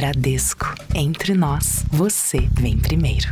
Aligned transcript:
Bradesco. 0.00 0.64
Entre 0.94 1.34
nós, 1.34 1.84
você 1.90 2.48
vem 2.58 2.78
primeiro. 2.78 3.28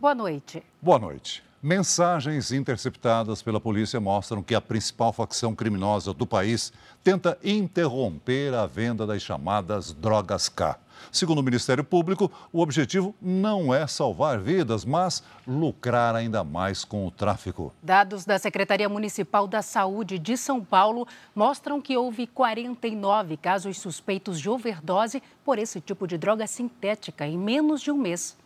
Boa 0.00 0.14
noite. 0.14 0.62
Boa 0.80 0.98
noite. 0.98 1.44
Mensagens 1.62 2.50
interceptadas 2.50 3.42
pela 3.42 3.60
polícia 3.60 4.00
mostram 4.00 4.42
que 4.42 4.54
a 4.54 4.62
principal 4.62 5.12
facção 5.12 5.54
criminosa 5.54 6.14
do 6.14 6.26
país 6.26 6.72
tenta 7.04 7.36
interromper 7.44 8.54
a 8.54 8.64
venda 8.64 9.06
das 9.06 9.20
chamadas 9.20 9.92
drogas 9.92 10.48
K. 10.48 10.78
Segundo 11.10 11.38
o 11.38 11.42
Ministério 11.42 11.82
Público, 11.82 12.30
o 12.52 12.60
objetivo 12.60 13.14
não 13.20 13.74
é 13.74 13.86
salvar 13.86 14.38
vidas, 14.38 14.84
mas 14.84 15.22
lucrar 15.46 16.14
ainda 16.14 16.44
mais 16.44 16.84
com 16.84 17.06
o 17.06 17.10
tráfico. 17.10 17.72
Dados 17.82 18.24
da 18.24 18.38
Secretaria 18.38 18.88
Municipal 18.88 19.46
da 19.46 19.62
Saúde 19.62 20.18
de 20.18 20.36
São 20.36 20.62
Paulo 20.64 21.06
mostram 21.34 21.80
que 21.80 21.96
houve 21.96 22.26
49 22.26 23.36
casos 23.36 23.78
suspeitos 23.78 24.40
de 24.40 24.48
overdose 24.48 25.22
por 25.44 25.58
esse 25.58 25.80
tipo 25.80 26.06
de 26.06 26.16
droga 26.16 26.46
sintética 26.46 27.26
em 27.26 27.38
menos 27.38 27.80
de 27.80 27.90
um 27.90 27.96
mês. 27.96 28.36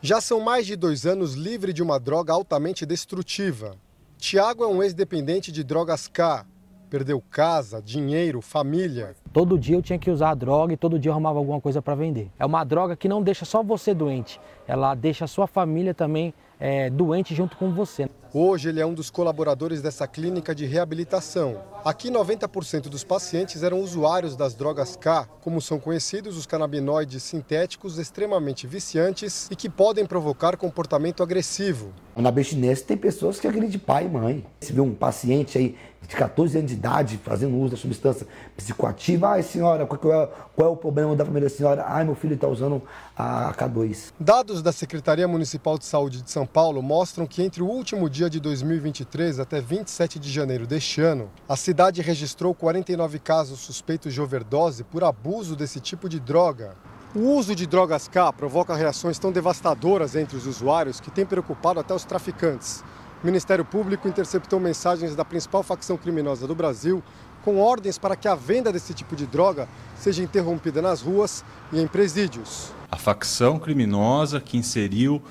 Já 0.00 0.20
são 0.20 0.38
mais 0.38 0.66
de 0.66 0.76
dois 0.76 1.06
anos 1.06 1.34
livre 1.34 1.72
de 1.72 1.82
uma 1.82 1.98
droga 1.98 2.32
altamente 2.32 2.84
destrutiva. 2.84 3.76
Tiago 4.18 4.62
é 4.62 4.66
um 4.66 4.82
ex-dependente 4.82 5.50
de 5.50 5.64
drogas 5.64 6.08
K. 6.08 6.46
Perdeu 6.94 7.20
casa, 7.20 7.82
dinheiro, 7.82 8.40
família. 8.40 9.16
Todo 9.32 9.58
dia 9.58 9.74
eu 9.74 9.82
tinha 9.82 9.98
que 9.98 10.08
usar 10.08 10.30
a 10.30 10.34
droga 10.36 10.74
e 10.74 10.76
todo 10.76 10.96
dia 10.96 11.08
eu 11.08 11.12
arrumava 11.12 11.40
alguma 11.40 11.60
coisa 11.60 11.82
para 11.82 11.96
vender. 11.96 12.30
É 12.38 12.46
uma 12.46 12.62
droga 12.62 12.94
que 12.94 13.08
não 13.08 13.20
deixa 13.20 13.44
só 13.44 13.64
você 13.64 13.92
doente, 13.92 14.40
ela 14.64 14.94
deixa 14.94 15.24
a 15.24 15.26
sua 15.26 15.48
família 15.48 15.92
também 15.92 16.32
é, 16.60 16.88
doente 16.88 17.34
junto 17.34 17.56
com 17.56 17.72
você. 17.72 18.08
Hoje 18.32 18.68
ele 18.68 18.80
é 18.80 18.86
um 18.86 18.94
dos 18.94 19.10
colaboradores 19.10 19.80
dessa 19.80 20.08
clínica 20.08 20.54
de 20.54 20.66
reabilitação. 20.66 21.60
Aqui 21.84 22.10
90% 22.10 22.88
dos 22.88 23.04
pacientes 23.04 23.62
eram 23.62 23.80
usuários 23.80 24.34
das 24.34 24.54
drogas 24.54 24.96
K, 24.96 25.28
como 25.40 25.60
são 25.60 25.78
conhecidos 25.78 26.36
os 26.36 26.46
canabinoides 26.46 27.22
sintéticos 27.22 27.98
extremamente 27.98 28.66
viciantes 28.66 29.48
e 29.50 29.56
que 29.56 29.68
podem 29.68 30.06
provocar 30.06 30.56
comportamento 30.56 31.22
agressivo. 31.22 31.92
Na 32.16 32.30
bestinense 32.30 32.84
tem 32.84 32.96
pessoas 32.96 33.38
que 33.38 33.46
agridem 33.46 33.78
pai 33.78 34.06
e 34.06 34.08
mãe. 34.08 34.46
Se 34.60 34.72
vê 34.72 34.80
um 34.80 34.94
paciente 34.94 35.58
aí 35.58 35.76
de 36.06 36.16
14 36.16 36.58
anos 36.58 36.70
de 36.70 36.76
idade 36.76 37.18
fazendo 37.18 37.56
uso 37.56 37.70
da 37.72 37.76
substância 37.76 38.26
psicoativa, 38.56 39.30
ai 39.30 39.42
senhora, 39.42 39.86
qual 39.86 40.12
é, 40.12 40.28
qual 40.54 40.68
é 40.68 40.70
o 40.72 40.76
problema 40.76 41.14
da 41.16 41.24
família 41.24 41.48
da 41.48 41.54
senhora? 41.54 41.84
Ai, 41.86 42.04
meu 42.04 42.14
filho 42.14 42.34
está 42.34 42.46
usando 42.46 42.82
a 43.16 43.52
K2. 43.54 44.12
Dados 44.18 44.62
da 44.62 44.72
Secretaria 44.72 45.26
Municipal 45.26 45.78
de 45.78 45.84
Saúde 45.84 46.22
de 46.22 46.30
São 46.30 46.46
Paulo 46.46 46.82
mostram 46.82 47.26
que 47.26 47.42
entre 47.42 47.62
o 47.62 47.66
último 47.66 48.08
dia 48.08 48.28
de 48.28 48.40
2023 48.40 49.40
até 49.40 49.60
27 49.60 50.18
de 50.18 50.30
janeiro 50.30 50.66
deste 50.66 51.00
ano, 51.00 51.30
a 51.48 51.56
cidade 51.56 52.02
registrou 52.02 52.54
49 52.54 53.18
casos 53.18 53.60
suspeitos 53.60 54.12
de 54.12 54.20
overdose 54.20 54.84
por 54.84 55.04
abuso 55.04 55.56
desse 55.56 55.80
tipo 55.80 56.08
de 56.08 56.20
droga. 56.20 56.74
O 57.14 57.36
uso 57.36 57.54
de 57.54 57.64
drogas 57.64 58.08
K 58.08 58.32
provoca 58.32 58.74
reações 58.74 59.20
tão 59.20 59.30
devastadoras 59.30 60.16
entre 60.16 60.36
os 60.36 60.48
usuários 60.48 60.98
que 60.98 61.12
tem 61.12 61.24
preocupado 61.24 61.78
até 61.78 61.94
os 61.94 62.04
traficantes. 62.04 62.82
O 63.24 63.26
Ministério 63.26 63.64
Público 63.64 64.06
interceptou 64.06 64.60
mensagens 64.60 65.16
da 65.16 65.24
principal 65.24 65.62
facção 65.62 65.96
criminosa 65.96 66.46
do 66.46 66.54
Brasil 66.54 67.02
com 67.42 67.56
ordens 67.58 67.96
para 67.96 68.16
que 68.16 68.28
a 68.28 68.34
venda 68.34 68.70
desse 68.70 68.92
tipo 68.92 69.16
de 69.16 69.24
droga 69.24 69.66
seja 69.96 70.22
interrompida 70.22 70.82
nas 70.82 71.00
ruas 71.00 71.42
e 71.72 71.80
em 71.80 71.86
presídios. 71.86 72.70
A 72.92 72.98
facção 72.98 73.58
criminosa 73.58 74.42
que 74.42 74.58
inseriu 74.58 75.22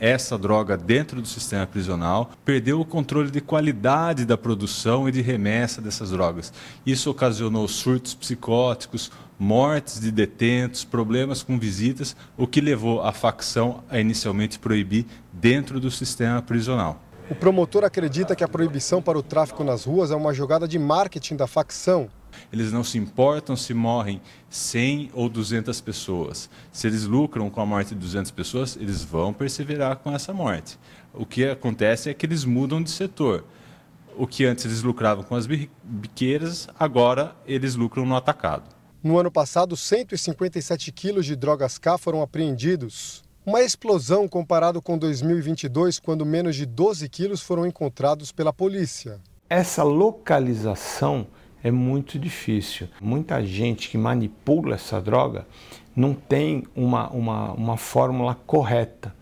essa 0.00 0.38
droga 0.38 0.78
dentro 0.78 1.20
do 1.20 1.28
sistema 1.28 1.66
prisional, 1.66 2.30
perdeu 2.42 2.80
o 2.80 2.86
controle 2.86 3.30
de 3.30 3.42
qualidade 3.42 4.24
da 4.24 4.38
produção 4.38 5.06
e 5.06 5.12
de 5.12 5.20
remessa 5.20 5.82
dessas 5.82 6.10
drogas. 6.10 6.52
Isso 6.86 7.10
ocasionou 7.10 7.68
surtos 7.68 8.14
psicóticos, 8.14 9.12
mortes 9.38 10.00
de 10.00 10.10
detentos, 10.10 10.84
problemas 10.84 11.42
com 11.42 11.58
visitas, 11.58 12.16
o 12.34 12.46
que 12.46 12.62
levou 12.62 13.02
a 13.02 13.12
facção 13.12 13.84
a 13.90 14.00
inicialmente 14.00 14.58
proibir 14.58 15.04
dentro 15.30 15.78
do 15.78 15.90
sistema 15.90 16.40
prisional. 16.40 16.98
O 17.32 17.34
promotor 17.34 17.82
acredita 17.82 18.36
que 18.36 18.44
a 18.44 18.48
proibição 18.48 19.00
para 19.00 19.18
o 19.18 19.22
tráfico 19.22 19.64
nas 19.64 19.86
ruas 19.86 20.10
é 20.10 20.14
uma 20.14 20.34
jogada 20.34 20.68
de 20.68 20.78
marketing 20.78 21.34
da 21.34 21.46
facção. 21.46 22.10
Eles 22.52 22.70
não 22.70 22.84
se 22.84 22.98
importam 22.98 23.56
se 23.56 23.72
morrem 23.72 24.20
100 24.50 25.12
ou 25.14 25.30
200 25.30 25.80
pessoas. 25.80 26.50
Se 26.70 26.86
eles 26.86 27.04
lucram 27.04 27.48
com 27.48 27.62
a 27.62 27.64
morte 27.64 27.94
de 27.94 28.00
200 28.00 28.30
pessoas, 28.32 28.76
eles 28.76 29.02
vão 29.02 29.32
perseverar 29.32 29.96
com 29.96 30.14
essa 30.14 30.34
morte. 30.34 30.78
O 31.14 31.24
que 31.24 31.46
acontece 31.46 32.10
é 32.10 32.14
que 32.14 32.26
eles 32.26 32.44
mudam 32.44 32.82
de 32.82 32.90
setor. 32.90 33.46
O 34.14 34.26
que 34.26 34.44
antes 34.44 34.66
eles 34.66 34.82
lucravam 34.82 35.24
com 35.24 35.34
as 35.34 35.46
biqueiras, 35.82 36.68
agora 36.78 37.34
eles 37.46 37.76
lucram 37.76 38.04
no 38.04 38.14
atacado. 38.14 38.64
No 39.02 39.18
ano 39.18 39.30
passado, 39.30 39.74
157 39.74 40.92
quilos 40.92 41.24
de 41.24 41.34
drogas 41.34 41.78
K 41.78 41.96
foram 41.96 42.20
apreendidos. 42.20 43.24
Uma 43.44 43.60
explosão 43.60 44.28
comparado 44.28 44.80
com 44.80 44.96
2022, 44.96 45.98
quando 45.98 46.24
menos 46.24 46.54
de 46.54 46.64
12 46.64 47.08
quilos 47.08 47.42
foram 47.42 47.66
encontrados 47.66 48.30
pela 48.30 48.52
polícia. 48.52 49.20
Essa 49.50 49.82
localização 49.82 51.26
é 51.60 51.68
muito 51.68 52.20
difícil. 52.20 52.88
Muita 53.00 53.44
gente 53.44 53.90
que 53.90 53.98
manipula 53.98 54.76
essa 54.76 55.00
droga 55.00 55.44
não 55.94 56.14
tem 56.14 56.62
uma, 56.76 57.10
uma, 57.10 57.52
uma 57.54 57.76
fórmula 57.76 58.36
correta. 58.46 59.12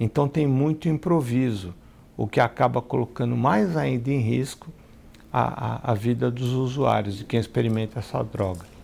Então 0.00 0.26
tem 0.26 0.44
muito 0.44 0.88
improviso, 0.88 1.72
o 2.16 2.26
que 2.26 2.40
acaba 2.40 2.82
colocando 2.82 3.36
mais 3.36 3.76
ainda 3.76 4.10
em 4.10 4.18
risco 4.18 4.72
a, 5.32 5.90
a, 5.90 5.92
a 5.92 5.94
vida 5.94 6.32
dos 6.32 6.52
usuários, 6.52 7.16
de 7.16 7.24
quem 7.24 7.38
experimenta 7.38 8.00
essa 8.00 8.24
droga. 8.24 8.77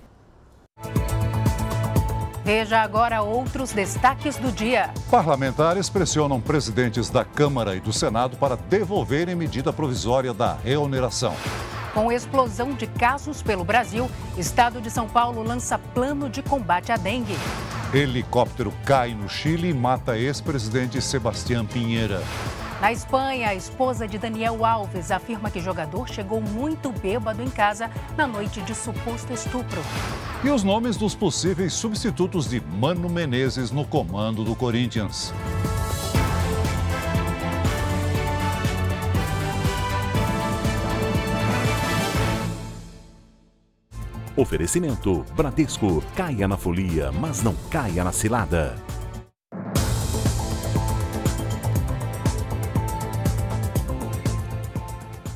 Veja 2.45 2.83
agora 2.83 3.23
outros 3.23 3.73
destaques 3.73 4.37
do 4.37 4.53
dia. 4.53 4.91
Parlamentares 5.11 5.89
pressionam 5.89 6.39
presidentes 6.39 7.09
da 7.09 7.25
Câmara 7.25 7.75
e 7.75 7.81
do 7.81 7.91
Senado 7.91 8.37
para 8.37 8.55
devolverem 8.55 9.35
medida 9.35 9.73
provisória 9.73 10.35
da 10.35 10.53
reoneração. 10.63 11.35
Com 11.95 12.13
explosão 12.13 12.75
de 12.75 12.87
casos 12.87 13.41
pelo 13.41 13.65
Brasil, 13.65 14.11
Estado 14.37 14.79
de 14.79 14.91
São 14.91 15.09
Paulo 15.09 15.43
lança 15.43 15.79
plano 15.79 16.29
de 16.29 16.43
combate 16.43 16.93
à 16.93 16.99
dengue. 16.99 17.37
Helicóptero 17.95 18.75
cai 18.85 19.15
no 19.15 19.27
Chile 19.27 19.71
e 19.71 19.75
mata 19.75 20.19
ex-presidente 20.19 21.01
Sebastião 21.01 21.65
Pinheira. 21.65 22.21
Na 22.85 22.93
Espanha, 22.93 23.49
a 23.49 23.55
esposa 23.55 24.07
de 24.07 24.19
Daniel 24.19 24.63
Alves 24.63 25.11
afirma 25.11 25.51
que 25.51 25.59
o 25.59 25.63
jogador 25.63 26.07
chegou 26.07 26.39
muito 26.39 26.93
bêbado 26.93 27.41
em 27.41 27.49
casa 27.49 27.91
na 28.15 28.27
noite 28.27 28.61
de 28.61 28.75
suposto 28.75 29.33
estupro. 29.33 29.81
E 30.45 30.51
os 30.51 30.63
nomes 30.63 30.99
dos 30.99 31.15
possíveis 31.15 31.73
substitutos 31.73 32.47
de 32.47 32.61
Mano 32.61 33.09
Menezes 33.09 33.71
no 33.71 33.87
comando 33.87 34.45
do 34.45 34.55
Corinthians. 34.55 35.33
Oferecimento 44.37 45.25
Bradesco. 45.35 46.05
Caia 46.15 46.47
na 46.47 46.59
folia, 46.59 47.11
mas 47.11 47.43
não 47.43 47.55
caia 47.71 48.05
na 48.05 48.13
cilada. 48.13 48.77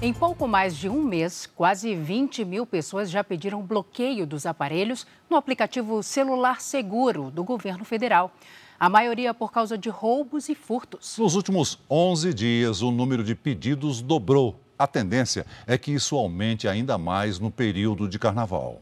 Em 0.00 0.12
pouco 0.12 0.47
mais 0.47 0.76
de 0.76 0.88
um 0.88 1.03
mês, 1.03 1.44
quase 1.56 1.92
20 1.92 2.44
mil 2.44 2.64
pessoas 2.64 3.10
já 3.10 3.25
pediram 3.25 3.60
bloqueio 3.60 4.25
dos 4.25 4.47
aparelhos 4.47 5.04
no 5.28 5.36
aplicativo 5.36 6.04
Celular 6.04 6.60
Seguro 6.60 7.32
do 7.32 7.42
governo 7.42 7.84
federal. 7.84 8.32
A 8.78 8.88
maioria 8.88 9.34
por 9.34 9.50
causa 9.50 9.76
de 9.76 9.88
roubos 9.88 10.48
e 10.48 10.54
furtos. 10.54 11.19
Nos 11.19 11.34
últimos 11.34 11.81
11 11.91 12.32
dias, 12.32 12.81
o 12.81 12.92
número 12.92 13.25
de 13.25 13.34
pedidos 13.34 14.00
dobrou. 14.00 14.60
A 14.78 14.87
tendência 14.87 15.44
é 15.67 15.76
que 15.76 15.90
isso 15.90 16.14
aumente 16.14 16.69
ainda 16.69 16.96
mais 16.96 17.40
no 17.40 17.50
período 17.50 18.08
de 18.08 18.20
carnaval. 18.20 18.78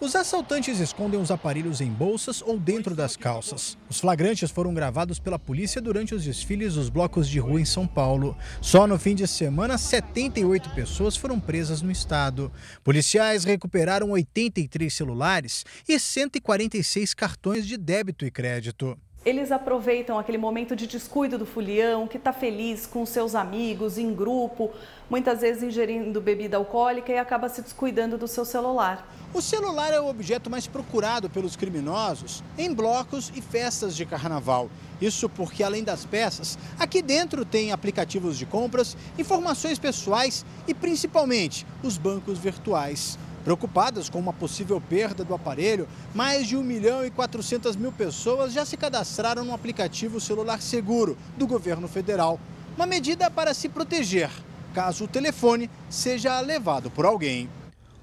Os 0.00 0.14
assaltantes 0.14 0.78
escondem 0.78 1.20
os 1.20 1.28
aparelhos 1.28 1.80
em 1.80 1.90
bolsas 1.90 2.40
ou 2.40 2.56
dentro 2.56 2.94
das 2.94 3.16
calças. 3.16 3.76
Os 3.90 3.98
flagrantes 3.98 4.48
foram 4.48 4.72
gravados 4.72 5.18
pela 5.18 5.40
polícia 5.40 5.80
durante 5.80 6.14
os 6.14 6.22
desfiles 6.22 6.74
dos 6.74 6.88
blocos 6.88 7.28
de 7.28 7.40
rua 7.40 7.60
em 7.60 7.64
São 7.64 7.84
Paulo. 7.84 8.36
Só 8.60 8.86
no 8.86 8.96
fim 8.96 9.16
de 9.16 9.26
semana, 9.26 9.76
78 9.76 10.70
pessoas 10.70 11.16
foram 11.16 11.40
presas 11.40 11.82
no 11.82 11.90
estado. 11.90 12.52
Policiais 12.84 13.42
recuperaram 13.42 14.10
83 14.10 14.94
celulares 14.94 15.66
e 15.88 15.98
146 15.98 17.12
cartões 17.12 17.66
de 17.66 17.76
débito 17.76 18.24
e 18.24 18.30
crédito. 18.30 18.96
Eles 19.28 19.52
aproveitam 19.52 20.18
aquele 20.18 20.38
momento 20.38 20.74
de 20.74 20.86
descuido 20.86 21.36
do 21.36 21.44
fulião, 21.44 22.08
que 22.08 22.16
está 22.16 22.32
feliz 22.32 22.86
com 22.86 23.04
seus 23.04 23.34
amigos, 23.34 23.98
em 23.98 24.14
grupo, 24.14 24.70
muitas 25.10 25.42
vezes 25.42 25.62
ingerindo 25.62 26.18
bebida 26.18 26.56
alcoólica 26.56 27.12
e 27.12 27.18
acaba 27.18 27.46
se 27.50 27.60
descuidando 27.60 28.16
do 28.16 28.26
seu 28.26 28.42
celular. 28.46 29.06
O 29.34 29.42
celular 29.42 29.92
é 29.92 30.00
o 30.00 30.08
objeto 30.08 30.48
mais 30.48 30.66
procurado 30.66 31.28
pelos 31.28 31.56
criminosos 31.56 32.42
em 32.56 32.72
blocos 32.72 33.30
e 33.36 33.42
festas 33.42 33.94
de 33.94 34.06
carnaval. 34.06 34.70
Isso 34.98 35.28
porque, 35.28 35.62
além 35.62 35.84
das 35.84 36.06
peças, 36.06 36.58
aqui 36.78 37.02
dentro 37.02 37.44
tem 37.44 37.70
aplicativos 37.70 38.38
de 38.38 38.46
compras, 38.46 38.96
informações 39.18 39.78
pessoais 39.78 40.42
e, 40.66 40.72
principalmente, 40.72 41.66
os 41.82 41.98
bancos 41.98 42.38
virtuais. 42.38 43.18
Preocupadas 43.48 44.10
com 44.10 44.18
uma 44.18 44.34
possível 44.34 44.78
perda 44.78 45.24
do 45.24 45.34
aparelho, 45.34 45.88
mais 46.14 46.46
de 46.46 46.54
1 46.54 46.62
milhão 46.62 47.02
e 47.02 47.10
400 47.10 47.76
mil 47.76 47.90
pessoas 47.90 48.52
já 48.52 48.62
se 48.62 48.76
cadastraram 48.76 49.42
no 49.42 49.54
aplicativo 49.54 50.20
celular 50.20 50.60
seguro 50.60 51.16
do 51.38 51.46
governo 51.46 51.88
federal. 51.88 52.38
Uma 52.76 52.84
medida 52.84 53.30
para 53.30 53.54
se 53.54 53.70
proteger, 53.70 54.28
caso 54.74 55.04
o 55.04 55.08
telefone 55.08 55.70
seja 55.88 56.38
levado 56.40 56.90
por 56.90 57.06
alguém. 57.06 57.48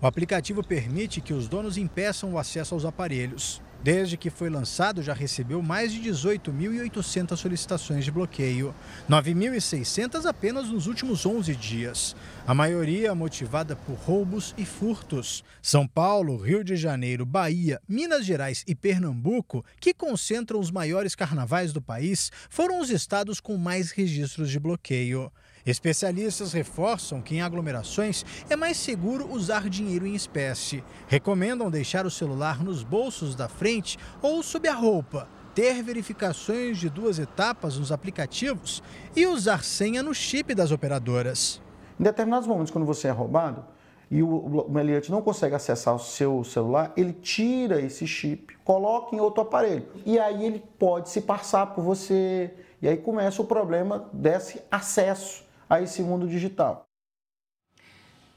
O 0.01 0.07
aplicativo 0.07 0.63
permite 0.63 1.21
que 1.21 1.31
os 1.31 1.47
donos 1.47 1.77
impeçam 1.77 2.33
o 2.33 2.39
acesso 2.39 2.73
aos 2.73 2.83
aparelhos. 2.83 3.61
Desde 3.85 4.17
que 4.17 4.31
foi 4.31 4.49
lançado, 4.49 5.03
já 5.03 5.13
recebeu 5.13 5.61
mais 5.61 5.93
de 5.93 6.01
18.800 6.09 7.37
solicitações 7.37 8.03
de 8.03 8.09
bloqueio, 8.09 8.73
9.600 9.07 10.25
apenas 10.25 10.69
nos 10.69 10.87
últimos 10.87 11.23
11 11.23 11.55
dias. 11.55 12.15
A 12.47 12.55
maioria 12.55 13.13
motivada 13.13 13.75
por 13.75 13.93
roubos 13.93 14.55
e 14.57 14.65
furtos. 14.65 15.43
São 15.61 15.87
Paulo, 15.87 16.35
Rio 16.35 16.63
de 16.63 16.75
Janeiro, 16.75 17.27
Bahia, 17.27 17.79
Minas 17.87 18.25
Gerais 18.25 18.63
e 18.65 18.73
Pernambuco, 18.73 19.63
que 19.79 19.93
concentram 19.93 20.59
os 20.59 20.71
maiores 20.71 21.13
carnavais 21.13 21.71
do 21.71 21.79
país, 21.79 22.31
foram 22.49 22.79
os 22.79 22.89
estados 22.89 23.39
com 23.39 23.55
mais 23.55 23.91
registros 23.91 24.49
de 24.49 24.59
bloqueio. 24.59 25.31
Especialistas 25.65 26.53
reforçam 26.53 27.23
que 27.23 27.35
em 27.35 27.41
aglomerações 27.41 28.23
é 28.47 28.55
mais 28.55 28.77
seguro 28.77 29.27
usar 29.33 29.67
dinheiro 29.67 30.05
em 30.05 30.13
espécie. 30.13 30.83
Recomendam 31.07 31.71
deixar 31.71 32.05
o 32.05 32.11
celular 32.11 32.63
nos 32.63 32.83
bolsos 32.83 33.33
da 33.33 33.49
frente 33.49 33.97
ou 34.21 34.43
sob 34.43 34.67
a 34.67 34.75
roupa, 34.75 35.27
ter 35.55 35.81
verificações 35.81 36.77
de 36.77 36.87
duas 36.87 37.17
etapas 37.17 37.79
nos 37.79 37.91
aplicativos 37.91 38.83
e 39.15 39.25
usar 39.25 39.63
senha 39.63 40.03
no 40.03 40.13
chip 40.13 40.53
das 40.53 40.71
operadoras. 40.71 41.59
Em 41.99 42.03
determinados 42.03 42.47
momentos, 42.47 42.71
quando 42.71 42.85
você 42.85 43.07
é 43.07 43.11
roubado 43.11 43.65
e 44.11 44.21
o 44.21 44.67
meliante 44.69 45.09
não 45.09 45.23
consegue 45.23 45.55
acessar 45.55 45.95
o 45.95 45.99
seu 45.99 46.43
celular, 46.43 46.93
ele 46.95 47.11
tira 47.11 47.81
esse 47.81 48.05
chip, 48.05 48.55
coloca 48.63 49.15
em 49.15 49.19
outro 49.19 49.41
aparelho 49.41 49.87
e 50.05 50.19
aí 50.19 50.45
ele 50.45 50.63
pode 50.77 51.09
se 51.09 51.21
passar 51.21 51.65
por 51.73 51.83
você. 51.83 52.53
E 52.83 52.87
aí 52.87 52.97
começa 52.97 53.41
o 53.41 53.45
problema 53.45 54.07
desse 54.13 54.61
acesso 54.69 55.44
a 55.69 55.81
esse 55.81 56.01
mundo 56.01 56.27
digital. 56.27 56.85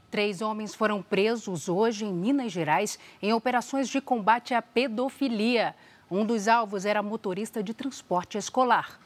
Três 0.09 0.41
homens 0.41 0.73
foram 0.73 1.03
presos 1.03 1.69
hoje 1.69 2.03
em 2.03 2.13
Minas 2.13 2.51
Gerais 2.51 2.97
em 3.21 3.31
operações 3.31 3.87
de 3.87 4.01
combate 4.01 4.53
à 4.53 4.61
pedofilia. 4.61 5.75
Um 6.09 6.25
dos 6.25 6.47
alvos 6.47 6.85
era 6.85 7.03
motorista 7.03 7.61
de 7.61 7.73
transporte 7.73 8.37
escolar. 8.37 8.99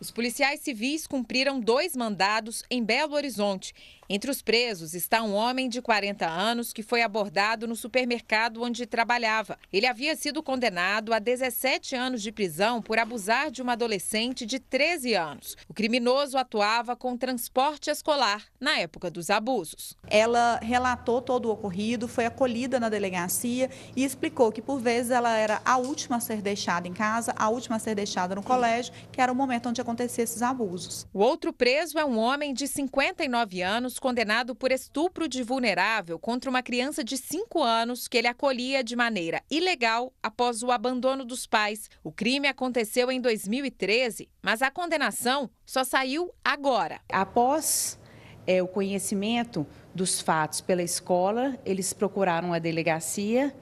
Os 0.00 0.10
policiais 0.10 0.60
civis 0.60 1.06
cumpriram 1.06 1.60
dois 1.60 1.94
mandados 1.94 2.64
em 2.68 2.82
Belo 2.82 3.14
Horizonte 3.14 3.72
entre 4.08 4.30
os 4.30 4.42
presos 4.42 4.94
está 4.94 5.22
um 5.22 5.34
homem 5.34 5.68
de 5.68 5.80
40 5.80 6.26
anos 6.26 6.72
que 6.72 6.82
foi 6.82 7.02
abordado 7.02 7.66
no 7.66 7.74
supermercado 7.74 8.62
onde 8.62 8.86
trabalhava. 8.86 9.58
Ele 9.72 9.86
havia 9.86 10.14
sido 10.14 10.42
condenado 10.42 11.12
a 11.12 11.18
17 11.18 11.96
anos 11.96 12.22
de 12.22 12.30
prisão 12.30 12.82
por 12.82 12.98
abusar 12.98 13.50
de 13.50 13.62
uma 13.62 13.72
adolescente 13.72 14.44
de 14.44 14.58
13 14.58 15.14
anos. 15.14 15.56
O 15.68 15.74
criminoso 15.74 16.36
atuava 16.36 16.94
com 16.94 17.16
transporte 17.16 17.90
escolar 17.90 18.44
na 18.60 18.78
época 18.78 19.10
dos 19.10 19.30
abusos. 19.30 19.96
Ela 20.08 20.58
relatou 20.62 21.22
todo 21.22 21.46
o 21.46 21.52
ocorrido, 21.52 22.06
foi 22.06 22.26
acolhida 22.26 22.78
na 22.78 22.88
delegacia 22.88 23.70
e 23.96 24.04
explicou 24.04 24.52
que 24.52 24.60
por 24.60 24.78
vezes 24.78 25.10
ela 25.10 25.36
era 25.36 25.62
a 25.64 25.76
última 25.76 26.16
a 26.16 26.20
ser 26.20 26.42
deixada 26.42 26.86
em 26.86 26.92
casa, 26.92 27.34
a 27.36 27.48
última 27.48 27.76
a 27.76 27.78
ser 27.78 27.94
deixada 27.94 28.34
no 28.34 28.42
colégio, 28.42 28.92
que 29.10 29.20
era 29.20 29.32
o 29.32 29.34
momento 29.34 29.68
onde 29.68 29.80
aconteciam 29.80 30.24
esses 30.24 30.42
abusos. 30.42 31.06
O 31.12 31.20
outro 31.20 31.52
preso 31.52 31.98
é 31.98 32.04
um 32.04 32.18
homem 32.18 32.52
de 32.52 32.68
59 32.68 33.62
anos 33.62 33.93
anos 33.94 33.98
condenado 33.98 34.54
por 34.54 34.72
estupro 34.72 35.28
de 35.28 35.42
vulnerável 35.42 36.18
contra 36.18 36.50
uma 36.50 36.62
criança 36.62 37.04
de 37.04 37.16
5 37.16 37.62
anos 37.62 38.08
que 38.08 38.18
ele 38.18 38.26
acolhia 38.26 38.82
de 38.82 38.96
maneira 38.96 39.42
ilegal 39.50 40.12
após 40.22 40.62
o 40.62 40.70
abandono 40.70 41.24
dos 41.24 41.46
pais. 41.46 41.88
O 42.02 42.10
crime 42.10 42.48
aconteceu 42.48 43.10
em 43.10 43.20
2013, 43.20 44.28
mas 44.42 44.62
a 44.62 44.70
condenação 44.70 45.48
só 45.64 45.84
saiu 45.84 46.32
agora. 46.44 47.00
Após 47.12 47.98
é, 48.46 48.62
o 48.62 48.66
conhecimento 48.66 49.66
dos 49.94 50.20
fatos 50.20 50.60
pela 50.60 50.82
escola, 50.82 51.58
eles 51.64 51.92
procuraram 51.92 52.52
a 52.52 52.58
delegacia 52.58 53.54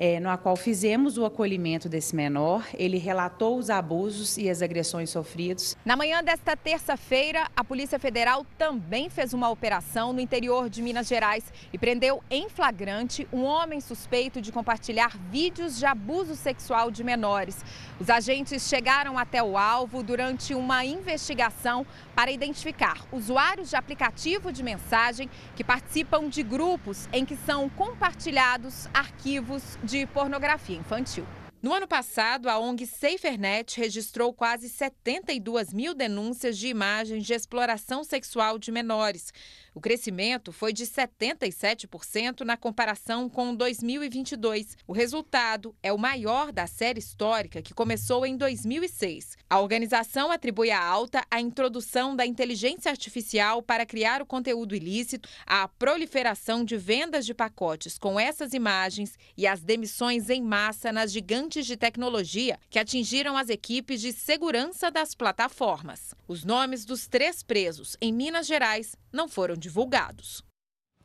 é, 0.00 0.18
no 0.18 0.30
qual 0.38 0.56
fizemos 0.56 1.18
o 1.18 1.26
acolhimento 1.26 1.86
desse 1.86 2.16
menor. 2.16 2.66
Ele 2.72 2.96
relatou 2.96 3.58
os 3.58 3.68
abusos 3.68 4.38
e 4.38 4.48
as 4.48 4.62
agressões 4.62 5.10
sofridos. 5.10 5.76
Na 5.84 5.94
manhã 5.94 6.24
desta 6.24 6.56
terça-feira, 6.56 7.46
a 7.54 7.62
Polícia 7.62 7.98
Federal 7.98 8.46
também 8.56 9.10
fez 9.10 9.34
uma 9.34 9.50
operação 9.50 10.14
no 10.14 10.20
interior 10.20 10.70
de 10.70 10.80
Minas 10.80 11.06
Gerais 11.06 11.52
e 11.70 11.76
prendeu 11.76 12.22
em 12.30 12.48
flagrante 12.48 13.28
um 13.30 13.42
homem 13.42 13.78
suspeito 13.78 14.40
de 14.40 14.50
compartilhar 14.50 15.18
vídeos 15.30 15.78
de 15.78 15.84
abuso 15.84 16.34
sexual 16.34 16.90
de 16.90 17.04
menores. 17.04 17.62
Os 18.00 18.08
agentes 18.08 18.66
chegaram 18.66 19.18
até 19.18 19.42
o 19.42 19.58
alvo 19.58 20.02
durante 20.02 20.54
uma 20.54 20.82
investigação 20.82 21.86
para 22.14 22.30
identificar 22.30 23.04
usuários 23.12 23.68
de 23.68 23.76
aplicativo 23.76 24.50
de 24.50 24.62
mensagem 24.62 25.28
que 25.54 25.62
participam 25.62 26.26
de 26.26 26.42
grupos 26.42 27.06
em 27.12 27.26
que 27.26 27.36
são 27.36 27.68
compartilhados 27.68 28.88
arquivos 28.94 29.78
de 29.89 29.89
pornografia 30.12 30.76
infantil. 30.76 31.26
No 31.62 31.74
ano 31.74 31.86
passado, 31.86 32.48
a 32.48 32.58
ONG 32.58 32.86
SaferNet 32.86 33.78
registrou 33.78 34.32
quase 34.32 34.70
72 34.70 35.74
mil 35.74 35.92
denúncias 35.92 36.56
de 36.56 36.68
imagens 36.68 37.26
de 37.26 37.34
exploração 37.34 38.02
sexual 38.02 38.58
de 38.58 38.72
menores. 38.72 39.30
O 39.72 39.80
crescimento 39.80 40.50
foi 40.50 40.72
de 40.72 40.84
77% 40.84 42.40
na 42.40 42.56
comparação 42.56 43.28
com 43.28 43.54
2022. 43.54 44.76
O 44.86 44.92
resultado 44.92 45.74
é 45.80 45.92
o 45.92 45.98
maior 45.98 46.50
da 46.50 46.66
série 46.66 46.98
histórica 46.98 47.62
que 47.62 47.72
começou 47.72 48.26
em 48.26 48.36
2006. 48.36 49.36
A 49.48 49.60
organização 49.60 50.32
atribui 50.32 50.72
a 50.72 50.82
alta 50.82 51.24
à 51.30 51.40
introdução 51.40 52.16
da 52.16 52.26
inteligência 52.26 52.90
artificial 52.90 53.62
para 53.62 53.86
criar 53.86 54.20
o 54.20 54.26
conteúdo 54.26 54.74
ilícito, 54.74 55.28
à 55.46 55.68
proliferação 55.68 56.64
de 56.64 56.76
vendas 56.76 57.24
de 57.24 57.32
pacotes 57.32 57.96
com 57.96 58.18
essas 58.18 58.52
imagens 58.52 59.16
e 59.36 59.46
às 59.46 59.60
demissões 59.60 60.30
em 60.30 60.42
massa 60.42 60.90
nas 60.90 61.12
gigantes 61.12 61.64
de 61.64 61.76
tecnologia 61.76 62.58
que 62.68 62.78
atingiram 62.78 63.36
as 63.36 63.48
equipes 63.48 64.00
de 64.00 64.12
segurança 64.12 64.90
das 64.90 65.14
plataformas. 65.14 66.12
Os 66.26 66.44
nomes 66.44 66.84
dos 66.84 67.06
três 67.06 67.42
presos 67.42 67.96
em 68.00 68.12
Minas 68.12 68.46
Gerais 68.46 68.96
não 69.12 69.28
foram 69.28 69.56
divulgados. 69.60 70.42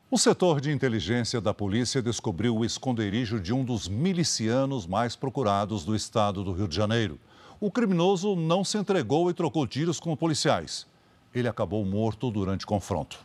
O 0.10 0.18
setor 0.18 0.62
de 0.62 0.72
inteligência 0.72 1.42
da 1.42 1.54
polícia 1.54 2.02
descobriu 2.02 2.56
o 2.56 2.64
esconderijo 2.64 3.40
de 3.40 3.54
um 3.54 3.66
dos 3.66 3.88
milicianos 3.88 4.88
mais 4.88 5.16
procurados 5.16 5.84
do 5.84 5.96
estado 5.96 6.44
do 6.44 6.54
Rio 6.54 6.68
de 6.68 6.76
Janeiro. 6.76 7.20
O 7.60 7.70
criminoso 7.70 8.36
não 8.36 8.64
se 8.64 8.78
entregou 8.78 9.30
e 9.30 9.34
trocou 9.34 9.68
tiros 9.68 10.00
com 10.00 10.16
policiais. 10.16 10.88
Ele 11.34 11.48
acabou 11.48 11.84
morto 11.84 12.32
durante 12.32 12.66
confronto. 12.66 13.20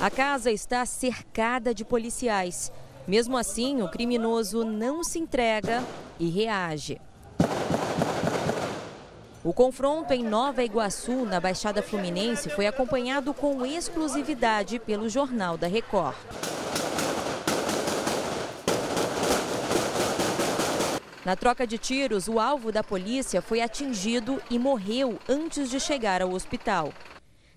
A 0.00 0.10
casa 0.10 0.52
está 0.52 0.86
cercada 0.86 1.74
de 1.74 1.84
policiais. 1.84 2.70
Mesmo 3.08 3.36
assim, 3.36 3.82
o 3.82 3.88
criminoso 3.88 4.64
não 4.64 5.02
se 5.02 5.18
entrega 5.18 5.82
e 6.20 6.28
reage. 6.28 7.00
O 9.46 9.52
confronto 9.52 10.12
em 10.12 10.24
Nova 10.24 10.64
Iguaçu, 10.64 11.24
na 11.24 11.38
Baixada 11.38 11.80
Fluminense, 11.80 12.50
foi 12.50 12.66
acompanhado 12.66 13.32
com 13.32 13.64
exclusividade 13.64 14.80
pelo 14.80 15.08
Jornal 15.08 15.56
da 15.56 15.68
Record. 15.68 16.16
Na 21.24 21.36
troca 21.36 21.64
de 21.64 21.78
tiros, 21.78 22.26
o 22.26 22.40
alvo 22.40 22.72
da 22.72 22.82
polícia 22.82 23.40
foi 23.40 23.60
atingido 23.60 24.42
e 24.50 24.58
morreu 24.58 25.16
antes 25.28 25.70
de 25.70 25.78
chegar 25.78 26.20
ao 26.20 26.32
hospital. 26.32 26.92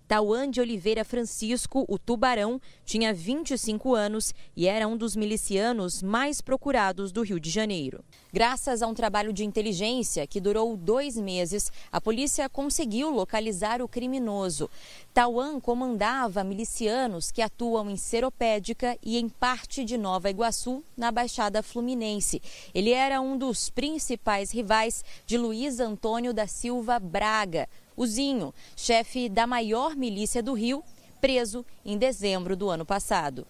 Tauan 0.09 0.49
de 0.49 0.59
Oliveira 0.59 1.05
Francisco, 1.05 1.85
o 1.87 1.99
Tubarão, 1.99 2.59
tinha 2.83 3.13
25 3.13 3.93
anos 3.93 4.33
e 4.57 4.65
era 4.65 4.87
um 4.87 4.97
dos 4.97 5.15
milicianos 5.15 6.01
mais 6.01 6.41
procurados 6.41 7.11
do 7.11 7.21
Rio 7.21 7.39
de 7.39 7.51
Janeiro. 7.51 8.03
Graças 8.33 8.81
a 8.81 8.87
um 8.87 8.95
trabalho 8.95 9.31
de 9.31 9.45
inteligência 9.45 10.25
que 10.25 10.41
durou 10.41 10.75
dois 10.75 11.15
meses, 11.15 11.71
a 11.91 12.01
polícia 12.01 12.49
conseguiu 12.49 13.11
localizar 13.11 13.83
o 13.83 13.87
criminoso. 13.87 14.67
Tauan 15.13 15.59
comandava 15.59 16.43
milicianos 16.43 17.29
que 17.29 17.43
atuam 17.43 17.87
em 17.87 17.95
Seropédica 17.95 18.97
e 19.03 19.19
em 19.19 19.29
parte 19.29 19.85
de 19.85 19.95
Nova 19.95 20.27
Iguaçu, 20.27 20.83
na 20.97 21.11
Baixada 21.11 21.61
Fluminense. 21.61 22.41
Ele 22.73 22.89
era 22.89 23.21
um 23.21 23.37
dos 23.37 23.69
principais 23.69 24.49
rivais 24.49 25.05
de 25.27 25.37
Luiz 25.37 25.79
Antônio 25.79 26.33
da 26.33 26.47
Silva 26.47 26.97
Braga, 26.97 27.69
o 27.99 28.07
Zinho, 28.07 28.53
chefe 28.77 29.27
da 29.27 29.45
maior 29.45 29.93
milícia 29.93 30.41
do 30.41 30.53
Rio, 30.53 30.81
preso 31.19 31.65
em 31.83 31.97
dezembro 31.97 32.55
do 32.55 32.69
ano 32.69 32.85
passado. 32.85 33.45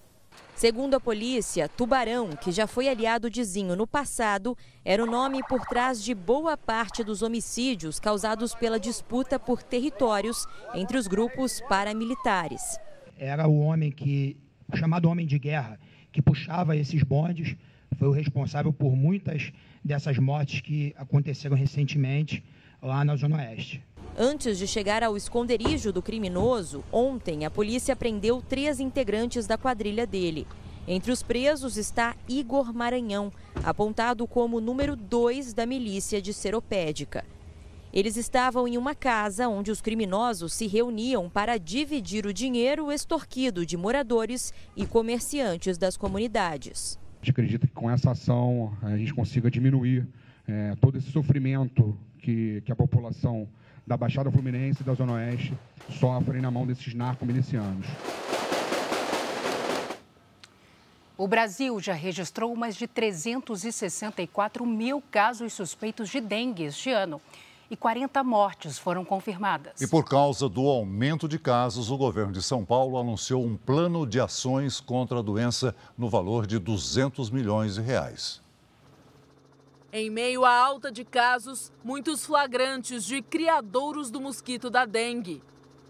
Segundo 0.56 0.96
a 0.96 1.00
polícia, 1.00 1.70
Tubarão, 1.70 2.32
que 2.32 2.52
já 2.52 2.66
foi 2.66 2.90
aliado 2.90 3.30
de 3.30 3.44
Zinho 3.44 3.76
no 3.76 3.86
passado, 3.86 4.58
era 4.84 5.04
o 5.04 5.06
nome 5.06 5.44
por 5.48 5.64
trás 5.68 6.04
de 6.04 6.16
boa 6.16 6.58
parte 6.58 7.04
dos 7.04 7.22
homicídios 7.22 8.00
causados 8.00 8.56
pela 8.56 8.80
disputa 8.80 9.38
por 9.38 9.62
territórios 9.62 10.48
entre 10.74 10.98
os 10.98 11.06
grupos 11.06 11.62
paramilitares. 11.70 12.80
Era 13.20 13.48
o 13.48 13.60
homem 13.60 13.92
que, 13.92 14.36
chamado 14.74 15.08
homem 15.08 15.28
de 15.28 15.38
guerra, 15.38 15.80
que 16.12 16.24
puxava 16.24 16.76
esses 16.76 17.04
bondes, 17.04 17.56
foi 18.00 18.08
o 18.08 18.12
responsável 18.12 18.74
por 18.74 18.96
muitas 18.96 19.52
dessas 19.86 20.18
mortes 20.18 20.62
que 20.62 20.92
aconteceram 20.98 21.56
recentemente 21.56 22.44
lá 22.82 23.04
na 23.04 23.16
Zona 23.16 23.38
Oeste. 23.38 23.84
Antes 24.18 24.58
de 24.58 24.68
chegar 24.68 25.04
ao 25.04 25.16
esconderijo 25.16 25.94
do 25.94 26.02
criminoso, 26.02 26.84
ontem 26.92 27.46
a 27.46 27.50
polícia 27.50 27.96
prendeu 27.96 28.42
três 28.42 28.80
integrantes 28.80 29.48
da 29.48 29.58
quadrilha 29.58 30.06
dele. 30.06 30.46
Entre 30.88 31.12
os 31.12 31.22
presos 31.22 31.78
está 31.78 32.16
Igor 32.28 32.74
Maranhão, 32.74 33.32
apontado 33.64 34.26
como 34.26 34.60
número 34.60 34.96
dois 34.96 35.54
da 35.54 35.66
milícia 35.66 36.22
de 36.22 36.34
Seropédica. 36.34 37.24
Eles 37.94 38.18
estavam 38.18 38.68
em 38.68 38.78
uma 38.78 38.94
casa 38.94 39.48
onde 39.48 39.72
os 39.72 39.82
criminosos 39.82 40.54
se 40.54 40.68
reuniam 40.68 41.30
para 41.30 41.58
dividir 41.58 42.26
o 42.26 42.34
dinheiro 42.34 42.92
extorquido 42.92 43.66
de 43.66 43.78
moradores 43.78 44.54
e 44.76 44.86
comerciantes 44.86 45.78
das 45.78 45.98
comunidades. 45.98 47.00
A 47.22 47.26
gente 47.26 47.32
acredita 47.32 47.68
que 47.68 47.74
com 47.74 47.90
essa 47.90 48.12
ação 48.12 48.78
a 48.82 48.96
gente 48.96 49.14
consiga 49.14 49.50
diminuir 49.50 50.08
é, 50.50 50.76
todo 50.82 50.98
esse 50.98 51.12
sofrimento 51.12 51.96
que, 52.18 52.62
que 52.66 52.72
a 52.72 52.76
população 52.76 53.48
da 53.86 53.96
Baixada 53.96 54.32
Fluminense 54.32 54.82
e 54.82 54.84
da 54.84 54.94
Zona 54.94 55.14
Oeste 55.14 55.54
sofrem 56.00 56.42
na 56.42 56.50
mão 56.50 56.66
desses 56.66 56.94
narcomilicianos. 56.94 57.86
O 61.16 61.28
Brasil 61.28 61.80
já 61.80 61.94
registrou 61.94 62.56
mais 62.56 62.76
de 62.76 62.88
364 62.88 64.66
mil 64.66 65.04
casos 65.12 65.54
suspeitos 65.54 66.10
de 66.10 66.20
dengue 66.22 66.64
este 66.64 66.92
ano 66.92 67.22
e 67.70 67.76
40 67.76 68.24
mortes 68.24 68.80
foram 68.80 69.06
confirmadas. 69.06 69.80
E 69.80 69.88
por 69.88 70.06
causa 70.06 70.50
do 70.50 70.68
aumento 70.68 71.28
de 71.28 71.38
casos, 71.38 71.92
o 71.92 71.98
governo 71.98 72.32
de 72.32 72.42
São 72.42 72.66
Paulo 72.66 72.98
anunciou 72.98 73.46
um 73.46 73.56
plano 73.56 74.08
de 74.08 74.20
ações 74.20 74.80
contra 74.80 75.20
a 75.20 75.22
doença 75.22 75.76
no 75.98 76.10
valor 76.10 76.48
de 76.48 76.58
200 76.58 77.30
milhões 77.30 77.76
de 77.76 77.82
reais. 77.82 78.42
Em 79.92 80.08
meio 80.08 80.46
à 80.46 80.56
alta 80.56 80.92
de 80.92 81.04
casos, 81.04 81.72
muitos 81.84 82.24
flagrantes 82.24 83.04
de 83.04 83.24
criadouros 83.24 84.12
do 84.12 84.22
mosquito 84.22 84.70
da 84.70 84.86
dengue. 84.86 85.42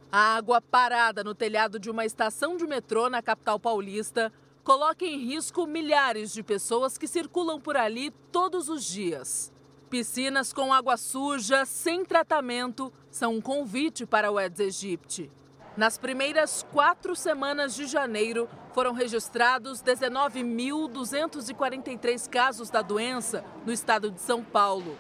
A 0.10 0.38
água 0.38 0.62
parada 0.62 1.22
no 1.22 1.36
telhado 1.36 1.78
de 1.78 1.90
uma 1.90 2.06
estação 2.06 2.56
de 2.56 2.66
metrô 2.66 3.10
na 3.10 3.22
capital 3.22 3.60
paulista 3.60 4.32
coloca 4.64 5.04
em 5.04 5.18
risco 5.18 5.68
milhares 5.68 6.32
de 6.32 6.42
pessoas 6.42 6.98
que 6.98 7.10
circulam 7.10 7.60
por 7.60 7.76
ali 7.76 8.10
todos 8.32 8.70
os 8.70 8.86
dias. 8.86 9.52
Piscinas 9.90 10.54
com 10.54 10.72
água 10.72 10.96
suja, 10.96 11.66
sem 11.66 12.06
tratamento, 12.06 12.94
são 13.12 13.36
um 13.36 13.42
convite 13.42 14.06
para 14.06 14.32
o 14.32 14.38
Aedes 14.38 14.62
aegypti. 14.82 15.30
Nas 15.78 15.98
primeiras 15.98 16.66
quatro 16.72 17.16
semanas 17.16 17.76
de 17.76 17.88
janeiro, 17.88 18.50
foram 18.74 18.92
registrados 18.94 19.82
19.243 19.82 22.30
casos 22.30 22.70
da 22.70 22.82
doença 22.82 23.46
no 23.66 23.72
estado 23.72 24.12
de 24.12 24.20
São 24.20 24.44
Paulo. 24.44 24.98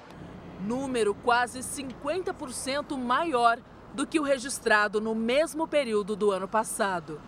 Número 0.61 1.13
quase 1.15 1.59
50% 1.59 2.97
maior 2.97 3.59
do 3.93 4.07
que 4.07 4.19
o 4.19 4.23
registrado 4.23 5.01
no 5.01 5.15
mesmo 5.15 5.67
período 5.67 6.15
do 6.15 6.31
ano 6.31 6.47
passado. 6.47 7.19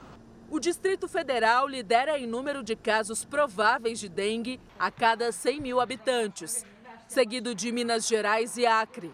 O 0.50 0.60
Distrito 0.60 1.08
Federal 1.08 1.68
lidera 1.68 2.20
em 2.20 2.28
número 2.28 2.62
de 2.62 2.76
casos 2.76 3.26
prováveis 3.26 4.00
de 4.00 4.08
dengue 4.10 4.60
a 4.78 4.92
cada 4.92 5.32
100 5.32 5.62
mil 5.62 5.80
habitantes, 5.80 6.64
seguido 7.08 7.56
de 7.56 7.72
Minas 7.72 8.06
Gerais 8.08 8.58
e 8.58 8.66
Acre. 8.66 9.14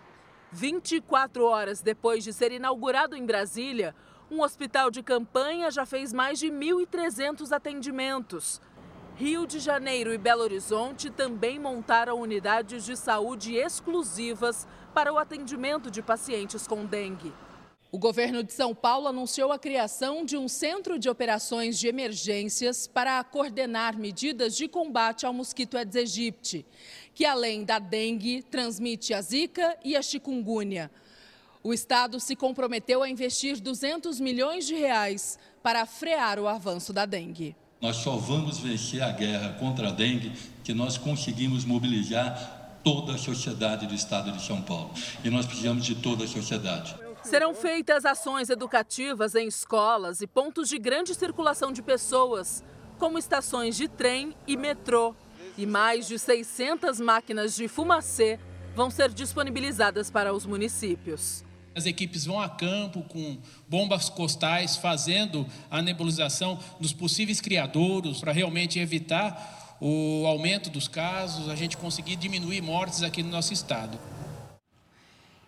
24 0.51 1.45
horas 1.45 1.81
depois 1.81 2.23
de 2.23 2.33
ser 2.33 2.51
inaugurado 2.51 3.15
em 3.15 3.23
Brasília, 3.25 3.93
um 4.29 4.41
hospital 4.41 4.91
de 4.91 5.01
campanha 5.01 5.71
já 5.71 5.85
fez 5.85 6.11
mais 6.11 6.39
de 6.39 6.47
1.300 6.47 7.51
atendimentos. 7.51 8.61
Rio 9.15 9.47
de 9.47 9.59
Janeiro 9.59 10.13
e 10.13 10.17
Belo 10.17 10.43
Horizonte 10.43 11.09
também 11.09 11.57
montaram 11.57 12.21
unidades 12.21 12.85
de 12.85 12.95
saúde 12.95 13.55
exclusivas 13.55 14.67
para 14.93 15.11
o 15.11 15.17
atendimento 15.17 15.89
de 15.89 16.03
pacientes 16.03 16.67
com 16.67 16.85
dengue. 16.85 17.33
O 17.89 17.97
governo 17.97 18.43
de 18.43 18.51
São 18.51 18.75
Paulo 18.75 19.07
anunciou 19.07 19.51
a 19.51 19.57
criação 19.57 20.25
de 20.25 20.35
um 20.35 20.47
centro 20.47 20.99
de 20.99 21.09
operações 21.09 21.79
de 21.79 21.87
emergências 21.87 22.85
para 22.85 23.23
coordenar 23.23 23.97
medidas 23.97 24.57
de 24.57 24.67
combate 24.67 25.25
ao 25.25 25.33
mosquito 25.33 25.77
Aedes 25.77 25.95
aegypti, 25.95 26.65
que 27.15 27.25
além 27.25 27.63
da 27.63 27.79
dengue 27.79 28.43
transmite 28.43 29.13
a 29.13 29.21
zika 29.21 29.77
e 29.85 29.95
a 29.95 30.01
chikungunya. 30.01 30.91
O 31.67 31.73
Estado 31.73 32.17
se 32.21 32.33
comprometeu 32.33 33.03
a 33.03 33.09
investir 33.09 33.59
200 33.59 34.21
milhões 34.21 34.65
de 34.65 34.73
reais 34.73 35.37
para 35.61 35.85
frear 35.85 36.39
o 36.39 36.47
avanço 36.47 36.93
da 36.93 37.05
dengue. 37.05 37.57
Nós 37.81 37.97
só 37.97 38.15
vamos 38.15 38.57
vencer 38.57 39.03
a 39.03 39.11
guerra 39.11 39.51
contra 39.59 39.89
a 39.89 39.91
dengue 39.91 40.31
que 40.63 40.73
nós 40.73 40.97
conseguimos 40.97 41.65
mobilizar 41.65 42.79
toda 42.85 43.15
a 43.15 43.17
sociedade 43.17 43.85
do 43.85 43.93
Estado 43.93 44.31
de 44.31 44.41
São 44.41 44.61
Paulo. 44.61 44.91
E 45.25 45.29
nós 45.29 45.45
precisamos 45.45 45.83
de 45.83 45.95
toda 45.95 46.23
a 46.23 46.27
sociedade. 46.29 46.95
Serão 47.21 47.53
feitas 47.53 48.05
ações 48.05 48.49
educativas 48.49 49.35
em 49.35 49.45
escolas 49.45 50.21
e 50.21 50.25
pontos 50.25 50.69
de 50.69 50.79
grande 50.79 51.13
circulação 51.13 51.73
de 51.73 51.81
pessoas, 51.81 52.63
como 52.97 53.19
estações 53.19 53.75
de 53.75 53.89
trem 53.89 54.33
e 54.47 54.55
metrô. 54.55 55.13
E 55.57 55.65
mais 55.65 56.07
de 56.07 56.17
600 56.17 57.01
máquinas 57.01 57.53
de 57.57 57.67
fumacê 57.67 58.39
vão 58.73 58.89
ser 58.89 59.09
disponibilizadas 59.09 60.09
para 60.09 60.33
os 60.33 60.45
municípios. 60.45 61.45
As 61.77 61.85
equipes 61.85 62.25
vão 62.25 62.41
a 62.41 62.49
campo 62.49 63.03
com 63.03 63.37
bombas 63.69 64.09
costais, 64.09 64.75
fazendo 64.75 65.45
a 65.69 65.79
nebulização 65.79 66.57
dos 66.79 66.91
possíveis 66.91 67.39
criadouros 67.39 68.19
para 68.19 68.31
realmente 68.31 68.79
evitar 68.79 69.77
o 69.79 70.25
aumento 70.25 70.71
dos 70.71 70.87
casos, 70.87 71.47
a 71.47 71.55
gente 71.55 71.77
conseguir 71.77 72.15
diminuir 72.15 72.61
mortes 72.61 73.03
aqui 73.03 73.21
no 73.21 73.29
nosso 73.29 73.53
estado. 73.53 73.99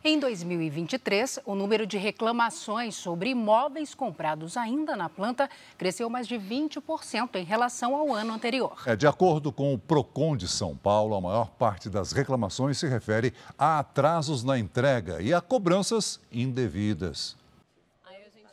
Em 0.01 0.17
2023, 0.17 1.39
o 1.45 1.53
número 1.53 1.85
de 1.85 1.97
reclamações 1.97 2.95
sobre 2.95 3.31
imóveis 3.31 3.93
comprados 3.93 4.55
ainda 4.55 4.95
na 4.95 5.09
planta 5.09 5.49
cresceu 5.77 6.09
mais 6.09 6.25
de 6.25 6.35
20% 6.35 7.35
em 7.35 7.43
relação 7.43 7.93
ao 7.93 8.13
ano 8.13 8.31
anterior. 8.31 8.81
É, 8.85 8.95
de 8.95 9.05
acordo 9.05 9.51
com 9.51 9.73
o 9.73 9.77
Procon 9.77 10.37
de 10.37 10.47
São 10.47 10.73
Paulo, 10.73 11.15
a 11.15 11.21
maior 11.21 11.49
parte 11.49 11.89
das 11.89 12.13
reclamações 12.13 12.77
se 12.77 12.87
refere 12.87 13.33
a 13.57 13.79
atrasos 13.79 14.41
na 14.41 14.57
entrega 14.57 15.21
e 15.21 15.33
a 15.33 15.41
cobranças 15.41 16.17
indevidas. 16.31 17.35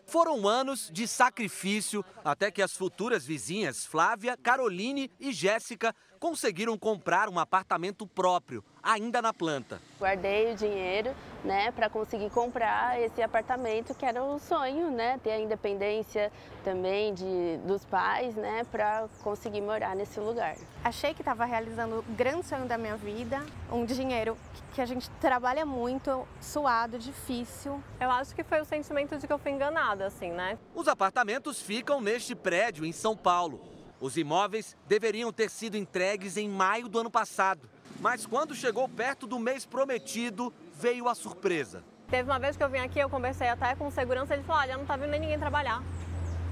Foram 0.05 0.47
anos 0.49 0.89
de 0.93 1.07
sacrifício 1.07 2.05
até 2.25 2.49
que 2.51 2.63
as 2.63 2.73
futuras 2.73 3.27
vizinhas 3.27 3.85
Flávia, 3.85 4.37
Caroline 4.37 5.11
e 5.19 5.33
Jéssica 5.33 5.95
conseguiram 6.17 6.77
comprar 6.77 7.29
um 7.29 7.39
apartamento 7.39 8.07
próprio, 8.07 8.65
ainda 8.83 9.23
na 9.23 9.33
planta. 9.33 9.81
Guardei 9.99 10.53
o 10.53 10.57
dinheiro, 10.57 11.15
né, 11.45 11.71
para 11.71 11.89
conseguir 11.89 12.31
comprar 12.31 13.01
esse 13.01 13.23
apartamento 13.23 13.95
que 13.95 14.05
era 14.05 14.23
um 14.23 14.39
sonho, 14.39 14.91
né, 14.91 15.21
ter 15.23 15.31
a 15.33 15.39
independência 15.39 16.33
também 16.65 17.15
de 17.15 17.59
dos 17.65 17.85
pais, 17.85 18.35
né, 18.35 18.65
para 18.71 19.09
conseguir 19.23 19.61
morar 19.61 19.95
nesse 19.95 20.19
lugar. 20.19 20.57
Achei 20.83 21.15
que 21.15 21.23
estava 21.23 21.45
realizando 21.45 22.01
o 22.01 22.03
grande 22.15 22.47
sonho 22.47 22.67
da 22.67 22.77
minha 22.77 22.97
vida, 22.97 23.45
um 23.71 23.85
dinheiro 23.85 24.37
que 24.75 24.81
a 24.81 24.87
gente 24.87 25.09
trabalha 25.21 25.65
muito, 25.65 26.27
suado, 26.41 26.99
difícil. 26.99 27.83
Eu 28.01 28.11
acho 28.11 28.35
que 28.35 28.45
foi 28.45 28.61
o 28.61 28.65
sentimento 28.65 29.17
de 29.17 29.27
que 29.27 29.33
eu 29.33 29.39
fui 29.39 29.53
enganada, 29.53 30.07
assim, 30.07 30.31
né? 30.31 30.59
Os 30.75 30.89
apartamentos 30.89 31.61
ficam 31.61 32.01
neste 32.01 32.35
prédio 32.35 32.85
em 32.85 32.93
São 32.93 33.17
Paulo. 33.17 33.76
Os 34.01 34.17
imóveis 34.17 34.77
deveriam 34.87 35.33
ter 35.33 35.49
sido 35.49 35.77
entregues 35.77 36.37
em 36.37 36.49
maio 36.49 36.89
do 36.89 36.99
ano 36.99 37.11
passado. 37.11 37.69
Mas 38.01 38.27
quando 38.27 38.55
chegou 38.55 38.89
perto 38.89 39.27
do 39.27 39.39
mês 39.39 39.65
prometido, 39.65 40.53
veio 40.75 41.09
a 41.09 41.15
surpresa. 41.15 41.83
Teve 42.09 42.31
uma 42.31 42.39
vez 42.39 42.57
que 42.57 42.63
eu 42.63 42.69
vim 42.69 42.79
aqui, 42.79 42.99
eu 42.99 43.09
conversei 43.09 43.49
até 43.49 43.75
com 43.75 43.91
segurança, 43.91 44.35
ele 44.35 44.43
falou, 44.43 44.63
olha, 44.63 44.77
não 44.77 44.85
tá 44.85 44.97
vindo 44.97 45.11
nem 45.11 45.21
ninguém 45.21 45.39
trabalhar. 45.39 45.83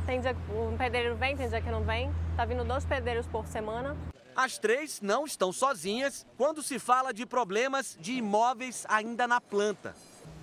Tem 0.06 0.20
dia 0.20 0.34
que 0.34 0.40
um 0.52 0.76
pedreiro 0.76 1.16
vem, 1.16 1.36
tem 1.36 1.48
dia 1.48 1.60
que 1.60 1.70
não 1.70 1.82
vem. 1.82 2.10
Tá 2.36 2.44
vindo 2.44 2.64
dois 2.64 2.84
pedreiros 2.84 3.26
por 3.26 3.46
semana. 3.46 3.96
As 4.34 4.58
três 4.58 5.00
não 5.00 5.24
estão 5.24 5.52
sozinhas 5.52 6.26
quando 6.36 6.62
se 6.62 6.78
fala 6.78 7.12
de 7.12 7.24
problemas 7.24 7.96
de 8.00 8.14
imóveis 8.14 8.84
ainda 8.88 9.28
na 9.28 9.40
planta. 9.40 9.94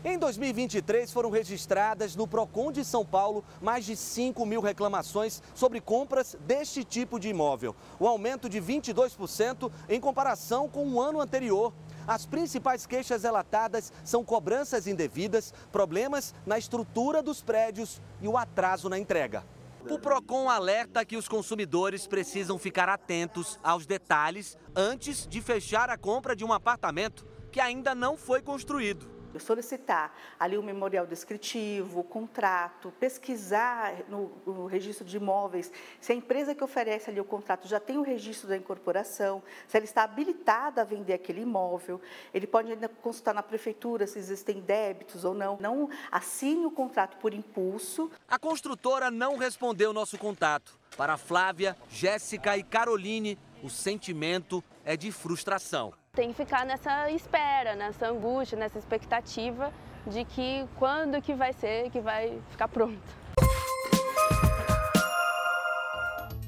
Em 0.04 0.18
2023, 0.18 1.12
foram 1.12 1.30
registradas 1.30 2.16
no 2.16 2.28
PROCON 2.28 2.72
de 2.72 2.84
São 2.84 3.06
Paulo 3.06 3.44
mais 3.62 3.86
de 3.86 3.96
5 3.96 4.44
mil 4.48 4.60
reclamações 4.60 5.44
sobre 5.54 5.80
compras 5.80 6.36
deste 6.40 6.84
tipo 6.84 7.20
de 7.20 7.30
imóvel. 7.30 7.76
O 8.00 8.08
aumento 8.08 8.50
de 8.50 8.60
22% 8.60 9.72
em 9.88 10.00
comparação 10.00 10.68
com 10.68 10.88
o 10.88 11.00
ano 11.00 11.22
anterior. 11.22 11.72
As 12.08 12.26
principais 12.26 12.88
queixas 12.88 13.22
relatadas 13.22 13.94
são 14.04 14.24
cobranças 14.24 14.88
indevidas, 14.88 15.54
problemas 15.72 16.34
na 16.48 16.58
estrutura 16.58 17.22
dos 17.22 17.44
prédios 17.44 18.02
e 18.20 18.28
o 18.28 18.40
atraso 18.40 18.90
na 18.90 18.98
entrega. 18.98 19.46
O 19.88 20.00
Procon 20.00 20.50
alerta 20.50 21.06
que 21.06 21.16
os 21.16 21.28
consumidores 21.28 22.08
precisam 22.08 22.58
ficar 22.58 22.90
atentos 22.90 23.60
aos 23.64 23.86
detalhes 23.86 24.58
antes 24.76 25.28
de 25.28 25.42
fechar 25.42 25.92
a 25.92 25.98
compra 25.98 26.36
de 26.36 26.44
um 26.44 26.52
apartamento 26.52 27.28
que 27.52 27.60
ainda 27.60 27.94
não 27.94 28.18
foi 28.18 28.42
construído 28.42 29.21
solicitar 29.40 30.16
ali 30.40 30.58
o 30.58 30.64
memorial 30.64 31.06
descritivo, 31.06 32.00
o 32.00 32.04
contrato, 32.04 32.94
pesquisar 33.00 33.94
no, 34.08 34.32
no, 34.46 34.66
registro 34.66 35.06
de 35.06 35.18
imóveis 35.18 35.72
se 36.00 36.12
a 36.12 36.16
empresa 36.16 36.54
que 36.56 36.64
oferece 36.64 37.10
ali 37.10 37.20
o 37.20 37.26
contrato 37.26 37.68
já 37.68 37.80
tem 37.80 37.98
o 37.98 38.02
registro 38.02 38.48
da 38.48 38.58
incorporação, 38.58 39.42
se 39.68 39.78
ela 39.78 39.86
está 39.86 40.04
habilitada 40.04 40.82
a 40.82 40.84
vender 40.84 41.14
aquele 41.14 41.42
imóvel. 41.42 42.02
Ele 42.34 42.48
pode 42.48 42.72
ainda 42.72 42.90
consultar 42.90 43.34
na 43.34 43.44
prefeitura 43.44 44.08
se 44.08 44.20
existem 44.20 44.60
débitos 44.60 45.24
ou 45.24 45.34
não. 45.34 45.58
Não 45.60 45.90
assine 46.12 46.66
o 46.66 46.72
contrato 46.72 47.18
por 47.18 47.34
impulso. 47.34 48.12
A 48.28 48.40
construtora 48.40 49.12
não 49.12 49.38
respondeu 49.38 49.94
nosso 49.94 50.18
contato. 50.18 50.80
Para 50.98 51.18
Flávia, 51.18 51.76
Jéssica 51.90 52.58
e 52.58 52.64
Caroline, 52.64 53.38
o 53.64 53.70
sentimento 53.70 54.64
é 54.84 54.98
de 54.98 55.12
frustração. 55.12 55.94
Tem 56.14 56.28
que 56.28 56.36
ficar 56.36 56.66
nessa 56.66 57.10
espera, 57.10 57.74
nessa 57.74 58.10
angústia, 58.10 58.58
nessa 58.58 58.78
expectativa 58.78 59.72
de 60.06 60.26
que 60.26 60.66
quando 60.76 61.22
que 61.22 61.34
vai 61.34 61.54
ser 61.54 61.90
que 61.90 62.02
vai 62.02 62.38
ficar 62.50 62.68
pronto. 62.68 63.00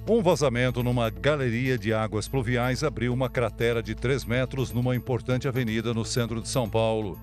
Um 0.06 0.22
vazamento 0.22 0.84
numa 0.84 1.10
galeria 1.10 1.78
de 1.78 1.94
águas 1.94 2.28
pluviais 2.28 2.84
abriu 2.84 3.14
uma 3.14 3.30
cratera 3.30 3.82
de 3.82 3.96
3 3.96 4.26
metros 4.26 4.74
numa 4.74 4.98
importante 4.98 5.48
avenida 5.48 5.94
no 5.94 6.04
centro 6.04 6.42
de 6.42 6.50
São 6.50 6.70
Paulo. 6.70 7.18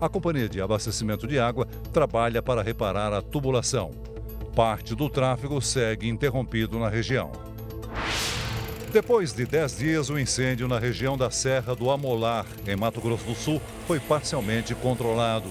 A 0.00 0.08
companhia 0.08 0.48
de 0.48 0.60
abastecimento 0.60 1.26
de 1.26 1.40
água 1.40 1.66
trabalha 1.92 2.40
para 2.40 2.62
reparar 2.62 3.12
a 3.12 3.20
tubulação. 3.20 3.90
Parte 4.54 4.94
do 4.94 5.10
tráfego 5.10 5.60
segue 5.60 6.08
interrompido 6.08 6.78
na 6.78 6.88
região. 6.88 7.49
Depois 8.92 9.32
de 9.32 9.46
10 9.46 9.78
dias, 9.78 10.10
o 10.10 10.18
incêndio 10.18 10.66
na 10.66 10.76
região 10.76 11.16
da 11.16 11.30
Serra 11.30 11.76
do 11.76 11.92
Amolar, 11.92 12.44
em 12.66 12.74
Mato 12.74 13.00
Grosso 13.00 13.24
do 13.24 13.36
Sul, 13.36 13.62
foi 13.86 14.00
parcialmente 14.00 14.74
controlado. 14.74 15.48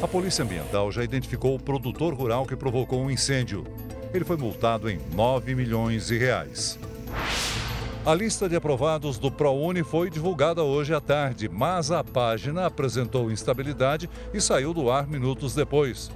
A 0.00 0.06
Polícia 0.06 0.44
Ambiental 0.44 0.92
já 0.92 1.02
identificou 1.02 1.56
o 1.56 1.60
produtor 1.60 2.14
rural 2.14 2.46
que 2.46 2.54
provocou 2.54 3.04
o 3.04 3.10
incêndio. 3.10 3.66
Ele 4.14 4.24
foi 4.24 4.36
multado 4.36 4.88
em 4.88 5.00
9 5.12 5.56
milhões 5.56 6.06
de 6.06 6.18
reais. 6.18 6.78
A 8.06 8.14
lista 8.14 8.48
de 8.48 8.54
aprovados 8.54 9.18
do 9.18 9.28
ProUni 9.28 9.82
foi 9.82 10.08
divulgada 10.08 10.62
hoje 10.62 10.94
à 10.94 11.00
tarde, 11.00 11.48
mas 11.48 11.90
a 11.90 12.04
página 12.04 12.64
apresentou 12.66 13.28
instabilidade 13.28 14.08
e 14.32 14.40
saiu 14.40 14.72
do 14.72 14.88
ar 14.88 15.04
minutos 15.08 15.52
depois 15.52 16.12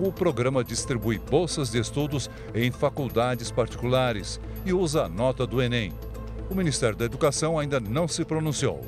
o 0.00 0.10
programa 0.10 0.64
distribui 0.64 1.18
bolsas 1.18 1.70
de 1.70 1.78
estudos 1.78 2.30
em 2.54 2.70
faculdades 2.70 3.50
particulares 3.50 4.40
e 4.64 4.72
usa 4.72 5.04
a 5.04 5.08
nota 5.08 5.46
do 5.46 5.60
Enem. 5.60 5.92
O 6.48 6.54
Ministério 6.54 6.96
da 6.96 7.04
Educação 7.04 7.58
ainda 7.58 7.78
não 7.78 8.08
se 8.08 8.24
pronunciou. 8.24 8.80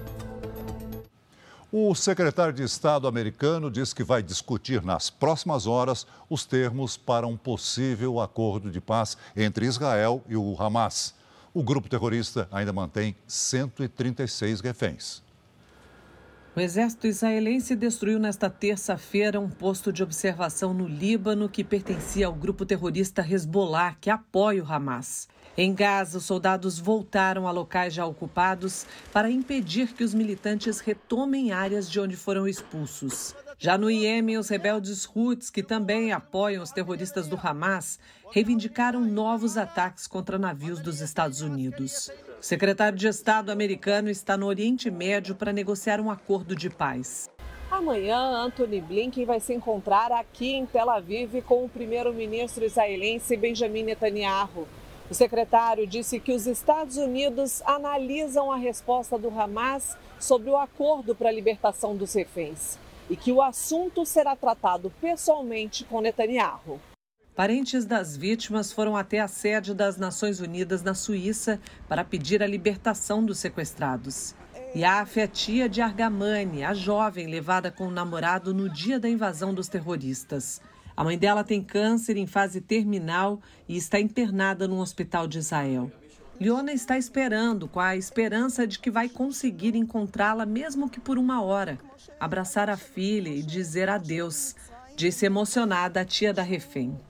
O 1.71 1.95
secretário 1.95 2.52
de 2.52 2.62
Estado 2.62 3.07
americano 3.07 3.71
diz 3.71 3.92
que 3.92 4.02
vai 4.02 4.23
discutir 4.23 4.83
nas 4.83 5.11
próximas 5.11 5.66
horas 5.66 6.07
os 6.31 6.47
termos 6.47 6.97
para 6.97 7.26
um 7.26 7.37
possível 7.37 8.19
acordo 8.19 8.71
de 8.71 8.81
paz 8.81 9.16
entre 9.37 9.66
Israel 9.66 10.23
e 10.28 10.37
o 10.37 10.57
Hamas. 10.59 11.14
O 11.52 11.62
grupo 11.62 11.88
terrorista 11.88 12.49
ainda 12.50 12.73
mantém 12.73 13.14
136 13.26 14.61
reféns. 14.61 15.23
O 16.54 16.61
exército 16.61 17.06
israelense 17.06 17.75
destruiu 17.75 18.18
nesta 18.18 18.50
terça-feira 18.50 19.40
um 19.40 19.49
posto 19.49 19.90
de 19.90 20.02
observação 20.02 20.75
no 20.75 20.87
Líbano 20.87 21.49
que 21.49 21.64
pertencia 21.64 22.26
ao 22.26 22.35
grupo 22.35 22.66
terrorista 22.66 23.26
Hezbollah, 23.26 23.97
que 23.99 24.11
apoia 24.11 24.62
o 24.62 24.71
Hamas. 24.71 25.30
Em 25.56 25.75
Gaza, 25.75 26.18
os 26.18 26.25
soldados 26.25 26.78
voltaram 26.78 27.49
a 27.49 27.50
locais 27.50 27.94
já 27.94 28.04
ocupados 28.04 28.85
para 29.11 29.30
impedir 29.30 29.94
que 29.94 30.04
os 30.04 30.12
militantes 30.12 30.78
retomem 30.80 31.52
áreas 31.52 31.90
de 31.90 31.99
onde 31.99 32.16
foram 32.16 32.47
expulsos. 32.47 33.35
Já 33.59 33.76
no 33.76 33.90
Iêmen, 33.90 34.38
os 34.38 34.49
rebeldes 34.49 35.09
Houthis, 35.14 35.50
que 35.50 35.62
também 35.62 36.12
apoiam 36.12 36.62
os 36.62 36.71
terroristas 36.71 37.28
do 37.28 37.38
Hamas, 37.40 37.98
reivindicaram 38.31 39.00
novos 39.00 39.57
ataques 39.57 40.07
contra 40.07 40.38
navios 40.38 40.81
dos 40.81 41.00
Estados 41.00 41.40
Unidos. 41.40 42.11
O 42.40 42.42
secretário 42.42 42.98
de 42.98 43.07
Estado 43.07 43.50
americano 43.50 44.11
está 44.11 44.37
no 44.37 44.46
Oriente 44.46 44.90
Médio 44.90 45.35
para 45.35 45.53
negociar 45.53 46.00
um 46.00 46.11
acordo 46.11 46.57
de 46.57 46.70
paz. 46.70 47.31
Amanhã, 47.70 48.18
Anthony 48.18 48.81
Blinken 48.81 49.24
vai 49.24 49.40
se 49.40 49.55
encontrar 49.55 50.12
aqui 50.12 50.55
em 50.55 50.66
Tel 50.66 50.90
Aviv 50.90 51.40
com 51.42 51.64
o 51.64 51.68
primeiro-ministro 51.68 52.64
israelense 52.64 53.37
Benjamin 53.37 53.85
Netanyahu. 53.85 54.66
O 55.11 55.14
secretário 55.14 55.87
disse 55.87 56.18
que 56.18 56.33
os 56.33 56.46
Estados 56.46 56.96
Unidos 56.96 57.62
analisam 57.64 58.50
a 58.50 58.57
resposta 58.57 59.18
do 59.18 59.29
Hamas 59.29 59.96
sobre 60.18 60.50
o 60.50 60.57
acordo 60.57 61.14
para 61.14 61.29
a 61.29 61.33
libertação 61.33 61.96
dos 61.96 62.14
reféns 62.14 62.79
e 63.12 63.16
que 63.16 63.31
o 63.31 63.42
assunto 63.42 64.07
será 64.07 64.35
tratado 64.35 64.90
pessoalmente 64.98 65.85
com 65.85 66.01
Netanyahu. 66.01 66.81
Parentes 67.37 67.85
das 67.85 68.16
vítimas 68.16 68.72
foram 68.72 68.96
até 68.96 69.20
a 69.20 69.29
sede 69.29 69.75
das 69.75 69.98
Nações 69.98 70.40
Unidas 70.40 70.83
na 70.83 70.94
Suíça 70.94 71.61
para 71.87 72.05
pedir 72.05 72.42
a 72.42 72.46
libertação 72.46 73.22
dos 73.22 73.38
sequestrados. 73.38 74.35
E 74.75 74.83
a 74.83 75.05
tia 75.31 75.68
de 75.68 75.83
Argamani, 75.83 76.64
a 76.64 76.72
jovem 76.72 77.27
levada 77.27 77.70
com 77.70 77.87
o 77.87 77.90
namorado 77.90 78.55
no 78.55 78.66
dia 78.66 78.98
da 78.98 79.11
invasão 79.11 79.53
dos 79.53 79.68
terroristas. 79.68 80.62
A 80.96 81.05
mãe 81.05 81.18
dela 81.18 81.44
tem 81.44 81.62
câncer 81.62 82.16
em 82.16 82.27
fase 82.27 82.62
terminal 82.62 83.42
e 83.68 83.77
está 83.77 84.01
internada 84.01 84.66
num 84.66 84.79
hospital 84.79 85.27
de 85.29 85.38
Israel. 85.38 85.92
Liona 86.42 86.72
está 86.72 86.98
esperando, 86.98 87.68
com 87.68 87.78
a 87.78 87.94
esperança 87.94 88.66
de 88.66 88.76
que 88.76 88.90
vai 88.90 89.09
conseguir 89.09 89.76
encontrá-la, 89.76 90.44
mesmo 90.44 90.90
que 90.90 90.98
por 90.98 91.16
uma 91.16 91.40
hora, 91.40 91.78
abraçar 92.18 92.68
a 92.68 92.76
filha 92.76 93.28
e 93.28 93.44
dizer 93.44 93.88
adeus 93.88 94.57
disse 94.96 95.24
emocionada 95.24 96.00
a 96.00 96.05
tia 96.05 96.35
da 96.35 96.42
refém. 96.42 97.00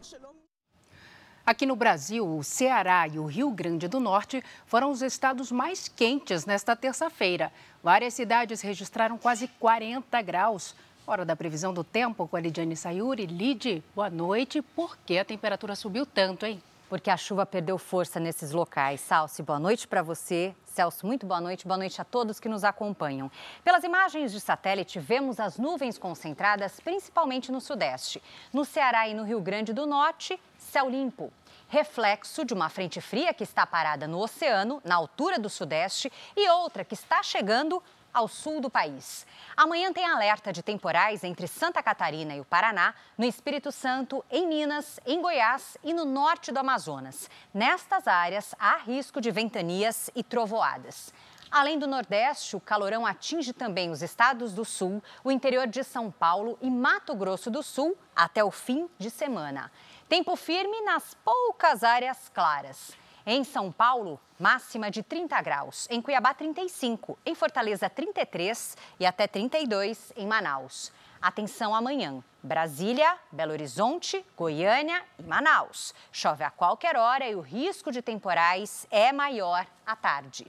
Aqui 1.46 1.64
no 1.64 1.74
Brasil, 1.74 2.28
o 2.28 2.44
Ceará 2.44 3.08
e 3.08 3.18
o 3.18 3.24
Rio 3.24 3.50
Grande 3.50 3.88
do 3.88 3.98
Norte 3.98 4.44
foram 4.66 4.90
os 4.90 5.00
estados 5.00 5.50
mais 5.50 5.88
quentes 5.88 6.44
nesta 6.44 6.76
terça-feira. 6.76 7.50
Várias 7.82 8.12
cidades 8.12 8.60
registraram 8.60 9.16
quase 9.16 9.48
40 9.58 10.20
graus. 10.20 10.74
Hora 11.06 11.24
da 11.24 11.34
previsão 11.34 11.72
do 11.72 11.82
tempo 11.82 12.28
com 12.28 12.36
a 12.36 12.40
Lidiane 12.40 12.76
Sayuri. 12.76 13.24
Lid, 13.24 13.82
boa 13.94 14.10
noite. 14.10 14.60
Por 14.60 14.94
que 15.06 15.16
a 15.16 15.24
temperatura 15.24 15.74
subiu 15.74 16.04
tanto, 16.04 16.44
hein? 16.44 16.62
Porque 16.92 17.08
a 17.08 17.16
chuva 17.16 17.46
perdeu 17.46 17.78
força 17.78 18.20
nesses 18.20 18.52
locais. 18.52 19.00
Salsi, 19.00 19.42
boa 19.42 19.58
noite 19.58 19.88
para 19.88 20.02
você. 20.02 20.54
Celso, 20.66 21.06
muito 21.06 21.24
boa 21.24 21.40
noite. 21.40 21.66
Boa 21.66 21.78
noite 21.78 21.98
a 21.98 22.04
todos 22.04 22.38
que 22.38 22.50
nos 22.50 22.64
acompanham. 22.64 23.30
Pelas 23.64 23.82
imagens 23.82 24.30
de 24.30 24.38
satélite, 24.38 25.00
vemos 25.00 25.40
as 25.40 25.56
nuvens 25.56 25.96
concentradas 25.96 26.78
principalmente 26.80 27.50
no 27.50 27.62
Sudeste. 27.62 28.22
No 28.52 28.62
Ceará 28.62 29.08
e 29.08 29.14
no 29.14 29.22
Rio 29.22 29.40
Grande 29.40 29.72
do 29.72 29.86
Norte, 29.86 30.38
céu 30.58 30.90
limpo. 30.90 31.32
Reflexo 31.66 32.44
de 32.44 32.52
uma 32.52 32.68
frente 32.68 33.00
fria 33.00 33.32
que 33.32 33.42
está 33.42 33.64
parada 33.64 34.06
no 34.06 34.18
oceano, 34.18 34.78
na 34.84 34.96
altura 34.96 35.38
do 35.38 35.48
Sudeste, 35.48 36.12
e 36.36 36.46
outra 36.50 36.84
que 36.84 36.92
está 36.92 37.22
chegando 37.22 37.82
ao 38.12 38.28
sul 38.28 38.60
do 38.60 38.70
país. 38.70 39.26
Amanhã 39.56 39.92
tem 39.92 40.06
alerta 40.06 40.52
de 40.52 40.62
temporais 40.62 41.24
entre 41.24 41.46
Santa 41.46 41.82
Catarina 41.82 42.34
e 42.34 42.40
o 42.40 42.44
Paraná, 42.44 42.94
no 43.16 43.24
Espírito 43.24 43.72
Santo, 43.72 44.24
em 44.30 44.46
Minas, 44.46 45.00
em 45.06 45.20
Goiás 45.20 45.76
e 45.82 45.94
no 45.94 46.04
norte 46.04 46.52
do 46.52 46.58
Amazonas. 46.58 47.30
Nestas 47.52 48.06
áreas, 48.06 48.54
há 48.58 48.76
risco 48.76 49.20
de 49.20 49.30
ventanias 49.30 50.10
e 50.14 50.22
trovoadas. 50.22 51.12
Além 51.50 51.78
do 51.78 51.86
Nordeste, 51.86 52.56
o 52.56 52.60
calorão 52.60 53.04
atinge 53.04 53.52
também 53.52 53.90
os 53.90 54.00
estados 54.00 54.54
do 54.54 54.64
Sul, 54.64 55.02
o 55.22 55.30
interior 55.30 55.66
de 55.66 55.84
São 55.84 56.10
Paulo 56.10 56.58
e 56.62 56.70
Mato 56.70 57.14
Grosso 57.14 57.50
do 57.50 57.62
Sul 57.62 57.94
até 58.16 58.42
o 58.42 58.50
fim 58.50 58.88
de 58.98 59.10
semana. 59.10 59.70
Tempo 60.08 60.34
firme 60.34 60.80
nas 60.80 61.14
poucas 61.22 61.84
áreas 61.84 62.30
claras. 62.32 63.01
Em 63.24 63.44
São 63.44 63.70
Paulo, 63.70 64.18
máxima 64.38 64.90
de 64.90 65.00
30 65.00 65.40
graus. 65.42 65.86
Em 65.88 66.02
Cuiabá, 66.02 66.34
35. 66.34 67.16
Em 67.24 67.36
Fortaleza, 67.36 67.88
33 67.88 68.76
e 68.98 69.06
até 69.06 69.28
32 69.28 70.12
em 70.16 70.26
Manaus. 70.26 70.90
Atenção 71.20 71.72
amanhã. 71.72 72.22
Brasília, 72.42 73.16
Belo 73.30 73.52
Horizonte, 73.52 74.24
Goiânia 74.36 75.04
e 75.16 75.22
Manaus. 75.22 75.94
Chove 76.10 76.42
a 76.42 76.50
qualquer 76.50 76.96
hora 76.96 77.28
e 77.28 77.36
o 77.36 77.40
risco 77.40 77.92
de 77.92 78.02
temporais 78.02 78.88
é 78.90 79.12
maior 79.12 79.64
à 79.86 79.94
tarde. 79.94 80.48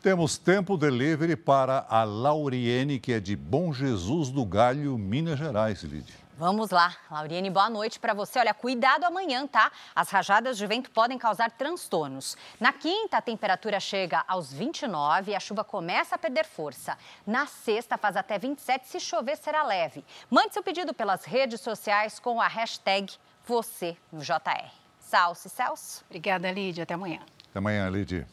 Temos 0.00 0.38
tempo 0.38 0.76
delivery 0.76 1.34
para 1.34 1.84
a 1.88 2.04
Lauriene, 2.04 3.00
que 3.00 3.12
é 3.12 3.18
de 3.18 3.34
Bom 3.34 3.72
Jesus 3.72 4.30
do 4.30 4.44
Galho, 4.44 4.96
Minas 4.96 5.36
Gerais, 5.36 5.82
Lídia. 5.82 6.27
Vamos 6.38 6.70
lá, 6.70 6.96
Lauriane, 7.10 7.50
boa 7.50 7.68
noite 7.68 7.98
para 7.98 8.14
você. 8.14 8.38
Olha, 8.38 8.54
cuidado 8.54 9.02
amanhã, 9.02 9.44
tá? 9.44 9.72
As 9.92 10.08
rajadas 10.08 10.56
de 10.56 10.64
vento 10.68 10.88
podem 10.88 11.18
causar 11.18 11.50
transtornos. 11.50 12.36
Na 12.60 12.72
quinta, 12.72 13.16
a 13.16 13.20
temperatura 13.20 13.80
chega 13.80 14.24
aos 14.28 14.52
29 14.52 15.32
e 15.32 15.34
a 15.34 15.40
chuva 15.40 15.64
começa 15.64 16.14
a 16.14 16.18
perder 16.18 16.44
força. 16.44 16.96
Na 17.26 17.44
sexta, 17.48 17.98
faz 17.98 18.16
até 18.16 18.38
27, 18.38 18.86
se 18.86 19.00
chover, 19.00 19.36
será 19.36 19.64
leve. 19.64 20.04
Mande 20.30 20.54
seu 20.54 20.62
pedido 20.62 20.94
pelas 20.94 21.24
redes 21.24 21.60
sociais 21.60 22.20
com 22.20 22.40
a 22.40 22.46
hashtag 22.46 23.12
você 23.44 23.96
no 24.12 24.20
JR. 24.20 24.70
Salso 25.00 25.48
e 25.48 25.50
Celso. 25.50 26.04
Obrigada, 26.08 26.52
Lídia. 26.52 26.84
Até 26.84 26.94
amanhã. 26.94 27.18
Até 27.50 27.58
amanhã, 27.58 27.90
Lídia. 27.90 28.28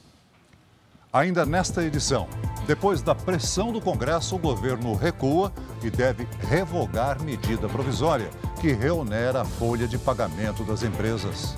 Ainda 1.16 1.46
nesta 1.46 1.82
edição, 1.82 2.28
depois 2.68 3.02
da 3.02 3.16
pressão 3.16 3.72
do 3.72 3.80
Congresso, 3.80 4.36
o 4.36 4.38
governo 4.38 4.94
recua 4.96 5.50
e 5.82 5.90
deve 5.90 6.28
revogar 6.50 7.24
medida 7.24 7.70
provisória 7.70 8.30
que 8.60 8.74
reonera 8.74 9.44
a 9.44 9.46
folha 9.46 9.88
de 9.88 9.98
pagamento 9.98 10.66
das 10.66 10.84
empresas. 10.84 11.58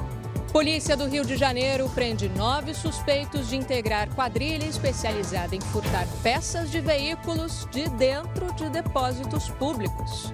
Polícia 0.51 0.95
do 0.95 1.07
Rio 1.07 1.25
de 1.25 1.35
Janeiro 1.35 1.89
prende 1.89 2.29
nove 2.29 2.75
suspeitos 2.75 3.49
de 3.49 3.55
integrar 3.55 4.07
quadrilha 4.09 4.65
especializada 4.65 5.55
em 5.55 5.59
furtar 5.59 6.05
peças 6.21 6.69
de 6.69 6.79
veículos 6.79 7.67
de 7.71 7.89
dentro 7.89 8.53
de 8.53 8.69
depósitos 8.69 9.49
públicos. 9.49 10.31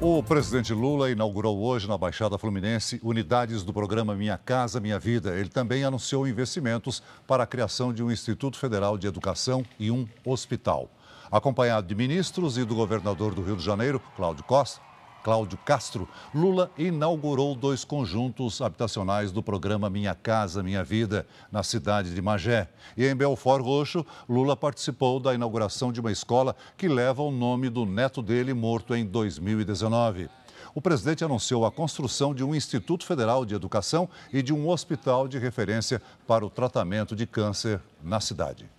O 0.00 0.22
presidente 0.22 0.72
Lula 0.72 1.10
inaugurou 1.10 1.58
hoje 1.58 1.88
na 1.88 1.98
Baixada 1.98 2.38
Fluminense 2.38 3.00
unidades 3.02 3.64
do 3.64 3.72
programa 3.72 4.14
Minha 4.14 4.38
Casa 4.38 4.78
Minha 4.78 4.96
Vida. 4.96 5.34
Ele 5.36 5.48
também 5.48 5.82
anunciou 5.82 6.28
investimentos 6.28 7.02
para 7.26 7.42
a 7.42 7.46
criação 7.46 7.92
de 7.92 8.00
um 8.00 8.08
Instituto 8.08 8.56
Federal 8.58 8.96
de 8.96 9.08
Educação 9.08 9.64
e 9.76 9.90
um 9.90 10.06
hospital. 10.24 10.88
Acompanhado 11.32 11.88
de 11.88 11.96
ministros 11.96 12.56
e 12.56 12.64
do 12.64 12.76
governador 12.76 13.34
do 13.34 13.42
Rio 13.42 13.56
de 13.56 13.64
Janeiro, 13.64 14.00
Cláudio 14.14 14.44
Costa, 14.44 14.80
Cláudio 15.28 15.58
Castro, 15.58 16.08
Lula 16.34 16.70
inaugurou 16.78 17.54
dois 17.54 17.84
conjuntos 17.84 18.62
habitacionais 18.62 19.30
do 19.30 19.42
programa 19.42 19.90
Minha 19.90 20.14
Casa 20.14 20.62
Minha 20.62 20.82
Vida, 20.82 21.26
na 21.52 21.62
cidade 21.62 22.14
de 22.14 22.22
Magé. 22.22 22.66
E 22.96 23.06
em 23.06 23.14
Belfort 23.14 23.62
Roxo, 23.62 24.06
Lula 24.26 24.56
participou 24.56 25.20
da 25.20 25.34
inauguração 25.34 25.92
de 25.92 26.00
uma 26.00 26.10
escola 26.10 26.56
que 26.78 26.88
leva 26.88 27.20
o 27.20 27.30
nome 27.30 27.68
do 27.68 27.84
neto 27.84 28.22
dele, 28.22 28.54
morto 28.54 28.94
em 28.94 29.04
2019. 29.04 30.30
O 30.74 30.80
presidente 30.80 31.22
anunciou 31.22 31.66
a 31.66 31.70
construção 31.70 32.34
de 32.34 32.42
um 32.42 32.54
Instituto 32.54 33.04
Federal 33.04 33.44
de 33.44 33.54
Educação 33.54 34.08
e 34.32 34.42
de 34.42 34.54
um 34.54 34.66
hospital 34.66 35.28
de 35.28 35.38
referência 35.38 36.00
para 36.26 36.42
o 36.42 36.48
tratamento 36.48 37.14
de 37.14 37.26
câncer 37.26 37.82
na 38.02 38.18
cidade. 38.18 38.77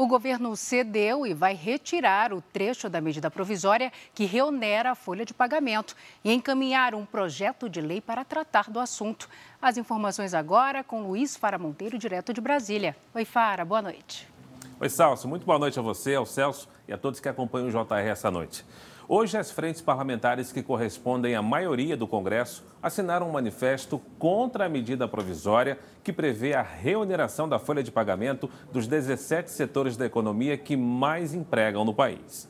O 0.00 0.06
governo 0.06 0.56
cedeu 0.56 1.26
e 1.26 1.34
vai 1.34 1.54
retirar 1.54 2.32
o 2.32 2.40
trecho 2.40 2.88
da 2.88 3.02
medida 3.02 3.30
provisória 3.30 3.92
que 4.14 4.24
reonera 4.24 4.92
a 4.92 4.94
folha 4.94 5.26
de 5.26 5.34
pagamento 5.34 5.94
e 6.24 6.32
encaminhar 6.32 6.94
um 6.94 7.04
projeto 7.04 7.68
de 7.68 7.82
lei 7.82 8.00
para 8.00 8.24
tratar 8.24 8.70
do 8.70 8.80
assunto. 8.80 9.28
As 9.60 9.76
informações 9.76 10.32
agora 10.32 10.82
com 10.82 11.02
Luiz 11.02 11.36
Fara 11.36 11.58
Monteiro, 11.58 11.98
direto 11.98 12.32
de 12.32 12.40
Brasília. 12.40 12.96
Oi, 13.14 13.26
Fara, 13.26 13.62
boa 13.62 13.82
noite. 13.82 14.26
Oi, 14.80 14.88
Celso. 14.88 15.28
Muito 15.28 15.44
boa 15.44 15.58
noite 15.58 15.78
a 15.78 15.82
você, 15.82 16.14
ao 16.14 16.24
Celso 16.24 16.66
e 16.88 16.94
a 16.94 16.96
todos 16.96 17.20
que 17.20 17.28
acompanham 17.28 17.68
o 17.68 17.70
JR 17.70 18.08
essa 18.08 18.30
noite. 18.30 18.64
Hoje, 19.12 19.36
as 19.36 19.50
frentes 19.50 19.82
parlamentares 19.82 20.52
que 20.52 20.62
correspondem 20.62 21.34
à 21.34 21.42
maioria 21.42 21.96
do 21.96 22.06
Congresso 22.06 22.62
assinaram 22.80 23.28
um 23.28 23.32
manifesto 23.32 24.00
contra 24.20 24.66
a 24.66 24.68
medida 24.68 25.08
provisória 25.08 25.80
que 26.04 26.12
prevê 26.12 26.54
a 26.54 26.62
reoneração 26.62 27.48
da 27.48 27.58
folha 27.58 27.82
de 27.82 27.90
pagamento 27.90 28.48
dos 28.72 28.86
17 28.86 29.50
setores 29.50 29.96
da 29.96 30.06
economia 30.06 30.56
que 30.56 30.76
mais 30.76 31.34
empregam 31.34 31.84
no 31.84 31.92
país. 31.92 32.48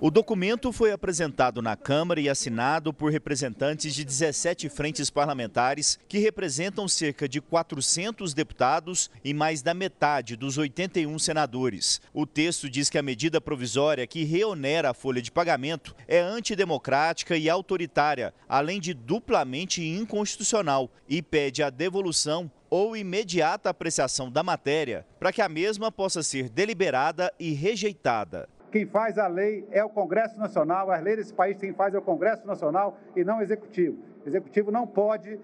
O 0.00 0.10
documento 0.10 0.72
foi 0.72 0.90
apresentado 0.90 1.62
na 1.62 1.76
Câmara 1.76 2.20
e 2.20 2.28
assinado 2.28 2.92
por 2.92 3.12
representantes 3.12 3.94
de 3.94 4.04
17 4.04 4.68
frentes 4.68 5.08
parlamentares 5.08 5.98
que 6.08 6.18
representam 6.18 6.88
cerca 6.88 7.28
de 7.28 7.40
400 7.40 8.34
deputados 8.34 9.08
e 9.24 9.32
mais 9.32 9.62
da 9.62 9.72
metade 9.72 10.36
dos 10.36 10.58
81 10.58 11.16
senadores. 11.18 12.02
O 12.12 12.26
texto 12.26 12.68
diz 12.68 12.90
que 12.90 12.98
a 12.98 13.02
medida 13.02 13.40
provisória 13.40 14.06
que 14.06 14.24
reonera 14.24 14.90
a 14.90 14.94
folha 14.94 15.22
de 15.22 15.30
pagamento 15.30 15.94
é 16.08 16.18
antidemocrática 16.18 17.36
e 17.36 17.48
autoritária, 17.48 18.34
além 18.48 18.80
de 18.80 18.92
duplamente 18.94 19.82
inconstitucional, 19.82 20.90
e 21.08 21.22
pede 21.22 21.62
a 21.62 21.70
devolução 21.70 22.50
ou 22.68 22.96
imediata 22.96 23.70
apreciação 23.70 24.28
da 24.28 24.42
matéria 24.42 25.06
para 25.20 25.32
que 25.32 25.40
a 25.40 25.48
mesma 25.48 25.92
possa 25.92 26.22
ser 26.22 26.48
deliberada 26.48 27.32
e 27.38 27.52
rejeitada. 27.52 28.48
Quem 28.74 28.86
faz 28.86 29.18
a 29.18 29.28
lei 29.28 29.64
é 29.70 29.84
o 29.84 29.88
Congresso 29.88 30.36
Nacional, 30.36 30.90
as 30.90 31.00
leis 31.00 31.18
desse 31.18 31.32
país 31.32 31.56
quem 31.56 31.72
faz 31.72 31.94
é 31.94 31.98
o 31.98 32.02
Congresso 32.02 32.44
Nacional 32.44 32.98
e 33.14 33.22
não 33.22 33.38
o 33.38 33.40
Executivo. 33.40 33.96
O 34.26 34.28
Executivo 34.28 34.72
não 34.72 34.84
pode 34.84 35.38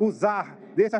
usar 0.00 0.58
desse 0.74 0.96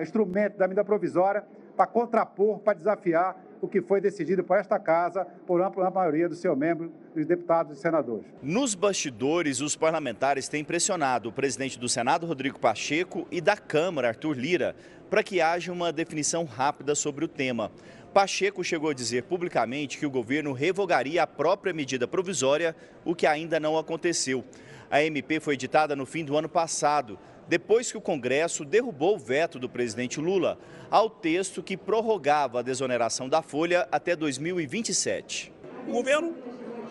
instrumento 0.00 0.56
da 0.56 0.66
medida 0.66 0.82
provisória 0.82 1.44
para 1.76 1.86
contrapor, 1.86 2.60
para 2.60 2.72
desafiar 2.72 3.36
o 3.60 3.68
que 3.68 3.82
foi 3.82 4.00
decidido 4.00 4.42
por 4.42 4.56
esta 4.56 4.78
casa, 4.78 5.26
por 5.46 5.60
ampla 5.60 5.90
maioria 5.90 6.26
dos 6.26 6.38
seus 6.38 6.56
membros, 6.56 6.90
dos 7.14 7.26
deputados 7.26 7.76
e 7.76 7.80
senadores. 7.80 8.24
Nos 8.42 8.74
bastidores, 8.74 9.60
os 9.60 9.76
parlamentares 9.76 10.48
têm 10.48 10.64
pressionado 10.64 11.28
o 11.28 11.32
presidente 11.32 11.78
do 11.78 11.86
Senado, 11.86 12.26
Rodrigo 12.26 12.58
Pacheco, 12.58 13.26
e 13.30 13.42
da 13.42 13.58
Câmara, 13.58 14.08
Arthur 14.08 14.38
Lira, 14.38 14.74
para 15.10 15.22
que 15.22 15.40
haja 15.40 15.72
uma 15.72 15.92
definição 15.92 16.44
rápida 16.44 16.94
sobre 16.94 17.24
o 17.24 17.28
tema. 17.28 17.70
Pacheco 18.12 18.64
chegou 18.64 18.90
a 18.90 18.94
dizer 18.94 19.22
publicamente 19.22 19.96
que 19.96 20.04
o 20.04 20.10
governo 20.10 20.52
revogaria 20.52 21.22
a 21.22 21.26
própria 21.28 21.72
medida 21.72 22.08
provisória, 22.08 22.74
o 23.04 23.14
que 23.14 23.24
ainda 23.24 23.60
não 23.60 23.78
aconteceu. 23.78 24.44
A 24.90 25.00
MP 25.00 25.38
foi 25.38 25.54
editada 25.54 25.94
no 25.94 26.04
fim 26.04 26.24
do 26.24 26.36
ano 26.36 26.48
passado, 26.48 27.16
depois 27.46 27.90
que 27.90 27.96
o 27.96 28.00
Congresso 28.00 28.64
derrubou 28.64 29.14
o 29.14 29.18
veto 29.18 29.60
do 29.60 29.68
presidente 29.68 30.20
Lula 30.20 30.58
ao 30.90 31.08
texto 31.08 31.62
que 31.62 31.76
prorrogava 31.76 32.58
a 32.58 32.62
desoneração 32.62 33.28
da 33.28 33.42
folha 33.42 33.86
até 33.92 34.16
2027. 34.16 35.52
O 35.86 35.92
governo 35.92 36.34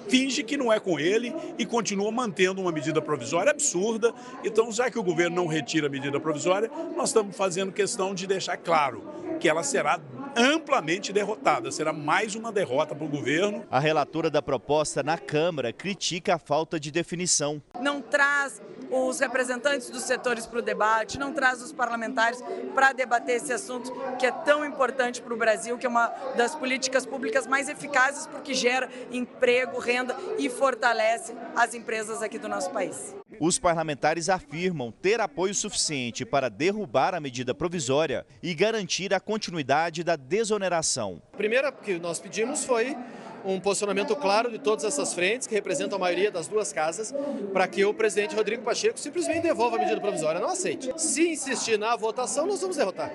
finge 0.10 0.44
que 0.44 0.58
não 0.58 0.74
é 0.74 0.80
com 0.80 1.00
ele 1.00 1.34
e 1.58 1.66
continua 1.66 2.12
mantendo 2.12 2.62
uma 2.62 2.72
medida 2.72 3.02
provisória 3.02 3.52
absurda. 3.52 4.14
Então, 4.44 4.72
já 4.72 4.90
que 4.90 5.00
o 5.00 5.04
governo 5.04 5.36
não 5.36 5.48
retira 5.48 5.88
a 5.88 5.90
medida 5.90 6.20
provisória, 6.20 6.70
nós 6.96 7.10
estamos 7.10 7.36
fazendo 7.36 7.72
questão 7.72 8.14
de 8.14 8.28
deixar 8.28 8.58
claro 8.58 9.04
que 9.40 9.48
ela 9.48 9.64
será 9.64 10.00
amplamente 10.36 11.14
derrotada. 11.14 11.72
Será 11.72 11.94
mais 11.94 12.36
uma 12.36 12.52
derrota 12.52 12.94
para 12.94 13.06
o 13.06 13.10
governo. 13.10 13.64
A 13.72 13.80
relatora 13.80 14.30
da 14.30 14.42
proposta 14.42 15.02
na 15.02 15.18
Câmara 15.18 15.72
critica 15.72 16.36
a 16.36 16.40
falta 16.40 16.80
de 16.80 16.92
definição. 16.92 17.62
Não 17.82 18.02
traz 18.02 18.62
os 18.90 19.20
representantes 19.20 19.90
dos 19.90 20.04
setores 20.04 20.46
para 20.46 20.60
o 20.60 20.62
debate, 20.62 21.20
não 21.20 21.34
traz 21.34 21.62
os 21.62 21.72
parlamentares 21.72 22.42
para 22.74 22.92
debater 22.92 23.38
esse 23.38 23.54
assunto 23.54 23.92
que 24.18 24.26
é 24.26 24.32
tão 24.32 24.66
importante 24.66 25.22
para 25.22 25.34
o 25.34 25.38
Brasil, 25.38 25.78
que 25.78 25.86
é 25.86 25.90
uma 25.90 26.08
das 26.36 26.56
políticas 26.56 27.06
públicas 27.06 27.46
mais 27.48 27.70
eficazes 27.70 28.28
porque 28.28 28.54
gera 28.54 28.90
emprego, 29.12 29.80
renda 29.80 30.16
e 30.38 30.50
fortalece 30.50 31.34
as 31.56 31.74
empresas 31.74 32.22
aqui 32.22 32.38
do 32.38 32.48
nosso 32.48 32.72
país. 32.72 33.16
Os 33.40 33.60
parlamentares 33.60 34.28
afirmam 34.28 34.92
ter 34.92 35.22
apoio 35.22 35.54
suficiente 35.54 36.26
para 36.26 36.50
derrubar 36.50 37.14
a 37.14 37.20
medida 37.20 37.54
provisória 37.54 38.26
e 38.42 38.54
garantir 38.54 39.14
a 39.14 39.20
continuidade 39.20 40.04
da 40.04 40.16
desoneração. 40.16 41.22
A 41.34 41.38
primeira 41.38 41.72
que 41.72 42.00
nós 42.00 42.20
pedimos 42.20 42.66
foi 42.66 42.98
um 43.46 43.60
posicionamento 43.60 44.16
claro 44.16 44.52
de 44.52 44.60
todas 44.60 44.84
essas 44.84 45.14
frentes, 45.14 45.48
que 45.48 45.54
representam 45.54 45.98
a 45.98 46.00
maioria 46.00 46.32
das 46.32 46.48
duas 46.48 46.74
casas, 46.74 47.14
para 47.54 47.68
que 47.68 47.84
o 47.86 47.94
presidente 47.94 48.36
Rodrigo 48.36 48.64
Pacheco 48.64 49.00
simplesmente 49.00 49.42
devolva 49.42 49.78
a 49.78 49.80
medida 49.80 50.00
provisória. 50.00 50.40
Não 50.40 50.50
aceite. 50.50 50.92
Se 50.98 51.30
insistir 51.30 51.78
na 51.78 51.96
votação, 51.96 52.46
nós 52.46 52.62
vamos 52.62 52.78
derrotar. 52.78 53.12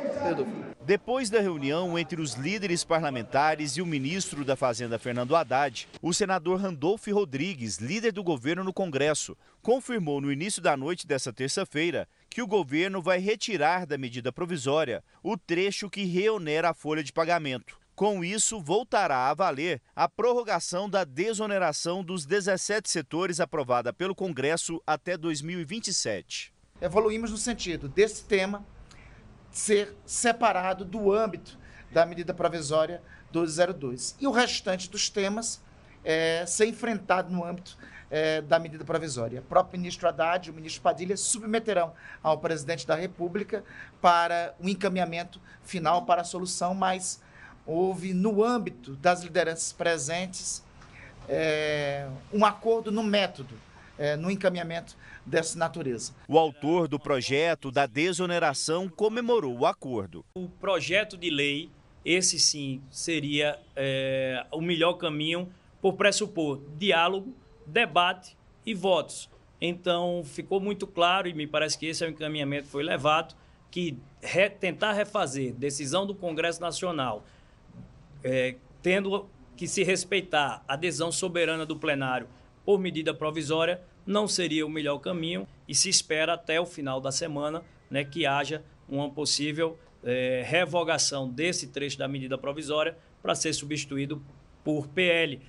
Depois 0.87 1.30
da 1.30 1.40
reunião 1.40 1.98
entre 1.98 2.20
os 2.20 2.34
líderes 2.34 2.84
parlamentares 2.84 3.78
e 3.78 3.82
o 3.82 3.87
ministro 3.87 4.44
da 4.44 4.54
Fazenda, 4.54 4.98
Fernando 4.98 5.34
Haddad, 5.34 5.88
o 6.02 6.12
senador 6.12 6.60
Randolfo 6.60 7.10
Rodrigues, 7.10 7.78
líder 7.78 8.12
do 8.12 8.22
governo 8.22 8.62
no 8.62 8.72
Congresso, 8.72 9.34
confirmou 9.62 10.20
no 10.20 10.30
início 10.30 10.60
da 10.60 10.76
noite 10.76 11.06
dessa 11.06 11.32
terça-feira 11.32 12.06
que 12.28 12.42
o 12.42 12.46
governo 12.46 13.00
vai 13.00 13.18
retirar 13.18 13.87
da 13.87 13.96
medida 13.96 14.30
provisória 14.30 15.02
o 15.22 15.38
trecho 15.38 15.88
que 15.88 16.04
reonera 16.04 16.68
a 16.68 16.74
folha 16.74 17.02
de 17.02 17.14
pagamento. 17.14 17.78
Com 17.94 18.24
isso, 18.24 18.61
voltará 18.61 19.30
a 19.30 19.35
valer 19.35 19.80
a 19.94 20.09
prorrogação 20.09 20.90
da 20.90 21.04
desoneração 21.04 22.02
dos 22.02 22.26
17 22.26 22.90
setores 22.90 23.38
aprovada 23.38 23.92
pelo 23.92 24.16
Congresso 24.16 24.83
até 24.85 25.16
2027. 25.16 26.52
Evoluímos 26.80 27.30
no 27.30 27.37
sentido 27.37 27.88
desse 27.88 28.24
tema 28.24 28.66
ser 29.52 29.96
separado 30.04 30.85
do 30.85 31.12
âmbito 31.12 31.57
da 31.92 32.04
medida 32.04 32.35
provisória 32.35 33.00
1202 33.33 34.16
e 34.20 34.26
o 34.26 34.33
restante 34.33 34.90
dos 34.90 35.09
temas 35.09 35.62
é, 36.04 36.44
ser 36.46 36.66
enfrentado 36.66 37.33
no 37.33 37.44
âmbito 37.44 37.78
é, 38.11 38.40
da 38.40 38.59
medida 38.59 38.85
provisória. 38.85 39.38
O 39.38 39.44
próprio 39.44 39.78
ministro 39.78 40.09
Haddad 40.09 40.48
e 40.48 40.50
o 40.50 40.54
ministro 40.54 40.83
Padilha 40.83 41.16
submeterão 41.16 41.94
ao 42.20 42.38
presidente 42.38 42.85
da 42.85 42.96
República 42.96 43.62
para 44.00 44.52
o 44.59 44.66
um 44.66 44.68
encaminhamento 44.68 45.40
final 45.62 46.04
para 46.04 46.22
a 46.22 46.24
solução, 46.24 46.74
mas 46.74 47.22
houve, 47.66 48.12
no 48.12 48.44
âmbito 48.44 48.94
das 48.96 49.22
lideranças 49.22 49.72
presentes, 49.72 50.62
é, 51.29 52.09
um 52.33 52.44
acordo 52.44 52.92
no 52.92 53.03
método, 53.03 53.55
é, 53.98 54.16
no 54.16 54.31
encaminhamento 54.31 54.96
dessa 55.24 55.59
natureza. 55.59 56.12
O 56.29 56.38
autor 56.38 56.88
do 56.88 56.98
projeto 56.98 57.70
da 57.70 57.87
desoneração 57.87 58.88
comemorou 58.88 59.59
o 59.59 59.66
acordo. 59.66 60.24
O 60.35 60.48
projeto 60.48 61.16
de 61.16 61.31
lei, 61.31 61.70
esse 62.05 62.38
sim, 62.38 62.83
seria 62.90 63.59
é, 63.74 64.44
o 64.53 64.61
melhor 64.61 64.94
caminho 64.94 65.48
por 65.81 65.94
pressupor 65.94 66.61
diálogo, 66.77 67.35
debate 67.66 68.37
e 68.66 68.74
votos. 68.74 69.31
Então, 69.61 70.22
ficou 70.24 70.61
muito 70.61 70.87
claro, 70.87 71.27
e 71.27 71.33
me 71.33 71.46
parece 71.46 71.79
que 71.79 71.87
esse 71.87 72.05
é 72.05 72.07
o 72.07 72.11
encaminhamento 72.11 72.64
que 72.64 72.70
foi 72.70 72.83
levado, 72.83 73.35
que 73.70 73.98
re, 74.20 74.50
tentar 74.50 74.92
refazer 74.92 75.55
decisão 75.55 76.07
do 76.07 76.14
Congresso 76.14 76.61
Nacional, 76.61 77.24
é, 78.24 78.56
tendo 78.82 79.28
que 79.56 79.68
se 79.68 79.84
respeitar 79.84 80.64
a 80.66 80.74
adesão 80.74 81.12
soberana 81.12 81.64
do 81.64 81.76
plenário 81.76 82.26
por 82.64 82.80
medida 82.80 83.14
provisória, 83.14 83.80
não 84.06 84.26
seria 84.26 84.66
o 84.66 84.70
melhor 84.70 84.98
caminho 84.98 85.46
e 85.68 85.74
se 85.74 85.88
espera 85.88 86.34
até 86.34 86.60
o 86.60 86.66
final 86.66 87.00
da 87.00 87.12
semana 87.12 87.62
né, 87.90 88.04
que 88.04 88.26
haja 88.26 88.64
uma 88.88 89.10
possível 89.10 89.78
é, 90.02 90.42
revogação 90.44 91.28
desse 91.28 91.68
trecho 91.68 91.98
da 91.98 92.08
medida 92.08 92.37
provisória 92.37 92.96
para 93.22 93.34
ser 93.34 93.52
substituído 93.52 94.22
por 94.62 94.88
PL. 94.88 95.40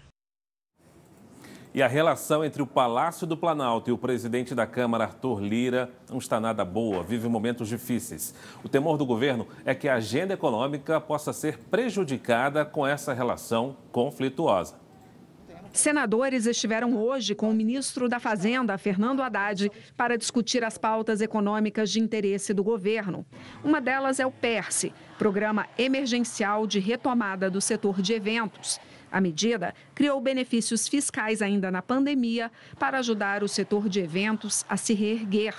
E 1.75 1.83
a 1.83 1.89
relação 1.89 2.45
entre 2.45 2.61
o 2.61 2.65
Palácio 2.65 3.27
do 3.27 3.35
Planalto 3.35 3.89
e 3.89 3.93
o 3.93 3.97
presidente 3.97 4.55
da 4.55 4.65
Câmara, 4.65 5.03
Arthur 5.03 5.41
Lira, 5.41 5.91
não 6.09 6.19
está 6.19 6.39
nada 6.39 6.63
boa, 6.63 7.03
vive 7.03 7.27
momentos 7.27 7.67
difíceis. 7.67 8.33
O 8.63 8.69
temor 8.69 8.97
do 8.97 9.05
governo 9.05 9.45
é 9.65 9.75
que 9.75 9.89
a 9.89 9.95
agenda 9.95 10.33
econômica 10.33 11.01
possa 11.01 11.33
ser 11.33 11.57
prejudicada 11.69 12.63
com 12.63 12.88
essa 12.88 13.11
relação 13.13 13.75
conflituosa. 13.91 14.75
Senadores 15.73 16.45
estiveram 16.45 16.95
hoje 16.95 17.35
com 17.35 17.49
o 17.49 17.53
ministro 17.53 18.07
da 18.07 18.21
Fazenda, 18.21 18.77
Fernando 18.77 19.21
Haddad, 19.21 19.69
para 19.97 20.17
discutir 20.17 20.63
as 20.63 20.77
pautas 20.77 21.19
econômicas 21.19 21.91
de 21.91 21.99
interesse 21.99 22.53
do 22.53 22.63
governo. 22.63 23.25
Uma 23.61 23.81
delas 23.81 24.17
é 24.21 24.25
o 24.25 24.31
PERSE, 24.31 24.93
Programa 25.19 25.67
Emergencial 25.77 26.65
de 26.65 26.79
Retomada 26.79 27.51
do 27.51 27.59
Setor 27.59 28.01
de 28.01 28.13
Eventos. 28.13 28.79
A 29.15 29.21
medida 29.21 29.73
criou 29.93 30.19
benefícios 30.19 30.89
fiscais 30.89 31.41
ainda 31.41 31.71
na 31.71 31.82
pandemia 31.82 32.51
para 32.78 32.99
ajudar 32.99 33.45
o 33.45 33.47
setor 33.47 33.88
de 33.88 34.01
eventos 34.01 34.65
a 34.67 34.75
se 34.75 34.93
reerguer 34.93 35.56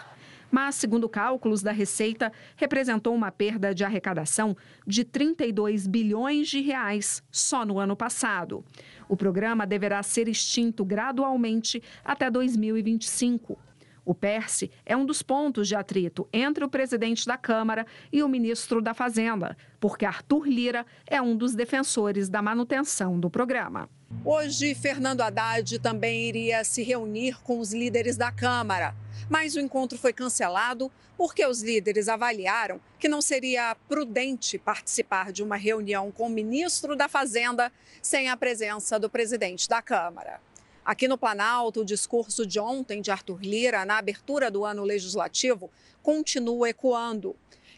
mas, 0.48 0.76
segundo 0.76 1.08
cálculos 1.08 1.60
da 1.60 1.72
Receita, 1.72 2.32
representou 2.54 3.14
uma 3.14 3.32
perda 3.32 3.74
de 3.74 3.84
arrecadação 3.84 4.56
de 4.86 5.04
32 5.04 5.88
bilhões 5.88 6.48
de 6.48 6.60
reais 6.60 7.20
só 7.32 7.66
no 7.66 7.80
ano 7.80 7.96
passado. 7.96 8.64
O 9.08 9.16
programa 9.16 9.66
deverá 9.66 10.02
ser 10.04 10.28
extinto 10.28 10.84
gradualmente 10.84 11.82
até 12.04 12.30
2025. 12.30 13.58
O 14.06 14.14
PERSE 14.14 14.70
é 14.86 14.96
um 14.96 15.04
dos 15.04 15.20
pontos 15.20 15.66
de 15.66 15.74
atrito 15.74 16.28
entre 16.32 16.64
o 16.64 16.68
presidente 16.68 17.26
da 17.26 17.36
Câmara 17.36 17.84
e 18.12 18.22
o 18.22 18.28
ministro 18.28 18.80
da 18.80 18.94
Fazenda, 18.94 19.56
porque 19.80 20.04
Arthur 20.04 20.46
Lira 20.46 20.86
é 21.08 21.20
um 21.20 21.36
dos 21.36 21.56
defensores 21.56 22.28
da 22.28 22.40
manutenção 22.40 23.18
do 23.18 23.28
programa. 23.28 23.90
Hoje, 24.24 24.76
Fernando 24.76 25.22
Haddad 25.22 25.80
também 25.80 26.28
iria 26.28 26.62
se 26.62 26.84
reunir 26.84 27.42
com 27.42 27.58
os 27.58 27.74
líderes 27.74 28.16
da 28.16 28.30
Câmara, 28.30 28.94
mas 29.28 29.56
o 29.56 29.60
encontro 29.60 29.98
foi 29.98 30.12
cancelado 30.12 30.88
porque 31.18 31.44
os 31.44 31.60
líderes 31.60 32.08
avaliaram 32.08 32.80
que 33.00 33.08
não 33.08 33.20
seria 33.20 33.76
prudente 33.88 34.56
participar 34.56 35.32
de 35.32 35.42
uma 35.42 35.56
reunião 35.56 36.12
com 36.12 36.28
o 36.28 36.30
ministro 36.30 36.94
da 36.94 37.08
Fazenda 37.08 37.72
sem 38.00 38.28
a 38.28 38.36
presença 38.36 39.00
do 39.00 39.10
presidente 39.10 39.68
da 39.68 39.82
Câmara. 39.82 40.40
Aqui 40.86 41.08
no 41.08 41.18
Planalto, 41.18 41.80
o 41.80 41.84
discurso 41.84 42.46
de 42.46 42.60
ontem 42.60 43.02
de 43.02 43.10
Arthur 43.10 43.40
Lira, 43.42 43.84
na 43.84 43.98
abertura 43.98 44.48
do 44.52 44.64
ano 44.64 44.84
legislativo, 44.84 45.68
continua 46.00 46.68
ecoando. 46.68 47.34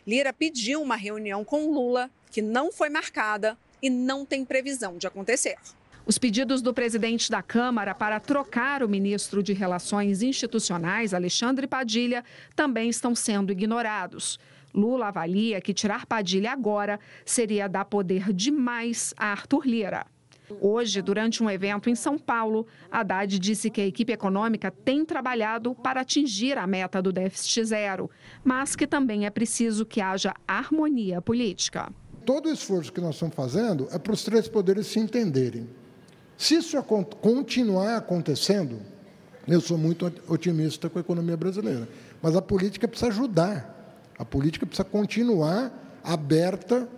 Lira 0.06 0.30
pediu 0.30 0.82
uma 0.82 0.94
reunião 0.94 1.42
com 1.42 1.72
Lula, 1.72 2.10
que 2.30 2.42
não 2.42 2.70
foi 2.70 2.90
marcada 2.90 3.56
e 3.80 3.88
não 3.88 4.26
tem 4.26 4.44
previsão 4.44 4.98
de 4.98 5.06
acontecer. 5.06 5.56
Os 6.04 6.18
pedidos 6.18 6.60
do 6.60 6.74
presidente 6.74 7.30
da 7.30 7.42
Câmara 7.42 7.94
para 7.94 8.20
trocar 8.20 8.82
o 8.82 8.88
ministro 8.88 9.42
de 9.42 9.54
Relações 9.54 10.20
Institucionais, 10.20 11.14
Alexandre 11.14 11.66
Padilha, 11.66 12.22
também 12.54 12.90
estão 12.90 13.14
sendo 13.14 13.50
ignorados. 13.50 14.38
Lula 14.74 15.08
avalia 15.08 15.62
que 15.62 15.72
tirar 15.72 16.04
Padilha 16.04 16.52
agora 16.52 17.00
seria 17.24 17.70
dar 17.70 17.86
poder 17.86 18.34
demais 18.34 19.14
a 19.16 19.28
Arthur 19.28 19.66
Lira. 19.66 20.17
Hoje, 20.60 21.02
durante 21.02 21.42
um 21.42 21.50
evento 21.50 21.90
em 21.90 21.94
São 21.94 22.18
Paulo, 22.18 22.66
Haddad 22.90 23.38
disse 23.38 23.70
que 23.70 23.80
a 23.80 23.86
equipe 23.86 24.12
econômica 24.12 24.70
tem 24.70 25.04
trabalhado 25.04 25.74
para 25.74 26.00
atingir 26.00 26.56
a 26.56 26.66
meta 26.66 27.02
do 27.02 27.12
déficit 27.12 27.64
zero, 27.64 28.10
mas 28.42 28.74
que 28.74 28.86
também 28.86 29.26
é 29.26 29.30
preciso 29.30 29.84
que 29.84 30.00
haja 30.00 30.34
harmonia 30.46 31.20
política. 31.20 31.92
Todo 32.24 32.46
o 32.48 32.52
esforço 32.52 32.92
que 32.92 33.00
nós 33.00 33.14
estamos 33.14 33.34
fazendo 33.34 33.88
é 33.90 33.98
para 33.98 34.12
os 34.12 34.22
três 34.22 34.48
poderes 34.48 34.86
se 34.86 34.98
entenderem. 34.98 35.68
Se 36.36 36.54
isso 36.54 36.80
continuar 36.82 37.96
acontecendo, 37.96 38.80
eu 39.46 39.60
sou 39.60 39.78
muito 39.78 40.12
otimista 40.28 40.88
com 40.88 40.98
a 40.98 41.00
economia 41.00 41.36
brasileira, 41.36 41.88
mas 42.22 42.36
a 42.36 42.42
política 42.42 42.86
precisa 42.86 43.10
ajudar. 43.10 43.74
A 44.18 44.24
política 44.24 44.66
precisa 44.66 44.84
continuar 44.84 46.00
aberta 46.04 46.88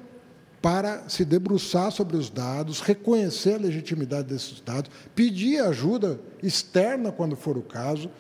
para 0.61 1.09
se 1.09 1.25
debruçar 1.25 1.91
sobre 1.91 2.17
os 2.17 2.29
dados, 2.29 2.81
reconhecer 2.81 3.55
a 3.55 3.59
legitimidade 3.59 4.29
desses 4.29 4.61
dados, 4.61 4.91
pedir 5.15 5.61
ajuda 5.61 6.21
externa 6.43 7.11
quando 7.11 7.37
for 7.37 7.57
o 7.57 7.63
caso. 7.63 8.11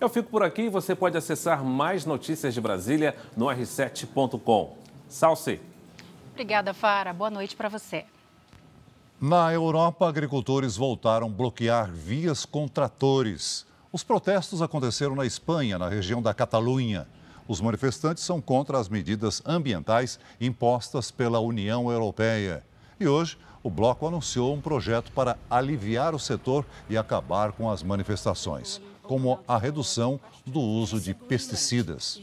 Eu 0.00 0.08
fico 0.08 0.30
por 0.30 0.42
aqui 0.42 0.62
e 0.62 0.68
você 0.68 0.94
pode 0.94 1.16
acessar 1.16 1.62
mais 1.62 2.04
notícias 2.04 2.54
de 2.54 2.60
Brasília 2.60 3.14
no 3.36 3.46
r7.com. 3.46 4.76
Salce. 5.08 5.60
Obrigada, 6.32 6.72
Fara. 6.72 7.12
Boa 7.12 7.30
noite 7.30 7.54
para 7.54 7.68
você. 7.68 8.04
Na 9.20 9.52
Europa, 9.52 10.08
agricultores 10.08 10.76
voltaram 10.76 11.28
a 11.28 11.30
bloquear 11.30 11.92
vias 11.92 12.44
com 12.44 12.66
tratores. 12.66 13.64
Os 13.92 14.02
protestos 14.02 14.60
aconteceram 14.60 15.14
na 15.14 15.24
Espanha, 15.24 15.78
na 15.78 15.88
região 15.88 16.20
da 16.20 16.34
Catalunha. 16.34 17.06
Os 17.48 17.60
manifestantes 17.60 18.24
são 18.24 18.40
contra 18.40 18.78
as 18.78 18.88
medidas 18.88 19.42
ambientais 19.44 20.18
impostas 20.40 21.10
pela 21.10 21.40
União 21.40 21.90
Europeia. 21.90 22.64
E 22.98 23.06
hoje, 23.06 23.36
o 23.62 23.70
bloco 23.70 24.06
anunciou 24.06 24.54
um 24.54 24.60
projeto 24.60 25.12
para 25.12 25.36
aliviar 25.50 26.14
o 26.14 26.18
setor 26.18 26.64
e 26.88 26.96
acabar 26.96 27.52
com 27.52 27.70
as 27.70 27.82
manifestações, 27.82 28.80
como 29.02 29.38
a 29.46 29.56
redução 29.56 30.18
do 30.44 30.60
uso 30.60 31.00
de 31.00 31.14
pesticidas. 31.14 32.20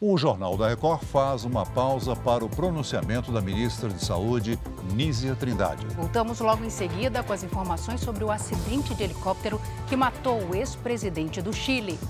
O 0.00 0.18
Jornal 0.18 0.56
da 0.56 0.68
Record 0.68 1.04
faz 1.04 1.44
uma 1.44 1.64
pausa 1.64 2.16
para 2.16 2.44
o 2.44 2.48
pronunciamento 2.48 3.30
da 3.30 3.40
ministra 3.40 3.88
de 3.88 4.04
Saúde, 4.04 4.58
Nízia 4.92 5.36
Trindade. 5.36 5.86
Voltamos 5.94 6.40
logo 6.40 6.64
em 6.64 6.70
seguida 6.70 7.22
com 7.22 7.32
as 7.32 7.44
informações 7.44 8.00
sobre 8.00 8.24
o 8.24 8.30
acidente 8.32 8.96
de 8.96 9.04
helicóptero 9.04 9.60
que 9.88 9.94
matou 9.94 10.42
o 10.48 10.56
ex-presidente 10.56 11.40
do 11.40 11.52
Chile. 11.52 12.00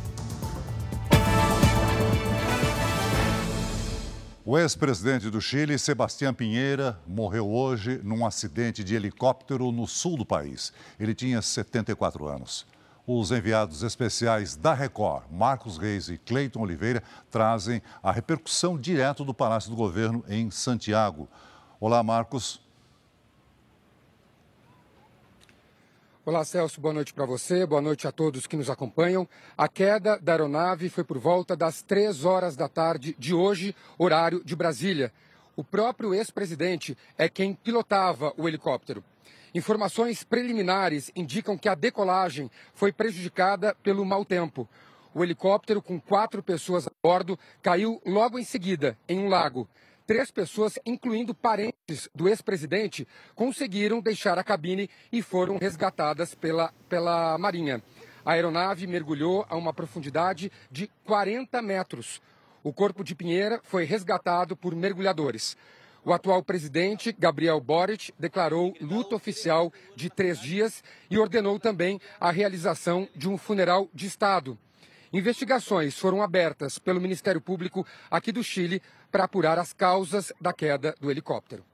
O 4.52 4.58
ex-presidente 4.58 5.30
do 5.30 5.40
Chile, 5.40 5.78
Sebastião 5.78 6.34
Pinheira, 6.34 7.00
morreu 7.06 7.48
hoje 7.48 8.02
num 8.04 8.26
acidente 8.26 8.84
de 8.84 8.94
helicóptero 8.94 9.72
no 9.72 9.86
sul 9.86 10.14
do 10.14 10.26
país. 10.26 10.74
Ele 11.00 11.14
tinha 11.14 11.40
74 11.40 12.28
anos. 12.28 12.66
Os 13.06 13.32
enviados 13.32 13.82
especiais 13.82 14.54
da 14.54 14.74
Record, 14.74 15.24
Marcos 15.30 15.78
Reis 15.78 16.10
e 16.10 16.18
Cleiton 16.18 16.60
Oliveira, 16.60 17.02
trazem 17.30 17.80
a 18.02 18.12
repercussão 18.12 18.78
direto 18.78 19.24
do 19.24 19.32
Palácio 19.32 19.70
do 19.70 19.76
Governo 19.76 20.22
em 20.28 20.50
Santiago. 20.50 21.26
Olá, 21.80 22.02
Marcos. 22.02 22.60
Olá, 26.24 26.44
Celso, 26.44 26.80
boa 26.80 26.94
noite 26.94 27.12
para 27.12 27.26
você, 27.26 27.66
boa 27.66 27.82
noite 27.82 28.06
a 28.06 28.12
todos 28.12 28.46
que 28.46 28.56
nos 28.56 28.70
acompanham. 28.70 29.28
A 29.58 29.66
queda 29.66 30.16
da 30.20 30.30
aeronave 30.30 30.88
foi 30.88 31.02
por 31.02 31.18
volta 31.18 31.56
das 31.56 31.82
três 31.82 32.24
horas 32.24 32.54
da 32.54 32.68
tarde 32.68 33.16
de 33.18 33.34
hoje, 33.34 33.74
horário 33.98 34.40
de 34.44 34.54
Brasília. 34.54 35.12
O 35.56 35.64
próprio 35.64 36.14
ex-presidente 36.14 36.96
é 37.18 37.28
quem 37.28 37.52
pilotava 37.52 38.32
o 38.36 38.46
helicóptero. 38.46 39.02
Informações 39.52 40.22
preliminares 40.22 41.10
indicam 41.16 41.58
que 41.58 41.68
a 41.68 41.74
decolagem 41.74 42.48
foi 42.72 42.92
prejudicada 42.92 43.74
pelo 43.82 44.04
mau 44.04 44.24
tempo. 44.24 44.68
O 45.12 45.24
helicóptero, 45.24 45.82
com 45.82 46.00
quatro 46.00 46.40
pessoas 46.40 46.86
a 46.86 46.92
bordo, 47.02 47.36
caiu 47.60 48.00
logo 48.06 48.38
em 48.38 48.44
seguida, 48.44 48.96
em 49.08 49.18
um 49.18 49.28
lago. 49.28 49.68
Três 50.06 50.30
pessoas, 50.30 50.78
incluindo 50.84 51.34
parentes 51.34 52.08
do 52.14 52.28
ex-presidente, 52.28 53.06
conseguiram 53.34 54.00
deixar 54.00 54.38
a 54.38 54.44
cabine 54.44 54.90
e 55.12 55.22
foram 55.22 55.58
resgatadas 55.58 56.34
pela, 56.34 56.72
pela 56.88 57.38
Marinha. 57.38 57.82
A 58.24 58.32
aeronave 58.32 58.86
mergulhou 58.86 59.46
a 59.48 59.56
uma 59.56 59.72
profundidade 59.72 60.50
de 60.70 60.88
40 61.04 61.60
metros. 61.62 62.20
O 62.62 62.72
corpo 62.72 63.02
de 63.02 63.14
Pinheira 63.14 63.60
foi 63.64 63.84
resgatado 63.84 64.56
por 64.56 64.74
mergulhadores. 64.74 65.56
O 66.04 66.12
atual 66.12 66.42
presidente, 66.42 67.14
Gabriel 67.16 67.60
Boric, 67.60 68.12
declarou 68.18 68.74
luto 68.80 69.14
oficial 69.14 69.72
de 69.94 70.10
três 70.10 70.40
dias 70.40 70.82
e 71.08 71.16
ordenou 71.16 71.60
também 71.60 72.00
a 72.18 72.32
realização 72.32 73.08
de 73.14 73.28
um 73.28 73.38
funeral 73.38 73.88
de 73.94 74.06
Estado. 74.06 74.58
Investigações 75.12 75.98
foram 75.98 76.22
abertas 76.22 76.78
pelo 76.78 77.00
Ministério 77.00 77.40
Público 77.40 77.86
aqui 78.10 78.32
do 78.32 78.42
Chile 78.42 78.80
para 79.10 79.24
apurar 79.24 79.58
as 79.58 79.72
causas 79.72 80.32
da 80.40 80.54
queda 80.54 80.94
do 80.98 81.10
helicóptero. 81.10 81.64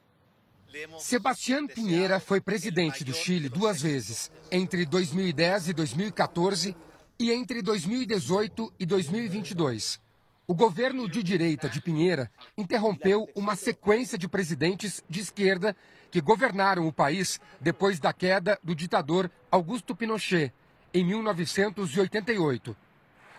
Sebastián 0.98 1.66
Pinheira 1.66 2.18
foi 2.18 2.40
presidente 2.40 3.04
do 3.04 3.14
Chile 3.14 3.48
duas 3.48 3.80
vezes, 3.80 4.30
entre 4.50 4.84
2010 4.84 5.68
e 5.68 5.72
2014 5.72 6.76
e 7.18 7.32
entre 7.32 7.62
2018 7.62 8.72
e 8.78 8.84
2022. 8.84 10.00
O 10.46 10.54
governo 10.54 11.08
de 11.08 11.22
direita 11.22 11.68
de 11.68 11.80
Pinheira 11.80 12.30
interrompeu 12.56 13.28
uma 13.34 13.54
sequência 13.54 14.18
de 14.18 14.26
presidentes 14.28 15.02
de 15.08 15.20
esquerda 15.20 15.76
que 16.10 16.20
governaram 16.20 16.86
o 16.88 16.92
país 16.92 17.40
depois 17.60 18.00
da 18.00 18.12
queda 18.12 18.58
do 18.64 18.74
ditador 18.74 19.30
Augusto 19.50 19.94
Pinochet, 19.94 20.52
em 20.92 21.04
1988. 21.04 22.76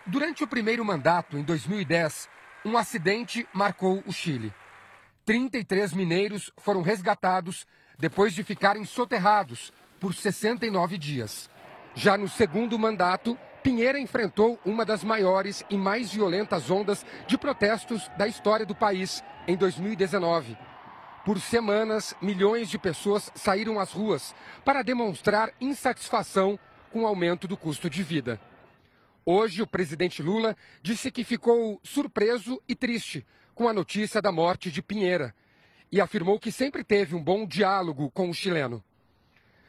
Durante 0.10 0.44
o 0.44 0.48
primeiro 0.48 0.84
mandato, 0.84 1.38
em 1.38 1.44
2010, 1.44 2.28
um 2.66 2.76
acidente 2.76 3.48
marcou 3.54 4.02
o 4.08 4.12
Chile. 4.12 4.52
33 5.24 5.94
mineiros 5.94 6.52
foram 6.58 6.82
resgatados 6.82 7.68
depois 7.96 8.34
de 8.34 8.44
ficarem 8.44 8.84
soterrados 8.86 9.72
por 10.00 10.16
69 10.16 10.98
dias. 10.98 11.48
Já 11.94 12.18
no 12.18 12.28
segundo 12.28 12.80
mandato, 12.80 13.38
Pinheira 13.62 14.00
enfrentou 14.00 14.60
uma 14.66 14.84
das 14.84 15.04
maiores 15.04 15.64
e 15.70 15.78
mais 15.78 16.12
violentas 16.12 16.72
ondas 16.72 17.06
de 17.28 17.38
protestos 17.38 18.10
da 18.18 18.28
história 18.28 18.66
do 18.66 18.74
país 18.74 19.24
em 19.48 19.56
2019. 19.56 20.58
Por 21.24 21.40
semanas, 21.40 22.16
milhões 22.20 22.68
de 22.68 22.80
pessoas 22.80 23.32
saíram 23.36 23.80
às 23.80 23.92
ruas 23.92 24.34
para 24.66 24.82
demonstrar 24.82 25.52
insatisfação 25.62 26.58
com 26.92 27.04
o 27.04 27.06
aumento 27.06 27.48
do 27.48 27.56
custo 27.56 27.88
de 27.88 28.02
vida. 28.02 28.49
Hoje, 29.32 29.62
o 29.62 29.68
presidente 29.68 30.24
Lula 30.24 30.58
disse 30.82 31.12
que 31.12 31.24
ficou 31.24 31.80
surpreso 31.84 32.60
e 32.68 32.74
triste 32.74 33.24
com 33.54 33.68
a 33.68 33.74
notícia 33.74 34.20
da 34.20 34.32
morte 34.32 34.72
de 34.72 34.82
Pinheira 34.82 35.36
e 35.92 36.02
afirmou 36.02 36.40
que 36.40 36.52
sempre 36.52 36.84
teve 36.84 37.14
um 37.14 37.24
bom 37.24 37.46
diálogo 37.46 38.10
com 38.10 38.28
o 38.28 38.34
chileno. 38.34 38.84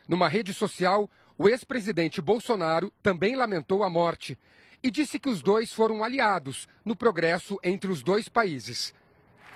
Numa 0.08 0.28
rede 0.28 0.54
social, 0.54 1.10
o 1.36 1.46
ex-presidente 1.46 2.22
Bolsonaro 2.22 2.90
também 3.02 3.36
lamentou 3.36 3.84
a 3.84 3.90
morte 3.90 4.38
e 4.82 4.90
disse 4.90 5.18
que 5.18 5.28
os 5.28 5.42
dois 5.42 5.70
foram 5.70 6.02
aliados 6.02 6.66
no 6.82 6.96
progresso 6.96 7.58
entre 7.62 7.92
os 7.92 8.02
dois 8.02 8.30
países. 8.30 8.94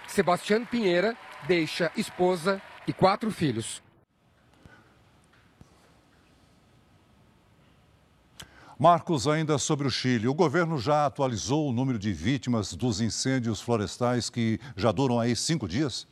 Sebastião 0.07 0.67
Pinheira 0.67 1.17
deixa 1.49 1.91
esposa 1.97 2.61
e 2.87 2.93
quatro 2.93 3.31
filhos. 3.31 3.83
Marcos, 8.79 9.29
ainda 9.29 9.57
sobre 9.57 9.87
o 9.87 9.91
Chile. 9.91 10.27
O 10.27 10.35
governo 10.35 10.79
já 10.79 11.07
atualizou 11.07 11.69
o 11.69 11.73
número 11.73 11.99
de 11.99 12.13
vítimas 12.13 12.75
dos 12.75 13.01
incêndios 13.01 13.61
florestais 13.61 14.29
que 14.29 14.59
já 14.77 14.91
duram 14.91 15.21
aí 15.21 15.37
cinco 15.37 15.69
dias? 15.69 16.09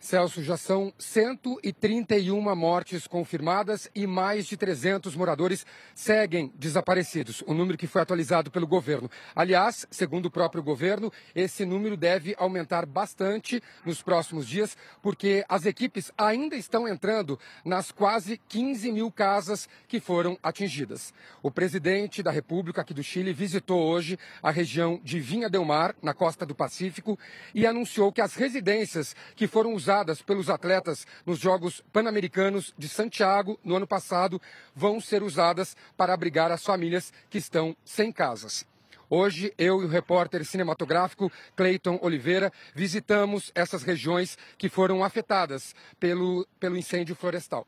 Celso, 0.00 0.44
já 0.44 0.56
são 0.56 0.92
131 0.96 2.54
mortes 2.54 3.08
confirmadas 3.08 3.90
e 3.92 4.06
mais 4.06 4.46
de 4.46 4.56
300 4.56 5.16
moradores 5.16 5.66
seguem 5.92 6.52
desaparecidos, 6.54 7.42
o 7.46 7.52
número 7.52 7.76
que 7.76 7.88
foi 7.88 8.00
atualizado 8.00 8.48
pelo 8.48 8.66
governo. 8.66 9.10
Aliás, 9.34 9.88
segundo 9.90 10.26
o 10.26 10.30
próprio 10.30 10.62
governo, 10.62 11.12
esse 11.34 11.64
número 11.64 11.96
deve 11.96 12.36
aumentar 12.38 12.86
bastante 12.86 13.60
nos 13.84 14.00
próximos 14.00 14.46
dias, 14.46 14.76
porque 15.02 15.44
as 15.48 15.66
equipes 15.66 16.12
ainda 16.16 16.54
estão 16.54 16.86
entrando 16.86 17.38
nas 17.64 17.90
quase 17.90 18.40
15 18.48 18.92
mil 18.92 19.10
casas 19.10 19.68
que 19.88 19.98
foram 19.98 20.38
atingidas. 20.40 21.12
O 21.42 21.50
presidente 21.50 22.22
da 22.22 22.30
República 22.30 22.82
aqui 22.82 22.94
do 22.94 23.02
Chile 23.02 23.32
visitou 23.32 23.82
hoje 23.82 24.16
a 24.40 24.52
região 24.52 25.00
de 25.02 25.18
Vinha 25.18 25.50
del 25.50 25.64
Mar, 25.64 25.96
na 26.00 26.14
costa 26.14 26.46
do 26.46 26.54
Pacífico, 26.54 27.18
e 27.52 27.66
anunciou 27.66 28.12
que 28.12 28.20
as 28.20 28.36
residências 28.36 29.16
que 29.34 29.48
foram 29.48 29.74
usadas 29.74 29.87
realizadas 29.88 30.20
pelos 30.20 30.50
atletas 30.50 31.06
nos 31.24 31.38
Jogos 31.38 31.82
Pan-Americanos 31.92 32.74
de 32.76 32.88
Santiago 32.88 33.58
no 33.64 33.74
ano 33.74 33.86
passado 33.86 34.40
vão 34.74 35.00
ser 35.00 35.22
usadas 35.22 35.74
para 35.96 36.12
abrigar 36.12 36.52
as 36.52 36.62
famílias 36.62 37.10
que 37.30 37.38
estão 37.38 37.74
sem 37.84 38.12
casas. 38.12 38.66
Hoje, 39.08 39.54
eu 39.56 39.80
e 39.80 39.86
o 39.86 39.88
repórter 39.88 40.44
cinematográfico 40.44 41.32
Cleiton 41.56 41.98
Oliveira 42.02 42.52
visitamos 42.74 43.50
essas 43.54 43.82
regiões 43.82 44.36
que 44.58 44.68
foram 44.68 45.02
afetadas 45.02 45.74
pelo, 45.98 46.46
pelo 46.60 46.76
incêndio 46.76 47.16
florestal. 47.16 47.66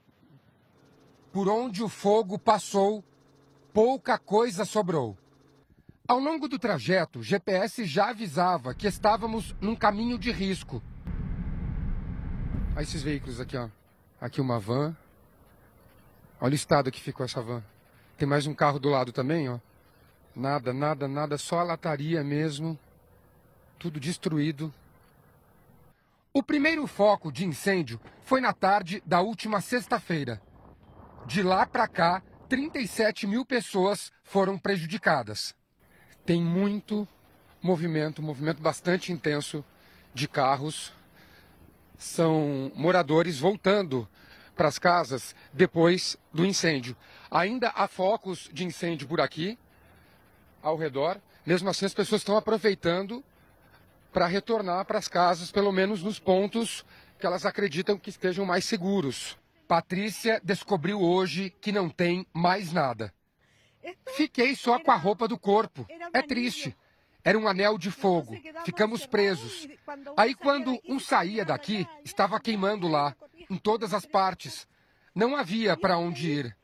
Por 1.33 1.48
onde 1.48 1.83
o 1.83 1.88
fogo 1.88 2.38
passou, 2.38 3.02
pouca 3.72 4.18
coisa 4.18 4.66
sobrou. 4.66 5.16
Ao 6.06 6.18
longo 6.18 6.46
do 6.48 6.59
trajeto, 6.59 7.20
o 7.20 7.22
GPS 7.22 7.85
já 7.87 8.11
avisava 8.11 8.74
que 8.74 8.87
estávamos 8.87 9.54
num 9.59 9.76
caminho 9.76 10.18
de 10.18 10.30
risco. 10.30 10.83
Olha 12.80 12.84
esses 12.84 13.02
veículos 13.02 13.38
aqui, 13.38 13.58
ó. 13.58 13.68
Aqui 14.18 14.40
uma 14.40 14.58
van. 14.58 14.96
Olha 16.40 16.52
o 16.52 16.54
estado 16.54 16.90
que 16.90 16.98
ficou 16.98 17.26
essa 17.26 17.42
van. 17.42 17.62
Tem 18.16 18.26
mais 18.26 18.46
um 18.46 18.54
carro 18.54 18.78
do 18.78 18.88
lado 18.88 19.12
também, 19.12 19.50
ó. 19.50 19.58
Nada, 20.34 20.72
nada, 20.72 21.06
nada, 21.06 21.36
só 21.36 21.58
a 21.58 21.62
lataria 21.62 22.24
mesmo. 22.24 22.78
Tudo 23.78 24.00
destruído. 24.00 24.72
O 26.32 26.42
primeiro 26.42 26.86
foco 26.86 27.30
de 27.30 27.44
incêndio 27.44 28.00
foi 28.22 28.40
na 28.40 28.54
tarde 28.54 29.02
da 29.04 29.20
última 29.20 29.60
sexta-feira. 29.60 30.40
De 31.26 31.42
lá 31.42 31.66
para 31.66 31.86
cá, 31.86 32.22
37 32.48 33.26
mil 33.26 33.44
pessoas 33.44 34.10
foram 34.24 34.56
prejudicadas. 34.56 35.54
Tem 36.24 36.42
muito 36.42 37.06
movimento, 37.60 38.22
movimento 38.22 38.62
bastante 38.62 39.12
intenso 39.12 39.62
de 40.14 40.26
carros 40.26 40.98
são 42.00 42.72
moradores 42.74 43.38
voltando 43.38 44.08
para 44.56 44.66
as 44.66 44.78
casas 44.78 45.34
depois 45.52 46.16
do 46.32 46.46
incêndio. 46.46 46.96
Ainda 47.30 47.70
há 47.76 47.86
focos 47.86 48.48
de 48.52 48.64
incêndio 48.64 49.06
por 49.06 49.20
aqui, 49.20 49.58
ao 50.62 50.76
redor. 50.76 51.20
Mesmo 51.44 51.68
assim, 51.68 51.84
as 51.84 51.94
pessoas 51.94 52.22
estão 52.22 52.36
aproveitando 52.36 53.22
para 54.12 54.26
retornar 54.26 54.84
para 54.86 54.98
as 54.98 55.08
casas, 55.08 55.52
pelo 55.52 55.70
menos 55.70 56.02
nos 56.02 56.18
pontos 56.18 56.84
que 57.18 57.26
elas 57.26 57.44
acreditam 57.44 57.98
que 57.98 58.08
estejam 58.08 58.46
mais 58.46 58.64
seguros. 58.64 59.38
Patrícia 59.68 60.40
descobriu 60.42 61.00
hoje 61.00 61.54
que 61.60 61.70
não 61.70 61.88
tem 61.90 62.26
mais 62.32 62.72
nada. 62.72 63.12
Fiquei 64.16 64.56
só 64.56 64.78
com 64.78 64.90
a 64.90 64.96
roupa 64.96 65.28
do 65.28 65.38
corpo. 65.38 65.86
É 66.14 66.22
triste. 66.22 66.74
Era 67.24 67.38
um 67.38 67.46
anel 67.46 67.76
de 67.78 67.90
fogo. 67.90 68.37
Ficamos 68.64 69.06
presos. 69.06 69.68
Aí, 70.16 70.35
quando 70.35 70.78
um 70.88 70.98
saía 70.98 71.44
daqui, 71.44 71.87
estava 72.04 72.40
queimando 72.40 72.88
lá, 72.88 73.14
em 73.48 73.56
todas 73.56 73.92
as 73.92 74.06
partes. 74.06 74.66
Não 75.14 75.37
havia 75.37 75.76
para 75.76 75.98
onde 75.98 76.30
ir. 76.30 76.56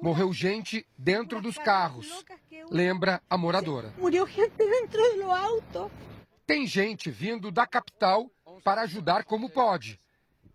Morreu 0.00 0.32
gente 0.32 0.86
dentro 0.96 1.42
dos 1.42 1.58
carros. 1.58 2.24
Lembra 2.70 3.20
a 3.28 3.36
moradora. 3.36 3.92
Morreu 3.98 4.26
gente 4.26 4.56
dentro 4.56 5.02
do 5.16 5.30
auto. 5.30 5.90
Tem 6.46 6.66
gente 6.66 7.10
vindo 7.10 7.50
da 7.50 7.66
capital 7.66 8.30
para 8.64 8.82
ajudar 8.82 9.24
como 9.24 9.50
pode. 9.50 9.98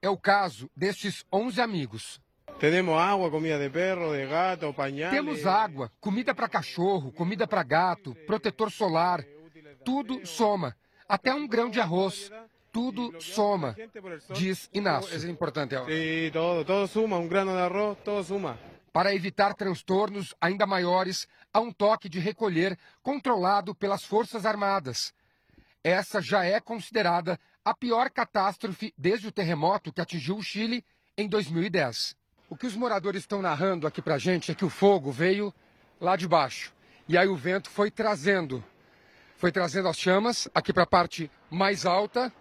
É 0.01 0.09
o 0.09 0.17
caso 0.17 0.69
destes 0.75 1.25
11 1.31 1.61
amigos. 1.61 2.21
Temos 2.59 2.97
água, 2.97 3.29
comida 3.29 3.59
de 3.59 3.69
perro, 3.69 4.13
de 4.13 4.25
gato, 4.25 4.73
pañales. 4.73 5.13
Temos 5.13 5.45
água, 5.45 5.91
comida 5.99 6.33
para 6.33 6.47
cachorro, 6.47 7.11
comida 7.11 7.47
para 7.47 7.63
gato, 7.63 8.15
protetor 8.25 8.71
solar, 8.71 9.23
tudo 9.83 10.25
soma. 10.25 10.75
Até 11.07 11.33
um 11.33 11.47
grão 11.47 11.69
de 11.69 11.79
arroz. 11.79 12.31
Tudo 12.71 13.21
soma, 13.21 13.75
diz 14.33 14.67
Inácio. 14.73 15.27
É 15.27 15.29
importante. 15.29 15.75
Sim, 15.75 16.31
todo, 16.33 16.65
todo 16.65 16.87
suma. 16.87 17.19
Um 17.19 17.27
grano 17.27 17.51
de 17.51 17.59
arroz, 17.59 17.97
todo 18.03 18.23
suma. 18.23 18.57
Para 18.91 19.13
evitar 19.13 19.53
transtornos 19.53 20.33
ainda 20.41 20.65
maiores, 20.65 21.27
há 21.53 21.59
um 21.59 21.71
toque 21.71 22.09
de 22.09 22.19
recolher 22.19 22.77
controlado 23.03 23.75
pelas 23.75 24.03
Forças 24.03 24.43
Armadas. 24.43 25.13
Essa 25.83 26.19
já 26.19 26.45
é 26.45 26.59
considerada 26.59 27.39
a 27.63 27.75
pior 27.75 28.09
catástrofe 28.09 28.91
desde 28.97 29.27
o 29.27 29.31
terremoto 29.31 29.93
que 29.93 30.01
atingiu 30.01 30.37
o 30.37 30.43
Chile 30.43 30.83
em 31.17 31.27
2010. 31.27 32.15
O 32.49 32.55
que 32.55 32.65
os 32.65 32.75
moradores 32.75 33.21
estão 33.21 33.41
narrando 33.41 33.85
aqui 33.85 34.01
para 34.01 34.17
gente 34.17 34.51
é 34.51 34.55
que 34.55 34.65
o 34.65 34.69
fogo 34.69 35.11
veio 35.11 35.53
lá 35.99 36.15
de 36.15 36.27
baixo. 36.27 36.73
E 37.07 37.17
aí 37.17 37.27
o 37.27 37.35
vento 37.35 37.69
foi 37.69 37.91
trazendo 37.91 38.63
foi 39.43 39.51
trazendo 39.51 39.89
as 39.89 39.97
chamas 39.97 40.47
aqui 40.55 40.71
para 40.71 40.83
a 40.83 40.87
parte 40.87 41.29
mais 41.51 41.85
alta 41.85 42.31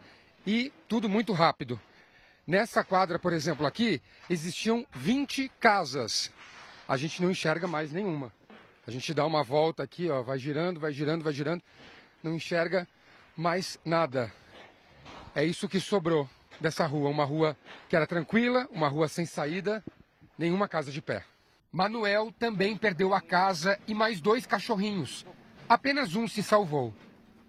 e 0.46 0.72
tudo 0.86 1.09
muito 1.09 1.32
rápido. 1.32 1.80
Nessa 2.46 2.84
quadra, 2.84 3.18
por 3.18 3.32
exemplo, 3.32 3.66
aqui, 3.66 4.00
existiam 4.30 4.86
20 4.92 5.48
casas. 5.59 6.30
A 6.86 6.96
gente 6.96 7.20
não 7.20 7.28
enxerga 7.28 7.66
mais 7.66 7.90
nenhuma. 7.90 8.32
A 8.86 8.90
gente 8.92 9.12
dá 9.12 9.26
uma 9.26 9.42
volta 9.42 9.82
aqui, 9.82 10.09
ó, 10.09 10.22
vai 10.22 10.38
girando, 10.38 10.78
vai 10.78 10.92
girando, 10.92 11.24
vai 11.24 11.32
girando, 11.32 11.61
não 12.22 12.36
enxerga 12.36 12.86
mais 13.36 13.80
nada. 13.84 14.32
É 15.34 15.44
isso 15.44 15.68
que 15.68 15.80
sobrou 15.80 16.30
dessa 16.61 16.86
rua, 16.86 17.11
uma 17.11 17.24
rua 17.24 17.57
que 17.88 17.96
era 17.96 18.07
tranquila, 18.07 18.68
uma 18.70 18.86
rua 18.86 19.09
sem 19.09 19.26
saída, 19.26 19.82
nenhuma 20.38 20.68
casa 20.68 20.92
de 20.92 21.03
pé. 21.03 21.24
Manuel 21.72 22.32
também 22.38 22.76
perdeu 22.76 23.12
a 23.12 23.20
casa 23.20 23.76
e 23.88 23.92
mais 23.92 24.20
dois 24.20 24.46
cachorrinhos. 24.46 25.26
Apenas 25.72 26.14
um 26.14 26.28
se 26.28 26.42
salvou. 26.42 26.92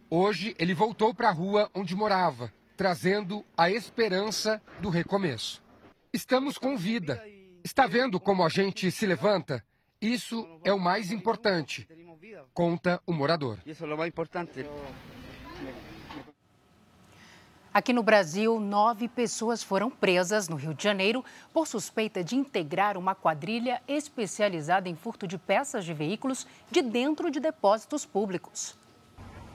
Hoje 0.09 0.55
ele 0.57 0.73
voltou 0.73 1.13
para 1.13 1.27
a 1.27 1.31
rua 1.33 1.69
onde 1.75 1.93
morava. 1.93 2.53
trazendo 2.77 3.45
a 3.57 3.69
esperança 3.69 4.61
do 4.79 4.89
recomeço. 4.89 5.61
Estamos 6.13 6.57
com 6.57 6.77
vida. 6.77 7.21
Está 7.65 7.85
vendo 7.85 8.21
como 8.21 8.41
a 8.45 8.47
gente 8.47 8.89
se 8.91 9.05
levanta? 9.05 9.61
Isso 10.01 10.47
é 10.63 10.71
o 10.71 10.79
mais 10.79 11.11
importante, 11.11 11.85
conta 12.53 13.01
o 13.05 13.11
morador. 13.11 13.59
Isso 13.65 13.83
é 13.83 13.93
o 13.93 13.97
mais 13.97 14.07
importante. 14.07 14.65
Aqui 17.73 17.91
no 17.91 18.03
Brasil, 18.03 18.59
nove 18.59 19.07
pessoas 19.07 19.63
foram 19.63 19.89
presas 19.89 20.47
no 20.47 20.55
Rio 20.55 20.75
de 20.75 20.83
Janeiro 20.83 21.25
por 21.51 21.65
suspeita 21.65 22.23
de 22.23 22.35
integrar 22.35 22.95
uma 22.97 23.15
quadrilha 23.15 23.81
especializada 23.87 24.87
em 24.87 24.95
furto 24.95 25.25
de 25.25 25.39
peças 25.39 25.83
de 25.83 25.91
veículos 25.91 26.45
de 26.69 26.83
dentro 26.83 27.31
de 27.31 27.39
depósitos 27.39 28.05
públicos. 28.05 28.77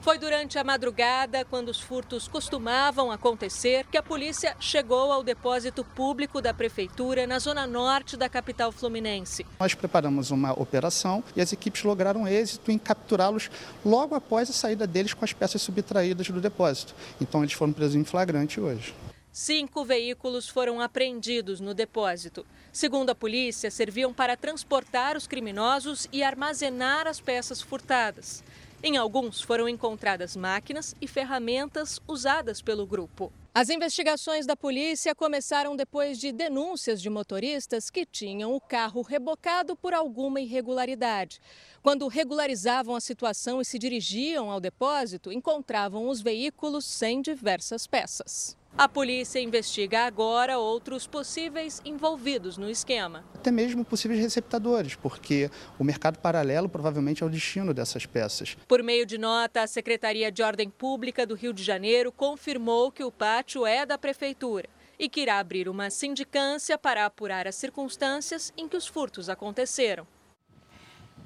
Foi 0.01 0.17
durante 0.17 0.59
a 0.59 0.65
madrugada, 0.65 1.45
quando 1.45 1.69
os 1.69 1.81
furtos 1.81 2.29
costumavam 2.29 3.11
acontecer, 3.11 3.85
que 3.91 3.99
a 3.99 4.03
polícia 4.03 4.57
chegou 4.61 5.11
ao 5.11 5.25
depósito 5.25 5.85
público 5.85 6.41
da 6.41 6.55
prefeitura 6.55 7.27
na 7.27 7.39
zona 7.39 7.67
norte 7.67 8.17
da 8.17 8.29
capital 8.29 8.71
fluminense. 8.71 9.45
Nós 9.59 9.75
preparamos 9.75 10.31
uma 10.31 10.53
operação 10.53 11.23
e 11.35 11.41
as 11.41 11.53
equipes 11.53 11.83
lograram 11.83 12.29
êxito 12.29 12.71
em 12.71 12.79
capturá-los 12.79 13.51
logo 13.85 14.15
após 14.15 14.49
a 14.49 14.53
saída 14.53 14.87
deles 14.87 15.13
com 15.13 15.25
as 15.25 15.33
peças 15.33 15.61
subtraídas 15.61 16.31
do 16.31 16.41
depósito. 16.41 16.95
Então 17.21 17.43
eles 17.43 17.53
foram 17.53 17.73
presos 17.73 17.97
em 17.97 18.05
flagrante 18.05 18.61
hoje. 18.61 18.95
Cinco 19.33 19.85
veículos 19.85 20.49
foram 20.49 20.81
apreendidos 20.81 21.61
no 21.61 21.75
depósito. 21.75 22.47
Segundo 22.73 23.11
a 23.11 23.15
polícia, 23.15 23.71
serviam 23.71 24.13
para 24.13 24.37
transportar 24.37 25.17
os 25.17 25.27
criminosos 25.27 26.09
e 26.13 26.23
armazenar 26.23 27.07
as 27.07 27.21
peças 27.21 27.61
furtadas. 27.61 28.43
Em 28.81 28.97
alguns 28.97 29.41
foram 29.41 29.69
encontradas 29.69 30.37
máquinas 30.37 30.95
e 31.01 31.09
ferramentas 31.09 32.01
usadas 32.07 32.63
pelo 32.63 32.87
grupo. 32.87 33.33
As 33.53 33.71
investigações 33.71 34.47
da 34.47 34.55
polícia 34.55 35.17
começaram 35.17 35.75
depois 35.75 36.17
de 36.17 36.31
denúncias 36.31 37.03
de 37.03 37.11
motoristas 37.11 37.91
que 37.91 38.07
tinham 38.07 38.55
o 38.55 38.61
carro 38.61 39.03
rebocado 39.03 39.75
por 39.75 39.93
alguma 39.93 40.41
irregularidade. 40.41 41.41
Quando 41.83 42.07
regularizavam 42.07 42.95
a 42.95 43.01
situação 43.01 43.61
e 43.61 43.65
se 43.65 43.81
dirigiam 43.81 44.49
ao 44.49 44.61
depósito, 44.61 45.33
encontravam 45.33 46.09
os 46.09 46.21
veículos 46.21 46.85
sem 46.85 47.21
diversas 47.21 47.85
peças. 47.85 48.58
A 48.79 48.89
polícia 48.89 49.41
investiga 49.41 50.07
agora 50.07 50.57
outros 50.57 51.05
possíveis 51.05 51.83
envolvidos 51.85 52.57
no 52.57 52.71
esquema. 52.71 53.25
Até 53.35 53.51
mesmo 53.51 53.85
possíveis 53.85 54.21
receptadores, 54.21 54.95
porque 54.95 55.51
o 55.77 55.83
mercado 55.83 56.21
paralelo 56.21 56.69
provavelmente 56.69 57.25
é 57.25 57.27
o 57.27 57.29
destino 57.29 57.75
dessas 57.75 58.07
peças. 58.07 58.57
Por 58.69 58.81
meio 58.85 59.05
de 59.05 59.19
nota, 59.19 59.63
a 59.63 59.67
Secretaria 59.67 60.31
de 60.31 60.45
Ordem 60.45 60.71
Pública 60.71 61.27
do 61.27 61.35
Rio 61.35 61.53
de 61.53 61.65
Janeiro 61.65 62.13
confirmou 62.13 62.93
que 62.93 63.03
o 63.03 63.11
pátio 63.11 63.67
é 63.67 63.85
da 63.85 63.99
Prefeitura 63.99 64.69
e 64.97 65.09
que 65.09 65.23
irá 65.23 65.41
abrir 65.41 65.69
uma 65.69 65.91
sindicância 65.91 66.79
para 66.79 67.05
apurar 67.05 67.49
as 67.49 67.57
circunstâncias 67.57 68.53
em 68.57 68.69
que 68.69 68.77
os 68.77 68.87
furtos 68.87 69.29
aconteceram. 69.29 70.07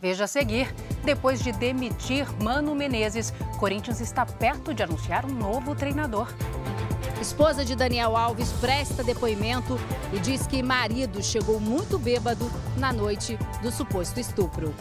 Veja 0.03 0.25
a 0.25 0.27
seguir. 0.27 0.75
Depois 1.05 1.41
de 1.41 1.53
demitir 1.53 2.27
Mano 2.43 2.75
Menezes, 2.75 3.33
Corinthians 3.61 4.01
está 4.01 4.27
perto 4.27 4.75
de 4.75 4.83
anunciar 4.83 5.25
um 5.25 5.33
novo 5.33 5.77
treinador. 5.77 6.27
Esposa 7.21 7.65
de 7.65 7.77
Daniel 7.77 8.17
Alves 8.17 8.51
presta 8.61 9.05
depoimento 9.05 9.79
e 10.13 10.19
diz 10.19 10.45
que 10.45 10.61
marido 10.61 11.23
chegou 11.23 11.61
muito 11.61 12.01
bêbado 12.01 12.51
na 12.77 12.93
noite 12.93 13.39
do 13.63 13.71
suposto 13.71 14.19
estupro. 14.19 14.75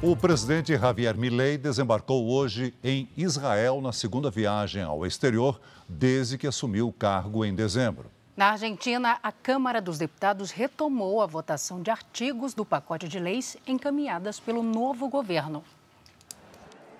O 0.00 0.14
presidente 0.14 0.76
Javier 0.76 1.16
Milei 1.16 1.58
desembarcou 1.58 2.30
hoje 2.30 2.72
em 2.84 3.08
Israel 3.16 3.80
na 3.80 3.92
segunda 3.92 4.30
viagem 4.30 4.80
ao 4.80 5.04
exterior 5.04 5.60
desde 5.88 6.38
que 6.38 6.46
assumiu 6.46 6.86
o 6.86 6.92
cargo 6.92 7.44
em 7.44 7.52
dezembro. 7.52 8.08
Na 8.36 8.52
Argentina, 8.52 9.18
a 9.20 9.32
Câmara 9.32 9.80
dos 9.80 9.98
Deputados 9.98 10.52
retomou 10.52 11.20
a 11.20 11.26
votação 11.26 11.82
de 11.82 11.90
artigos 11.90 12.54
do 12.54 12.64
pacote 12.64 13.08
de 13.08 13.18
leis 13.18 13.56
encaminhadas 13.66 14.38
pelo 14.38 14.62
novo 14.62 15.08
governo. 15.08 15.64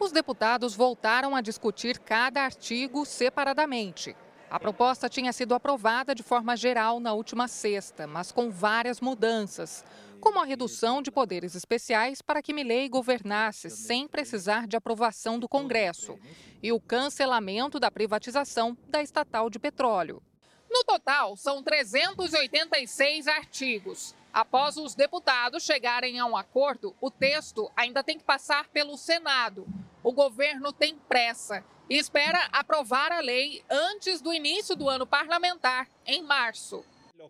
Os 0.01 0.11
deputados 0.11 0.75
voltaram 0.75 1.37
a 1.37 1.41
discutir 1.41 2.01
cada 2.01 2.43
artigo 2.43 3.07
separadamente. 3.07 4.17
A 4.51 4.59
proposta 4.59 5.09
tinha 5.09 5.33
sido 5.33 5.55
aprovada 5.55 6.17
de 6.17 6.25
forma 6.25 6.57
geral 6.57 6.99
na 6.99 7.13
última 7.13 7.47
sexta, 7.47 8.09
mas 8.09 8.33
com 8.33 8.51
várias 8.51 9.01
mudanças, 9.01 9.85
como 10.21 10.41
a 10.41 10.45
redução 10.45 11.01
de 11.01 11.11
poderes 11.11 11.55
especiais 11.55 12.21
para 12.21 12.43
que 12.43 12.53
Milei 12.53 12.89
governasse 12.89 13.71
sem 13.71 14.07
precisar 14.07 14.67
de 14.67 14.77
aprovação 14.77 15.39
do 15.39 15.49
Congresso 15.49 16.19
e 16.63 16.73
o 16.73 16.81
cancelamento 16.81 17.79
da 17.79 17.91
privatização 17.91 18.77
da 18.89 19.03
estatal 19.03 19.49
de 19.49 19.59
petróleo. 19.59 20.23
No 20.69 20.85
total, 20.85 21.37
são 21.37 21.63
386 21.63 23.27
artigos. 23.27 24.15
Após 24.33 24.77
os 24.77 24.95
deputados 24.95 25.63
chegarem 25.63 26.19
a 26.19 26.27
um 26.27 26.37
acordo, 26.37 26.95
o 27.01 27.11
texto 27.11 27.71
ainda 27.75 28.05
tem 28.05 28.19
que 28.19 28.25
passar 28.25 28.69
pelo 28.69 28.97
Senado. 28.97 29.67
O 30.03 30.13
governo 30.13 30.73
tem 30.73 30.97
pressa 31.09 31.65
e 31.89 31.97
espera 31.97 32.49
aprovar 32.53 33.13
a 33.13 33.21
lei 33.21 33.65
antes 33.71 34.21
do 34.21 34.33
início 34.33 34.77
do 34.77 34.89
ano 34.89 35.07
parlamentar, 35.07 35.89
em 36.05 36.23
março. 36.23 36.85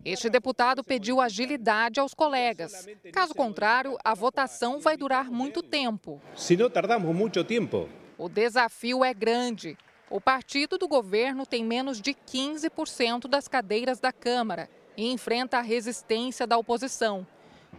Este 0.05 0.29
deputado 0.29 0.85
pediu 0.85 1.21
agilidade 1.21 2.01
aos 2.01 2.15
colegas. 2.15 2.87
Caso 3.13 3.35
contrário, 3.35 3.97
a 4.05 4.15
votação 4.15 4.81
vai 4.81 4.97
durar 4.97 5.31
muito 5.31 5.63
tempo. 5.63 6.21
Se 6.35 6.57
não 6.57 6.71
tardamos 6.71 7.15
muito 7.15 7.43
tempo. 7.45 7.89
O 8.17 8.29
desafio 8.29 9.05
é 9.05 9.13
grande. 9.15 9.77
O 10.11 10.21
partido 10.21 10.79
do 10.79 10.89
governo 10.89 11.47
tem 11.47 11.65
menos 11.65 12.01
de 12.01 12.15
15% 12.15 13.29
das 13.29 13.47
cadeiras 13.47 14.01
da 14.01 14.13
Câmara 14.13 14.69
e 14.97 15.11
enfrenta 15.13 15.59
a 15.59 15.63
resistência 15.63 16.47
da 16.47 16.57
oposição. 16.57 17.27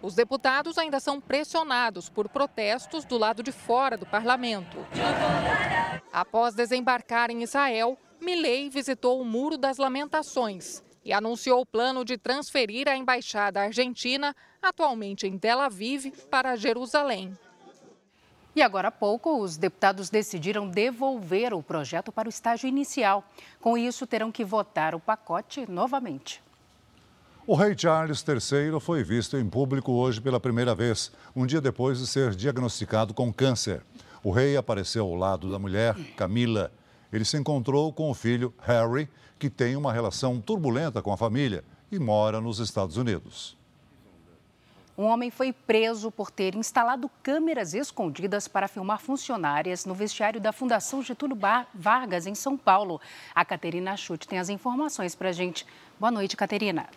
Os 0.01 0.13
deputados 0.15 0.77
ainda 0.77 0.99
são 0.99 1.19
pressionados 1.19 2.07
por 2.07 2.29
protestos 2.29 3.03
do 3.03 3.17
lado 3.17 3.41
de 3.41 3.51
fora 3.51 3.97
do 3.97 4.05
parlamento. 4.05 4.77
Após 6.13 6.53
desembarcar 6.53 7.31
em 7.31 7.43
Israel, 7.43 7.97
Milley 8.21 8.69
visitou 8.69 9.19
o 9.19 9.25
Muro 9.25 9.57
das 9.57 9.77
Lamentações 9.77 10.83
e 11.03 11.13
anunciou 11.13 11.61
o 11.61 11.65
plano 11.65 12.03
de 12.03 12.17
transferir 12.17 12.87
a 12.87 12.95
embaixada 12.95 13.61
argentina, 13.61 14.35
atualmente 14.61 15.27
em 15.27 15.37
Tel 15.37 15.59
Aviv, 15.59 16.11
para 16.29 16.55
Jerusalém. 16.55 17.37
E 18.55 18.61
agora 18.61 18.89
há 18.89 18.91
pouco, 18.91 19.41
os 19.41 19.57
deputados 19.57 20.09
decidiram 20.09 20.67
devolver 20.67 21.53
o 21.53 21.63
projeto 21.63 22.11
para 22.11 22.27
o 22.27 22.29
estágio 22.29 22.67
inicial. 22.67 23.23
Com 23.61 23.77
isso, 23.77 24.07
terão 24.07 24.31
que 24.31 24.43
votar 24.43 24.95
o 24.95 24.99
pacote 24.99 25.69
novamente. 25.69 26.41
O 27.47 27.55
rei 27.55 27.75
Charles 27.77 28.23
III 28.27 28.79
foi 28.79 29.03
visto 29.03 29.37
em 29.37 29.49
público 29.49 29.91
hoje 29.91 30.21
pela 30.21 30.39
primeira 30.39 30.75
vez, 30.75 31.11
um 31.35 31.45
dia 31.45 31.61
depois 31.61 31.99
de 31.99 32.05
ser 32.05 32.35
diagnosticado 32.35 33.13
com 33.13 33.33
câncer. 33.33 33.81
O 34.23 34.31
rei 34.31 34.57
apareceu 34.57 35.05
ao 35.05 35.15
lado 35.15 35.51
da 35.51 35.57
mulher, 35.57 35.95
Camila. 36.15 36.71
Ele 37.11 37.25
se 37.25 37.37
encontrou 37.37 37.91
com 37.91 38.09
o 38.09 38.13
filho, 38.13 38.53
Harry, 38.59 39.09
que 39.37 39.49
tem 39.49 39.75
uma 39.75 39.91
relação 39.91 40.39
turbulenta 40.39 41.01
com 41.01 41.11
a 41.11 41.17
família 41.17 41.63
e 41.91 41.97
mora 41.97 42.39
nos 42.39 42.59
Estados 42.59 42.97
Unidos. 42.97 43.57
Um 44.97 45.05
homem 45.05 45.31
foi 45.31 45.53
preso 45.53 46.11
por 46.11 46.29
ter 46.29 46.55
instalado 46.55 47.09
câmeras 47.23 47.73
escondidas 47.73 48.49
para 48.49 48.67
filmar 48.67 48.99
funcionárias 48.99 49.85
no 49.85 49.93
vestiário 49.93 50.41
da 50.41 50.51
Fundação 50.51 51.01
Getúlio 51.01 51.37
Vargas, 51.73 52.27
em 52.27 52.35
São 52.35 52.57
Paulo. 52.57 52.99
A 53.33 53.45
Caterina 53.45 53.95
Chute 53.95 54.27
tem 54.27 54.37
as 54.37 54.49
informações 54.49 55.15
para 55.15 55.29
a 55.29 55.31
gente. 55.31 55.65
Boa 55.97 56.11
noite, 56.11 56.35
Caterina. 56.35 56.89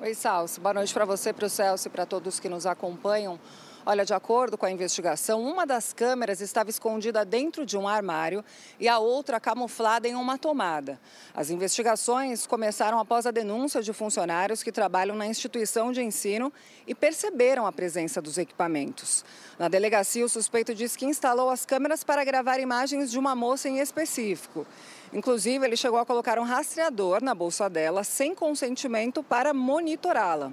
Oi, 0.00 0.14
Salso. 0.14 0.62
Boa 0.62 0.72
noite 0.72 0.94
para 0.94 1.04
você, 1.04 1.30
para 1.30 1.44
o 1.44 1.50
Celso 1.50 1.88
e 1.88 1.90
para 1.90 2.06
todos 2.06 2.40
que 2.40 2.48
nos 2.48 2.64
acompanham. 2.64 3.38
Olha, 3.84 4.04
de 4.04 4.12
acordo 4.12 4.58
com 4.58 4.66
a 4.66 4.70
investigação, 4.70 5.42
uma 5.42 5.64
das 5.64 5.94
câmeras 5.94 6.42
estava 6.42 6.68
escondida 6.68 7.24
dentro 7.24 7.64
de 7.64 7.78
um 7.78 7.88
armário 7.88 8.44
e 8.78 8.86
a 8.86 8.98
outra 8.98 9.40
camuflada 9.40 10.06
em 10.06 10.14
uma 10.14 10.36
tomada. 10.36 11.00
As 11.34 11.48
investigações 11.48 12.46
começaram 12.46 12.98
após 12.98 13.24
a 13.24 13.30
denúncia 13.30 13.80
de 13.80 13.90
funcionários 13.94 14.62
que 14.62 14.70
trabalham 14.70 15.16
na 15.16 15.26
instituição 15.26 15.92
de 15.92 16.02
ensino 16.02 16.52
e 16.86 16.94
perceberam 16.94 17.66
a 17.66 17.72
presença 17.72 18.20
dos 18.20 18.36
equipamentos. 18.36 19.24
Na 19.58 19.66
delegacia, 19.66 20.26
o 20.26 20.28
suspeito 20.28 20.74
diz 20.74 20.94
que 20.94 21.06
instalou 21.06 21.48
as 21.48 21.64
câmeras 21.64 22.04
para 22.04 22.22
gravar 22.22 22.60
imagens 22.60 23.10
de 23.10 23.18
uma 23.18 23.34
moça 23.34 23.66
em 23.66 23.78
específico. 23.78 24.66
Inclusive, 25.10 25.64
ele 25.64 25.76
chegou 25.76 25.98
a 25.98 26.04
colocar 26.04 26.38
um 26.38 26.44
rastreador 26.44 27.24
na 27.24 27.34
bolsa 27.34 27.68
dela 27.70 28.04
sem 28.04 28.34
consentimento 28.34 29.22
para 29.22 29.54
monitorá-la. 29.54 30.52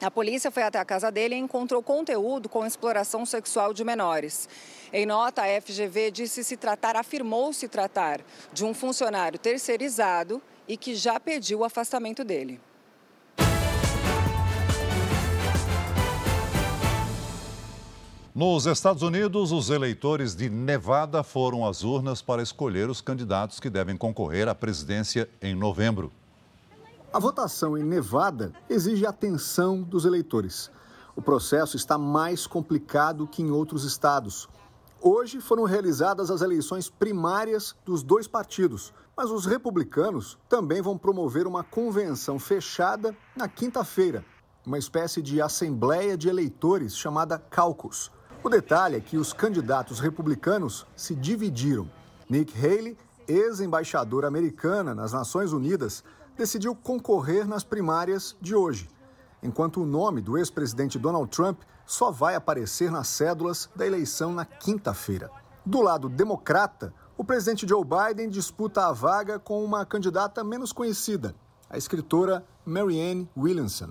A 0.00 0.12
polícia 0.12 0.48
foi 0.50 0.62
até 0.62 0.78
a 0.78 0.84
casa 0.84 1.10
dele 1.10 1.34
e 1.34 1.38
encontrou 1.38 1.82
conteúdo 1.82 2.48
com 2.48 2.64
exploração 2.64 3.26
sexual 3.26 3.74
de 3.74 3.82
menores. 3.82 4.48
Em 4.92 5.04
nota, 5.04 5.42
a 5.42 5.60
FGV 5.60 6.12
disse 6.12 6.44
se 6.44 6.56
tratar, 6.56 6.94
afirmou 6.94 7.52
se 7.52 7.66
tratar 7.66 8.20
de 8.52 8.64
um 8.64 8.72
funcionário 8.72 9.40
terceirizado 9.40 10.40
e 10.68 10.76
que 10.76 10.94
já 10.94 11.18
pediu 11.18 11.60
o 11.60 11.64
afastamento 11.64 12.22
dele. 12.22 12.60
Nos 18.32 18.66
Estados 18.66 19.02
Unidos, 19.02 19.50
os 19.50 19.68
eleitores 19.68 20.36
de 20.36 20.48
Nevada 20.48 21.24
foram 21.24 21.66
às 21.66 21.82
urnas 21.82 22.22
para 22.22 22.40
escolher 22.40 22.88
os 22.88 23.00
candidatos 23.00 23.58
que 23.58 23.68
devem 23.68 23.96
concorrer 23.96 24.46
à 24.46 24.54
presidência 24.54 25.28
em 25.42 25.56
novembro. 25.56 26.12
A 27.10 27.18
votação 27.18 27.76
em 27.76 27.82
Nevada 27.82 28.52
exige 28.68 29.06
atenção 29.06 29.82
dos 29.82 30.04
eleitores. 30.04 30.70
O 31.16 31.22
processo 31.22 31.74
está 31.74 31.96
mais 31.96 32.46
complicado 32.46 33.26
que 33.26 33.42
em 33.42 33.50
outros 33.50 33.82
estados. 33.84 34.46
Hoje 35.00 35.40
foram 35.40 35.64
realizadas 35.64 36.30
as 36.30 36.42
eleições 36.42 36.90
primárias 36.90 37.74
dos 37.82 38.02
dois 38.02 38.28
partidos, 38.28 38.92
mas 39.16 39.30
os 39.30 39.46
republicanos 39.46 40.36
também 40.50 40.82
vão 40.82 40.98
promover 40.98 41.46
uma 41.46 41.64
convenção 41.64 42.38
fechada 42.38 43.16
na 43.34 43.48
quinta-feira, 43.48 44.22
uma 44.66 44.78
espécie 44.78 45.22
de 45.22 45.40
assembleia 45.40 46.14
de 46.14 46.28
eleitores 46.28 46.94
chamada 46.94 47.38
caucus. 47.38 48.12
O 48.44 48.50
detalhe 48.50 48.96
é 48.96 49.00
que 49.00 49.16
os 49.16 49.32
candidatos 49.32 49.98
republicanos 49.98 50.86
se 50.94 51.14
dividiram. 51.14 51.90
Nick 52.28 52.54
Haley, 52.54 52.98
ex-embaixadora 53.26 54.28
americana 54.28 54.94
nas 54.94 55.14
Nações 55.14 55.54
Unidas, 55.54 56.04
decidiu 56.38 56.74
concorrer 56.74 57.48
nas 57.48 57.64
primárias 57.64 58.36
de 58.40 58.54
hoje, 58.54 58.88
enquanto 59.42 59.82
o 59.82 59.86
nome 59.86 60.20
do 60.20 60.38
ex-presidente 60.38 60.96
Donald 60.96 61.28
Trump 61.28 61.62
só 61.84 62.12
vai 62.12 62.36
aparecer 62.36 62.92
nas 62.92 63.08
cédulas 63.08 63.68
da 63.74 63.84
eleição 63.84 64.32
na 64.32 64.44
quinta-feira. 64.44 65.30
Do 65.66 65.82
lado 65.82 66.08
democrata, 66.08 66.94
o 67.16 67.24
presidente 67.24 67.66
Joe 67.66 67.84
Biden 67.84 68.28
disputa 68.28 68.86
a 68.86 68.92
vaga 68.92 69.40
com 69.40 69.64
uma 69.64 69.84
candidata 69.84 70.44
menos 70.44 70.72
conhecida, 70.72 71.34
a 71.68 71.76
escritora 71.76 72.46
Marianne 72.64 73.28
Williamson. 73.36 73.90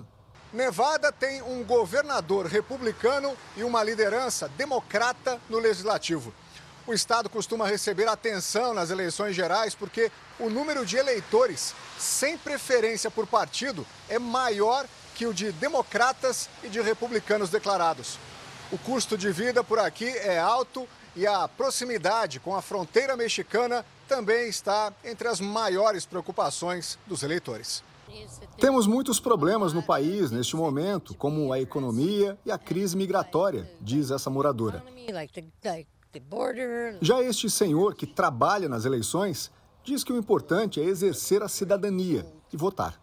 Nevada 0.53 1.11
tem 1.11 1.41
um 1.41 1.65
governador 1.65 2.45
republicano 2.45 3.35
e 3.57 3.63
uma 3.65 3.83
liderança 3.83 4.47
democrata 4.57 5.37
no 5.49 5.59
legislativo. 5.59 6.33
O 6.87 6.93
estado 6.93 7.29
costuma 7.29 7.67
receber 7.67 8.07
atenção 8.07 8.73
nas 8.73 8.89
eleições 8.89 9.35
gerais 9.35 9.75
porque 9.75 10.09
o 10.39 10.49
número 10.49 10.85
de 10.85 10.95
eleitores 10.95 11.75
sem 11.99 12.37
preferência 12.37 13.11
por 13.11 13.27
partido 13.27 13.85
é 14.07 14.17
maior 14.17 14.87
que 15.13 15.25
o 15.25 15.33
de 15.33 15.51
democratas 15.51 16.49
e 16.63 16.69
de 16.69 16.79
republicanos 16.79 17.49
declarados. 17.49 18.17
O 18.71 18.77
custo 18.77 19.17
de 19.17 19.29
vida 19.33 19.65
por 19.65 19.79
aqui 19.79 20.07
é 20.07 20.39
alto 20.39 20.87
e 21.13 21.27
a 21.27 21.45
proximidade 21.45 22.39
com 22.39 22.55
a 22.55 22.61
fronteira 22.61 23.17
mexicana 23.17 23.85
também 24.07 24.47
está 24.47 24.93
entre 25.03 25.27
as 25.27 25.41
maiores 25.41 26.05
preocupações 26.05 26.97
dos 27.05 27.21
eleitores. 27.21 27.83
Temos 28.57 28.87
muitos 28.87 29.19
problemas 29.19 29.73
no 29.73 29.83
país 29.83 30.31
neste 30.31 30.55
momento, 30.55 31.13
como 31.13 31.51
a 31.51 31.59
economia 31.59 32.37
e 32.45 32.51
a 32.51 32.57
crise 32.57 32.95
migratória, 32.95 33.69
diz 33.81 34.09
essa 34.09 34.29
moradora. 34.29 34.81
Já 37.01 37.21
este 37.21 37.49
senhor 37.49 37.95
que 37.95 38.05
trabalha 38.05 38.69
nas 38.69 38.85
eleições 38.85 39.51
diz 39.83 40.03
que 40.03 40.11
o 40.11 40.17
importante 40.17 40.81
é 40.81 40.83
exercer 40.83 41.41
a 41.41 41.47
cidadania 41.47 42.25
e 42.51 42.57
votar. 42.57 42.99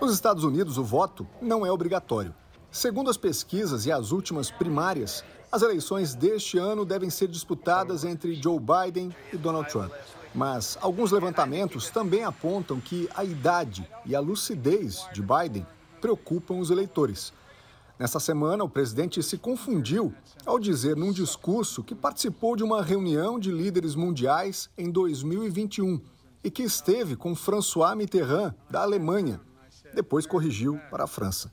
Nos 0.00 0.12
Estados 0.12 0.44
Unidos, 0.44 0.78
o 0.78 0.84
voto 0.84 1.26
não 1.40 1.64
é 1.64 1.70
obrigatório. 1.70 2.34
Segundo 2.70 3.10
as 3.10 3.16
pesquisas 3.16 3.86
e 3.86 3.92
as 3.92 4.12
últimas 4.12 4.50
primárias, 4.50 5.24
as 5.50 5.62
eleições 5.62 6.14
deste 6.14 6.58
ano 6.58 6.84
devem 6.84 7.10
ser 7.10 7.26
disputadas 7.26 8.04
entre 8.04 8.40
Joe 8.40 8.60
Biden 8.60 9.14
e 9.32 9.36
Donald 9.36 9.68
Trump. 9.68 9.92
Mas 10.32 10.78
alguns 10.80 11.10
levantamentos 11.10 11.90
também 11.90 12.22
apontam 12.22 12.80
que 12.80 13.08
a 13.16 13.24
idade 13.24 13.88
e 14.06 14.14
a 14.14 14.20
lucidez 14.20 15.08
de 15.12 15.20
Biden 15.20 15.66
preocupam 16.00 16.58
os 16.60 16.70
eleitores. 16.70 17.32
Nessa 18.00 18.18
semana, 18.18 18.64
o 18.64 18.68
presidente 18.68 19.22
se 19.22 19.36
confundiu 19.36 20.14
ao 20.46 20.58
dizer 20.58 20.96
num 20.96 21.12
discurso 21.12 21.84
que 21.84 21.94
participou 21.94 22.56
de 22.56 22.64
uma 22.64 22.82
reunião 22.82 23.38
de 23.38 23.50
líderes 23.50 23.94
mundiais 23.94 24.70
em 24.78 24.90
2021 24.90 26.00
e 26.42 26.50
que 26.50 26.62
esteve 26.62 27.14
com 27.14 27.34
François 27.34 27.94
Mitterrand, 27.94 28.54
da 28.70 28.80
Alemanha. 28.80 29.38
Depois 29.92 30.24
corrigiu 30.24 30.80
para 30.90 31.04
a 31.04 31.06
França. 31.06 31.52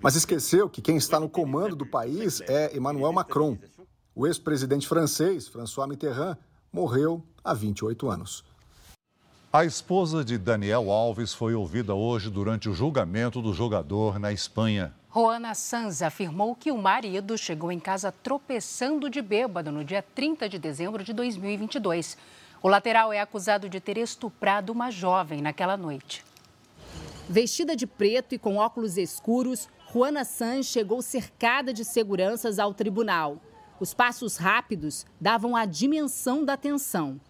Mas 0.00 0.14
esqueceu 0.14 0.70
que 0.70 0.80
quem 0.80 0.96
está 0.96 1.18
no 1.18 1.28
comando 1.28 1.74
do 1.74 1.84
país 1.84 2.40
é 2.42 2.76
Emmanuel 2.76 3.12
Macron, 3.12 3.58
o 4.14 4.28
ex-presidente 4.28 4.86
francês, 4.86 5.48
François 5.48 5.88
Mitterrand, 5.88 6.36
morreu 6.72 7.20
há 7.42 7.52
28 7.52 8.08
anos. 8.08 8.44
A 9.58 9.64
esposa 9.64 10.24
de 10.24 10.38
Daniel 10.38 10.88
Alves 10.88 11.34
foi 11.34 11.52
ouvida 11.52 11.92
hoje 11.92 12.30
durante 12.30 12.68
o 12.68 12.72
julgamento 12.72 13.42
do 13.42 13.52
jogador 13.52 14.16
na 14.16 14.32
Espanha. 14.32 14.94
Juana 15.12 15.52
Sanz 15.52 16.00
afirmou 16.00 16.54
que 16.54 16.70
o 16.70 16.78
marido 16.78 17.36
chegou 17.36 17.72
em 17.72 17.80
casa 17.80 18.12
tropeçando 18.12 19.10
de 19.10 19.20
bêbado 19.20 19.72
no 19.72 19.84
dia 19.84 20.00
30 20.14 20.48
de 20.48 20.60
dezembro 20.60 21.02
de 21.02 21.12
2022. 21.12 22.16
O 22.62 22.68
lateral 22.68 23.12
é 23.12 23.20
acusado 23.20 23.68
de 23.68 23.80
ter 23.80 23.98
estuprado 23.98 24.70
uma 24.70 24.92
jovem 24.92 25.42
naquela 25.42 25.76
noite. 25.76 26.24
Vestida 27.28 27.74
de 27.74 27.84
preto 27.84 28.36
e 28.36 28.38
com 28.38 28.58
óculos 28.58 28.96
escuros, 28.96 29.68
Juana 29.92 30.24
Sanz 30.24 30.66
chegou 30.66 31.02
cercada 31.02 31.72
de 31.72 31.84
seguranças 31.84 32.60
ao 32.60 32.72
tribunal. 32.72 33.38
Os 33.80 33.92
passos 33.92 34.36
rápidos 34.36 35.04
davam 35.20 35.56
a 35.56 35.64
dimensão 35.64 36.44
da 36.44 36.56
tensão. 36.56 37.20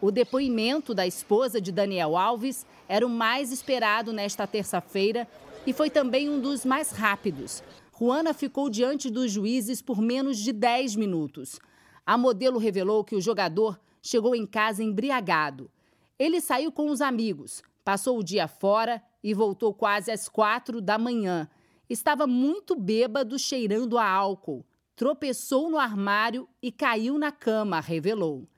O 0.00 0.10
depoimento 0.10 0.94
da 0.94 1.06
esposa 1.06 1.60
de 1.60 1.72
Daniel 1.72 2.16
Alves 2.16 2.64
era 2.88 3.06
o 3.06 3.10
mais 3.10 3.50
esperado 3.50 4.12
nesta 4.12 4.46
terça-feira 4.46 5.26
e 5.66 5.72
foi 5.72 5.90
também 5.90 6.28
um 6.28 6.40
dos 6.40 6.64
mais 6.64 6.90
rápidos. 6.90 7.62
Juana 7.98 8.32
ficou 8.32 8.70
diante 8.70 9.10
dos 9.10 9.32
juízes 9.32 9.82
por 9.82 10.00
menos 10.00 10.38
de 10.38 10.52
10 10.52 10.96
minutos. 10.96 11.58
A 12.06 12.16
modelo 12.16 12.58
revelou 12.58 13.02
que 13.02 13.16
o 13.16 13.20
jogador 13.20 13.78
chegou 14.00 14.34
em 14.34 14.46
casa 14.46 14.82
embriagado. 14.82 15.70
Ele 16.18 16.40
saiu 16.40 16.70
com 16.70 16.90
os 16.90 17.00
amigos, 17.00 17.62
passou 17.84 18.18
o 18.18 18.24
dia 18.24 18.46
fora 18.46 19.02
e 19.22 19.34
voltou 19.34 19.74
quase 19.74 20.10
às 20.10 20.28
quatro 20.28 20.80
da 20.80 20.96
manhã. 20.96 21.48
Estava 21.90 22.26
muito 22.26 22.76
bêbado, 22.76 23.38
cheirando 23.38 23.98
a 23.98 24.08
álcool 24.08 24.64
tropeçou 24.98 25.70
no 25.70 25.78
armário 25.78 26.48
e 26.60 26.72
caiu 26.72 27.20
na 27.20 27.30
cama, 27.30 27.78
revelou. 27.78 28.48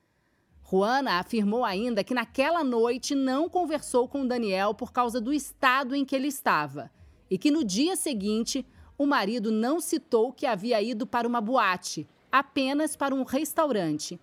Juana 0.71 1.19
afirmou 1.19 1.65
ainda 1.65 2.05
que 2.05 2.15
naquela 2.15 2.63
noite 2.63 3.13
não 3.13 3.49
conversou 3.49 4.07
com 4.07 4.25
Daniel 4.25 4.73
por 4.73 4.93
causa 4.93 5.21
do 5.21 5.33
estado 5.33 5.97
em 5.97 6.05
que 6.05 6.15
ele 6.15 6.29
estava 6.29 6.93
e 7.29 7.37
que 7.37 7.51
no 7.51 7.65
dia 7.65 7.97
seguinte 7.97 8.65
o 8.97 9.05
marido 9.05 9.51
não 9.51 9.81
citou 9.81 10.33
que 10.33 10.47
havia 10.47 10.81
ido 10.81 11.09
para 11.09 11.27
uma 11.27 11.41
boate, 11.41 12.07
apenas 12.31 12.95
para 12.95 13.13
um 13.13 13.25
restaurante. 13.25 14.21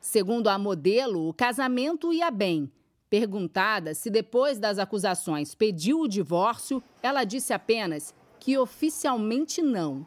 Segundo 0.00 0.48
a 0.48 0.58
modelo, 0.58 1.28
o 1.28 1.34
casamento 1.34 2.14
ia 2.14 2.30
bem. 2.30 2.72
Perguntada 3.10 3.92
se 3.92 4.08
depois 4.08 4.58
das 4.58 4.78
acusações 4.78 5.54
pediu 5.54 6.00
o 6.00 6.08
divórcio, 6.08 6.82
ela 7.02 7.24
disse 7.24 7.52
apenas 7.52 8.14
que 8.38 8.56
oficialmente 8.56 9.60
não. 9.60 10.06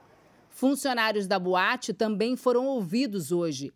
Funcionários 0.49 1.27
da 1.27 1.37
boate 1.37 1.93
também 1.93 2.35
foram 2.35 2.65
ouvidos 2.65 3.31
hoje. 3.31 3.71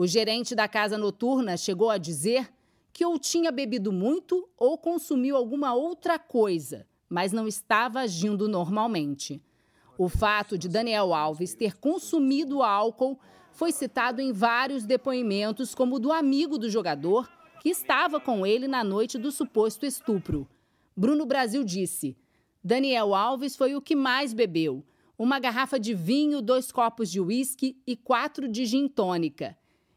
O 0.00 0.06
gerente 0.06 0.54
da 0.54 0.66
casa 0.66 0.96
noturna 0.96 1.58
chegou 1.58 1.90
a 1.90 1.98
dizer 1.98 2.50
que 2.90 3.04
ou 3.04 3.18
tinha 3.18 3.52
bebido 3.52 3.92
muito 3.92 4.48
ou 4.56 4.78
consumiu 4.78 5.36
alguma 5.36 5.74
outra 5.74 6.18
coisa, 6.18 6.86
mas 7.06 7.32
não 7.32 7.46
estava 7.46 8.00
agindo 8.00 8.48
normalmente. 8.48 9.42
O 9.98 10.08
fato 10.08 10.56
de 10.56 10.70
Daniel 10.70 11.12
Alves 11.12 11.52
ter 11.52 11.76
consumido 11.76 12.62
álcool 12.62 13.20
foi 13.52 13.72
citado 13.72 14.22
em 14.22 14.32
vários 14.32 14.86
depoimentos, 14.86 15.74
como 15.74 15.98
do 15.98 16.10
amigo 16.10 16.56
do 16.56 16.70
jogador, 16.70 17.30
que 17.60 17.68
estava 17.68 18.18
com 18.18 18.46
ele 18.46 18.66
na 18.66 18.82
noite 18.82 19.18
do 19.18 19.30
suposto 19.30 19.84
estupro. 19.84 20.48
Bruno 20.96 21.26
Brasil 21.26 21.62
disse: 21.62 22.16
Daniel 22.64 23.14
Alves 23.14 23.54
foi 23.54 23.76
o 23.76 23.82
que 23.82 23.94
mais 23.94 24.32
bebeu 24.32 24.82
uma 25.18 25.38
garrafa 25.38 25.78
de 25.78 25.92
vinho, 25.92 26.40
dois 26.40 26.72
copos 26.72 27.10
de 27.10 27.20
uísque 27.20 27.76
e 27.86 27.94
quatro 27.94 28.48
de 28.48 28.64
gin 28.64 28.88
tônica. 28.88 29.54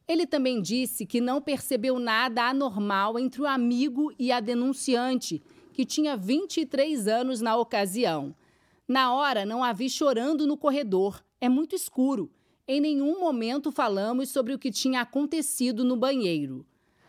Ele 0.08 0.26
também 0.26 0.62
disse 0.62 1.06
que 1.06 1.22
não 1.22 1.42
percebeu 1.42 1.98
nada 2.00 2.50
anormal 2.50 3.18
entre 3.18 3.42
o 3.42 3.48
amigo 3.48 4.14
e 4.20 4.32
a 4.32 4.40
denunciante, 4.40 5.42
que 5.72 5.86
tinha 5.86 6.18
23 6.18 7.08
anos 7.08 7.42
na 7.42 7.56
ocasião. 7.56 8.36
Na 8.88 9.14
hora, 9.14 9.46
não 9.46 9.64
a 9.64 9.72
vi 9.72 9.90
chorando 9.90 10.46
no 10.46 10.58
corredor. 10.58 11.24
É 11.40 11.48
muito 11.48 11.76
escuro. 11.76 12.30
Em 12.68 12.80
nenhum 12.80 13.20
momento 13.20 13.72
falamos 13.72 14.30
sobre 14.30 14.54
o 14.54 14.60
que 14.60 14.72
tinha 14.72 15.02
acontecido 15.02 15.84
no 15.84 15.96
banheiro. 15.96 16.66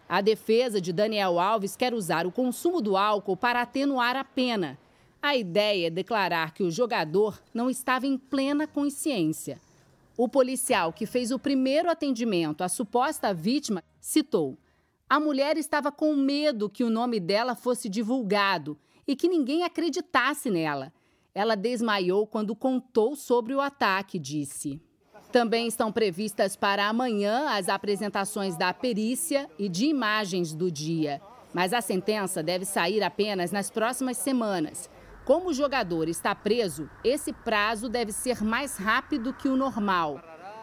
A 0.08 0.20
defesa 0.20 0.80
de 0.80 0.92
Daniel 0.92 1.38
Alves 1.38 1.76
quer 1.76 1.94
usar 1.94 2.26
o 2.26 2.32
consumo 2.32 2.80
do 2.80 2.96
álcool 2.96 3.36
para 3.36 3.62
atenuar 3.62 4.16
a 4.16 4.24
pena 4.24 4.78
a 5.24 5.34
ideia 5.34 5.86
é 5.86 5.90
declarar 5.90 6.52
que 6.52 6.62
o 6.62 6.70
jogador 6.70 7.42
não 7.54 7.70
estava 7.70 8.06
em 8.06 8.18
plena 8.18 8.66
consciência. 8.66 9.58
O 10.16 10.28
policial 10.28 10.92
que 10.92 11.06
fez 11.06 11.30
o 11.30 11.38
primeiro 11.38 11.90
atendimento 11.90 12.62
à 12.62 12.68
suposta 12.68 13.34
vítima 13.34 13.82
citou: 14.00 14.56
a 15.08 15.20
mulher 15.20 15.56
estava 15.56 15.92
com 15.92 16.14
medo 16.14 16.70
que 16.70 16.84
o 16.84 16.90
nome 16.90 17.20
dela 17.20 17.54
fosse 17.54 17.88
divulgado 17.88 18.78
e 19.06 19.14
que 19.14 19.28
ninguém 19.28 19.62
acreditasse 19.62 20.50
nela. 20.50 20.92
Ela 21.34 21.56
desmaiou 21.56 22.26
quando 22.26 22.54
contou 22.54 23.16
sobre 23.16 23.54
o 23.54 23.60
ataque, 23.60 24.18
disse. 24.18 24.80
Também 25.32 25.66
estão 25.66 25.90
previstas 25.90 26.54
para 26.54 26.88
amanhã 26.88 27.48
as 27.50 27.68
apresentações 27.68 28.56
da 28.56 28.72
perícia 28.72 29.50
e 29.58 29.68
de 29.68 29.86
imagens 29.86 30.54
do 30.54 30.70
dia. 30.70 31.20
Mas 31.52 31.72
a 31.72 31.80
sentença 31.80 32.40
deve 32.40 32.64
sair 32.64 33.02
apenas 33.02 33.50
nas 33.50 33.68
próximas 33.68 34.16
semanas. 34.16 34.88
Como 35.24 35.48
o 35.48 35.54
jogador 35.54 36.06
está 36.06 36.34
preso, 36.34 36.90
esse 37.02 37.32
prazo 37.32 37.88
deve 37.88 38.12
ser 38.12 38.44
mais 38.44 38.76
rápido 38.76 39.32
que 39.32 39.48
o 39.48 39.56
normal. 39.56 40.20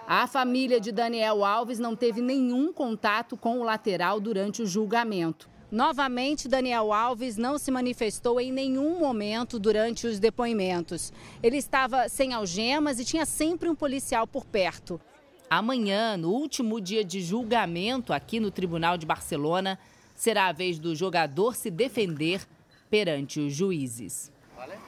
A 0.07 0.27
família 0.27 0.79
de 0.79 0.91
Daniel 0.91 1.43
Alves 1.43 1.79
não 1.79 1.95
teve 1.95 2.21
nenhum 2.21 2.71
contato 2.71 3.35
com 3.35 3.59
o 3.59 3.63
lateral 3.63 4.19
durante 4.19 4.61
o 4.61 4.67
julgamento. 4.67 5.49
Novamente, 5.71 6.47
Daniel 6.47 6.93
Alves 6.93 7.37
não 7.37 7.57
se 7.57 7.71
manifestou 7.71 8.39
em 8.39 8.51
nenhum 8.51 8.99
momento 8.99 9.57
durante 9.57 10.05
os 10.05 10.19
depoimentos. 10.19 11.11
Ele 11.41 11.57
estava 11.57 12.07
sem 12.07 12.31
algemas 12.31 12.99
e 12.99 13.05
tinha 13.05 13.25
sempre 13.25 13.67
um 13.67 13.73
policial 13.73 14.27
por 14.27 14.45
perto. 14.45 15.01
Amanhã, 15.49 16.15
no 16.17 16.29
último 16.29 16.79
dia 16.79 17.03
de 17.03 17.19
julgamento 17.21 18.13
aqui 18.13 18.39
no 18.39 18.51
Tribunal 18.51 18.95
de 18.95 19.07
Barcelona, 19.07 19.79
será 20.13 20.47
a 20.47 20.51
vez 20.51 20.77
do 20.77 20.93
jogador 20.93 21.55
se 21.55 21.71
defender 21.71 22.45
perante 22.91 23.39
os 23.39 23.53
juízes. 23.53 24.30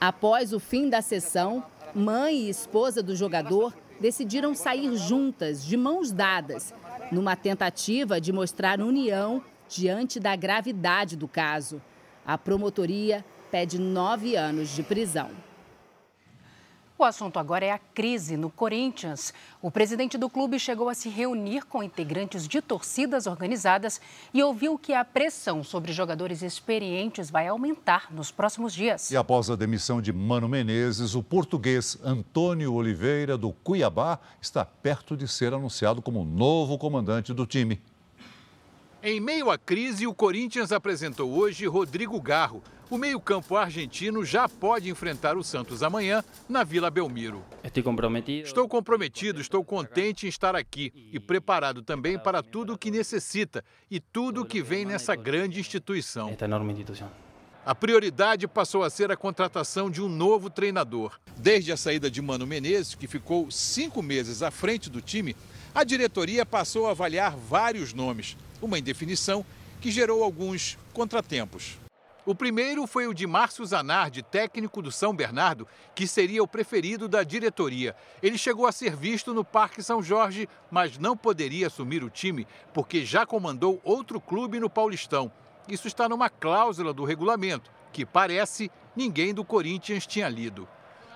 Após 0.00 0.52
o 0.52 0.60
fim 0.60 0.88
da 0.88 1.00
sessão, 1.00 1.64
mãe 1.94 2.34
e 2.36 2.50
esposa 2.50 3.02
do 3.02 3.14
jogador 3.14 3.74
decidiram 4.00 4.54
sair 4.54 4.96
juntas, 4.96 5.64
de 5.64 5.76
mãos 5.76 6.10
dadas, 6.10 6.74
numa 7.12 7.36
tentativa 7.36 8.20
de 8.20 8.32
mostrar 8.32 8.80
união 8.80 9.42
diante 9.68 10.18
da 10.18 10.36
gravidade 10.36 11.16
do 11.16 11.28
caso. 11.28 11.80
A 12.26 12.36
promotoria 12.36 13.24
pede 13.50 13.78
nove 13.78 14.36
anos 14.36 14.70
de 14.70 14.82
prisão. 14.82 15.30
O 16.96 17.02
assunto 17.02 17.40
agora 17.40 17.66
é 17.66 17.72
a 17.72 17.78
crise 17.78 18.36
no 18.36 18.48
Corinthians. 18.48 19.34
O 19.60 19.68
presidente 19.68 20.16
do 20.16 20.30
clube 20.30 20.60
chegou 20.60 20.88
a 20.88 20.94
se 20.94 21.08
reunir 21.08 21.64
com 21.64 21.82
integrantes 21.82 22.46
de 22.46 22.62
torcidas 22.62 23.26
organizadas 23.26 24.00
e 24.32 24.40
ouviu 24.40 24.78
que 24.78 24.94
a 24.94 25.04
pressão 25.04 25.64
sobre 25.64 25.92
jogadores 25.92 26.40
experientes 26.40 27.30
vai 27.30 27.48
aumentar 27.48 28.14
nos 28.14 28.30
próximos 28.30 28.72
dias. 28.72 29.10
E 29.10 29.16
após 29.16 29.50
a 29.50 29.56
demissão 29.56 30.00
de 30.00 30.12
Mano 30.12 30.48
Menezes, 30.48 31.16
o 31.16 31.22
português 31.22 31.98
Antônio 32.04 32.72
Oliveira, 32.72 33.36
do 33.36 33.50
Cuiabá, 33.52 34.20
está 34.40 34.64
perto 34.64 35.16
de 35.16 35.26
ser 35.26 35.52
anunciado 35.52 36.00
como 36.00 36.24
novo 36.24 36.78
comandante 36.78 37.34
do 37.34 37.44
time. 37.44 37.82
Em 39.06 39.20
meio 39.20 39.50
à 39.50 39.58
crise, 39.58 40.06
o 40.06 40.14
Corinthians 40.14 40.72
apresentou 40.72 41.30
hoje 41.30 41.66
Rodrigo 41.66 42.18
Garro. 42.18 42.62
O 42.88 42.96
meio-campo 42.96 43.54
argentino 43.54 44.24
já 44.24 44.48
pode 44.48 44.88
enfrentar 44.88 45.36
o 45.36 45.44
Santos 45.44 45.82
amanhã 45.82 46.24
na 46.48 46.64
Vila 46.64 46.90
Belmiro. 46.90 47.44
Estou 47.62 47.82
comprometido. 47.82 48.46
Estou 48.46 48.66
comprometido, 48.66 49.40
estou 49.42 49.62
contente 49.62 50.24
em 50.24 50.30
estar 50.30 50.56
aqui 50.56 50.90
e 51.12 51.20
preparado 51.20 51.82
também 51.82 52.18
para 52.18 52.42
tudo 52.42 52.72
o 52.72 52.78
que 52.78 52.90
necessita 52.90 53.62
e 53.90 54.00
tudo 54.00 54.40
o 54.40 54.46
que 54.46 54.62
vem 54.62 54.86
nessa 54.86 55.14
grande 55.14 55.60
instituição. 55.60 56.30
Esta 56.30 56.46
enorme 56.46 56.72
instituição. 56.72 57.10
A 57.66 57.74
prioridade 57.74 58.48
passou 58.48 58.82
a 58.82 58.88
ser 58.88 59.12
a 59.12 59.16
contratação 59.18 59.90
de 59.90 60.00
um 60.00 60.08
novo 60.08 60.48
treinador. 60.48 61.18
Desde 61.36 61.72
a 61.72 61.76
saída 61.76 62.10
de 62.10 62.22
Mano 62.22 62.46
Menezes, 62.46 62.94
que 62.94 63.06
ficou 63.06 63.50
cinco 63.50 64.02
meses 64.02 64.42
à 64.42 64.50
frente 64.50 64.88
do 64.88 65.02
time, 65.02 65.36
a 65.74 65.84
diretoria 65.84 66.46
passou 66.46 66.86
a 66.86 66.92
avaliar 66.92 67.36
vários 67.36 67.92
nomes 67.92 68.36
uma 68.64 68.78
indefinição 68.78 69.44
que 69.80 69.90
gerou 69.90 70.22
alguns 70.22 70.78
contratempos. 70.92 71.78
O 72.26 72.34
primeiro 72.34 72.86
foi 72.86 73.06
o 73.06 73.12
de 73.12 73.26
Márcio 73.26 73.66
Zanardi, 73.66 74.22
técnico 74.22 74.80
do 74.80 74.90
São 74.90 75.14
Bernardo, 75.14 75.68
que 75.94 76.06
seria 76.06 76.42
o 76.42 76.48
preferido 76.48 77.06
da 77.06 77.22
diretoria. 77.22 77.94
Ele 78.22 78.38
chegou 78.38 78.66
a 78.66 78.72
ser 78.72 78.96
visto 78.96 79.34
no 79.34 79.44
Parque 79.44 79.82
São 79.82 80.02
Jorge, 80.02 80.48
mas 80.70 80.96
não 80.96 81.14
poderia 81.14 81.66
assumir 81.66 82.02
o 82.02 82.08
time 82.08 82.46
porque 82.72 83.04
já 83.04 83.26
comandou 83.26 83.78
outro 83.84 84.18
clube 84.22 84.58
no 84.58 84.70
Paulistão. 84.70 85.30
Isso 85.68 85.86
está 85.86 86.08
numa 86.08 86.30
cláusula 86.30 86.94
do 86.94 87.04
regulamento, 87.04 87.70
que 87.92 88.06
parece 88.06 88.70
ninguém 88.96 89.34
do 89.34 89.44
Corinthians 89.44 90.06
tinha 90.06 90.28
lido. 90.28 90.66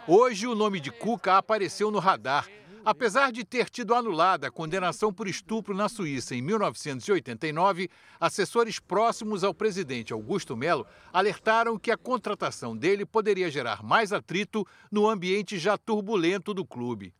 Hoje 0.06 0.46
o 0.46 0.54
nome 0.54 0.78
de 0.78 0.90
Cuca 0.90 1.38
apareceu 1.38 1.90
no 1.90 1.98
radar 1.98 2.46
Apesar 2.84 3.32
de 3.32 3.44
ter 3.44 3.68
tido 3.68 3.94
anulada 3.94 4.48
a 4.48 4.50
condenação 4.50 5.12
por 5.12 5.28
estupro 5.28 5.74
na 5.74 5.88
Suíça 5.88 6.34
em 6.34 6.42
1989, 6.42 7.90
assessores 8.20 8.78
próximos 8.78 9.44
ao 9.44 9.52
presidente 9.52 10.12
Augusto 10.12 10.56
Melo 10.56 10.86
alertaram 11.12 11.78
que 11.78 11.90
a 11.90 11.96
contratação 11.96 12.76
dele 12.76 13.04
poderia 13.04 13.50
gerar 13.50 13.82
mais 13.82 14.12
atrito 14.12 14.66
no 14.90 15.08
ambiente 15.08 15.58
já 15.58 15.76
turbulento 15.76 16.54
do 16.54 16.64
clube. 16.64 17.12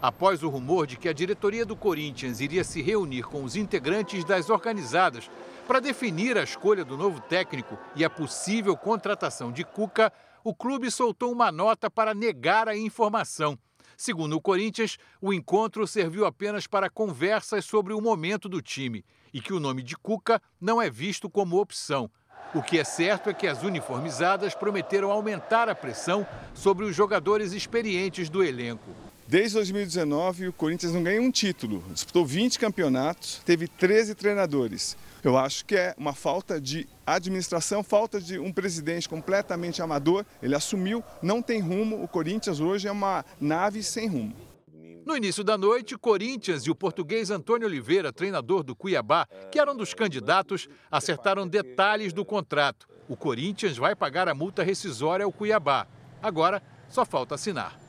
Após 0.00 0.42
o 0.42 0.48
rumor 0.48 0.86
de 0.86 0.96
que 0.96 1.08
a 1.08 1.12
diretoria 1.12 1.64
do 1.64 1.76
Corinthians 1.76 2.40
iria 2.40 2.64
se 2.64 2.82
reunir 2.82 3.22
com 3.22 3.44
os 3.44 3.54
integrantes 3.54 4.24
das 4.24 4.50
organizadas 4.50 5.30
para 5.68 5.78
definir 5.78 6.36
a 6.36 6.42
escolha 6.42 6.84
do 6.84 6.96
novo 6.96 7.20
técnico 7.20 7.78
e 7.94 8.04
a 8.04 8.10
possível 8.10 8.76
contratação 8.76 9.52
de 9.52 9.62
Cuca, 9.64 10.12
o 10.42 10.52
clube 10.52 10.90
soltou 10.90 11.30
uma 11.30 11.52
nota 11.52 11.88
para 11.88 12.12
negar 12.14 12.68
a 12.68 12.76
informação. 12.76 13.56
Segundo 13.96 14.36
o 14.36 14.40
Corinthians, 14.40 14.98
o 15.20 15.32
encontro 15.32 15.86
serviu 15.86 16.24
apenas 16.24 16.66
para 16.66 16.90
conversas 16.90 17.64
sobre 17.64 17.92
o 17.92 18.00
momento 18.00 18.48
do 18.48 18.60
time 18.62 19.04
e 19.32 19.40
que 19.40 19.52
o 19.52 19.60
nome 19.60 19.82
de 19.82 19.96
Cuca 19.96 20.40
não 20.60 20.80
é 20.80 20.90
visto 20.90 21.28
como 21.30 21.60
opção. 21.60 22.10
O 22.54 22.62
que 22.62 22.78
é 22.78 22.84
certo 22.84 23.30
é 23.30 23.34
que 23.34 23.46
as 23.46 23.62
uniformizadas 23.62 24.54
prometeram 24.54 25.10
aumentar 25.10 25.68
a 25.68 25.74
pressão 25.74 26.26
sobre 26.52 26.84
os 26.84 26.94
jogadores 26.94 27.52
experientes 27.52 28.28
do 28.28 28.44
elenco. 28.44 28.90
Desde 29.26 29.54
2019, 29.54 30.48
o 30.48 30.52
Corinthians 30.52 30.92
não 30.92 31.02
ganha 31.02 31.22
um 31.22 31.30
título. 31.30 31.82
Disputou 31.90 32.26
20 32.26 32.58
campeonatos, 32.58 33.40
teve 33.46 33.66
13 33.66 34.14
treinadores. 34.14 34.96
Eu 35.24 35.38
acho 35.38 35.64
que 35.64 35.76
é 35.76 35.94
uma 35.96 36.12
falta 36.12 36.60
de 36.60 36.88
administração, 37.06 37.84
falta 37.84 38.20
de 38.20 38.40
um 38.40 38.52
presidente 38.52 39.08
completamente 39.08 39.80
amador. 39.80 40.26
Ele 40.42 40.54
assumiu, 40.54 41.02
não 41.22 41.40
tem 41.40 41.60
rumo. 41.60 42.02
O 42.02 42.08
Corinthians 42.08 42.58
hoje 42.58 42.88
é 42.88 42.92
uma 42.92 43.24
nave 43.40 43.84
sem 43.84 44.08
rumo. 44.08 44.34
No 45.06 45.16
início 45.16 45.44
da 45.44 45.56
noite, 45.56 45.96
Corinthians 45.96 46.64
e 46.64 46.70
o 46.70 46.74
português 46.74 47.30
Antônio 47.30 47.68
Oliveira, 47.68 48.12
treinador 48.12 48.64
do 48.64 48.74
Cuiabá, 48.74 49.26
que 49.50 49.60
eram 49.60 49.76
dos 49.76 49.94
candidatos, 49.94 50.68
acertaram 50.90 51.46
detalhes 51.46 52.12
do 52.12 52.24
contrato. 52.24 52.88
O 53.08 53.16
Corinthians 53.16 53.76
vai 53.76 53.94
pagar 53.94 54.28
a 54.28 54.34
multa 54.34 54.62
rescisória 54.62 55.24
ao 55.24 55.32
Cuiabá. 55.32 55.86
Agora, 56.20 56.62
só 56.88 57.04
falta 57.04 57.34
assinar. 57.36 57.81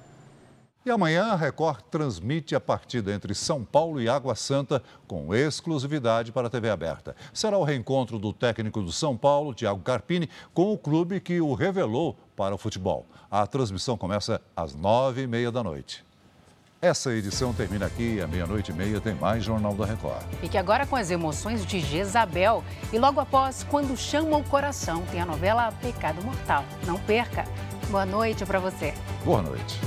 E 0.85 0.91
amanhã 0.91 1.27
a 1.27 1.35
Record 1.37 1.79
transmite 1.89 2.53
a 2.53 2.59
partida 2.59 3.13
entre 3.13 3.33
São 3.33 3.63
Paulo 3.63 4.01
e 4.01 4.09
Água 4.09 4.35
Santa 4.35 4.83
com 5.07 5.33
exclusividade 5.33 6.29
para 6.33 6.47
a 6.47 6.49
TV 6.49 6.69
aberta. 6.69 7.15
Será 7.33 7.57
o 7.57 7.63
reencontro 7.63 8.19
do 8.19 8.33
técnico 8.33 8.81
do 8.81 8.91
São 8.91 9.15
Paulo, 9.15 9.53
Thiago 9.53 9.79
Carpini, 9.79 10.29
com 10.53 10.73
o 10.73 10.77
clube 10.77 11.21
que 11.21 11.39
o 11.39 11.53
revelou 11.53 12.17
para 12.35 12.53
o 12.53 12.57
futebol. 12.57 13.05
A 13.31 13.47
transmissão 13.47 13.97
começa 13.97 14.41
às 14.53 14.75
nove 14.75 15.21
e 15.21 15.27
meia 15.27 15.49
da 15.49 15.63
noite. 15.63 16.03
Essa 16.81 17.13
edição 17.13 17.53
termina 17.53 17.85
aqui, 17.85 18.19
à 18.19 18.27
meia-noite 18.27 18.71
e 18.71 18.73
meia 18.73 18.99
tem 18.99 19.15
mais 19.15 19.41
Jornal 19.41 19.73
da 19.73 19.85
Record. 19.85 20.25
Fique 20.41 20.57
agora 20.57 20.85
com 20.85 20.97
as 20.97 21.09
emoções 21.09 21.65
de 21.65 21.79
Jezabel. 21.79 22.61
E 22.91 22.99
logo 22.99 23.21
após, 23.21 23.63
Quando 23.63 23.95
Chama 23.95 24.35
o 24.35 24.43
Coração, 24.43 25.01
tem 25.09 25.21
a 25.21 25.25
novela 25.25 25.71
Pecado 25.81 26.21
Mortal. 26.21 26.65
Não 26.85 26.99
perca. 26.99 27.45
Boa 27.89 28.05
noite 28.05 28.45
para 28.45 28.59
você. 28.59 28.93
Boa 29.23 29.41
noite. 29.41 29.79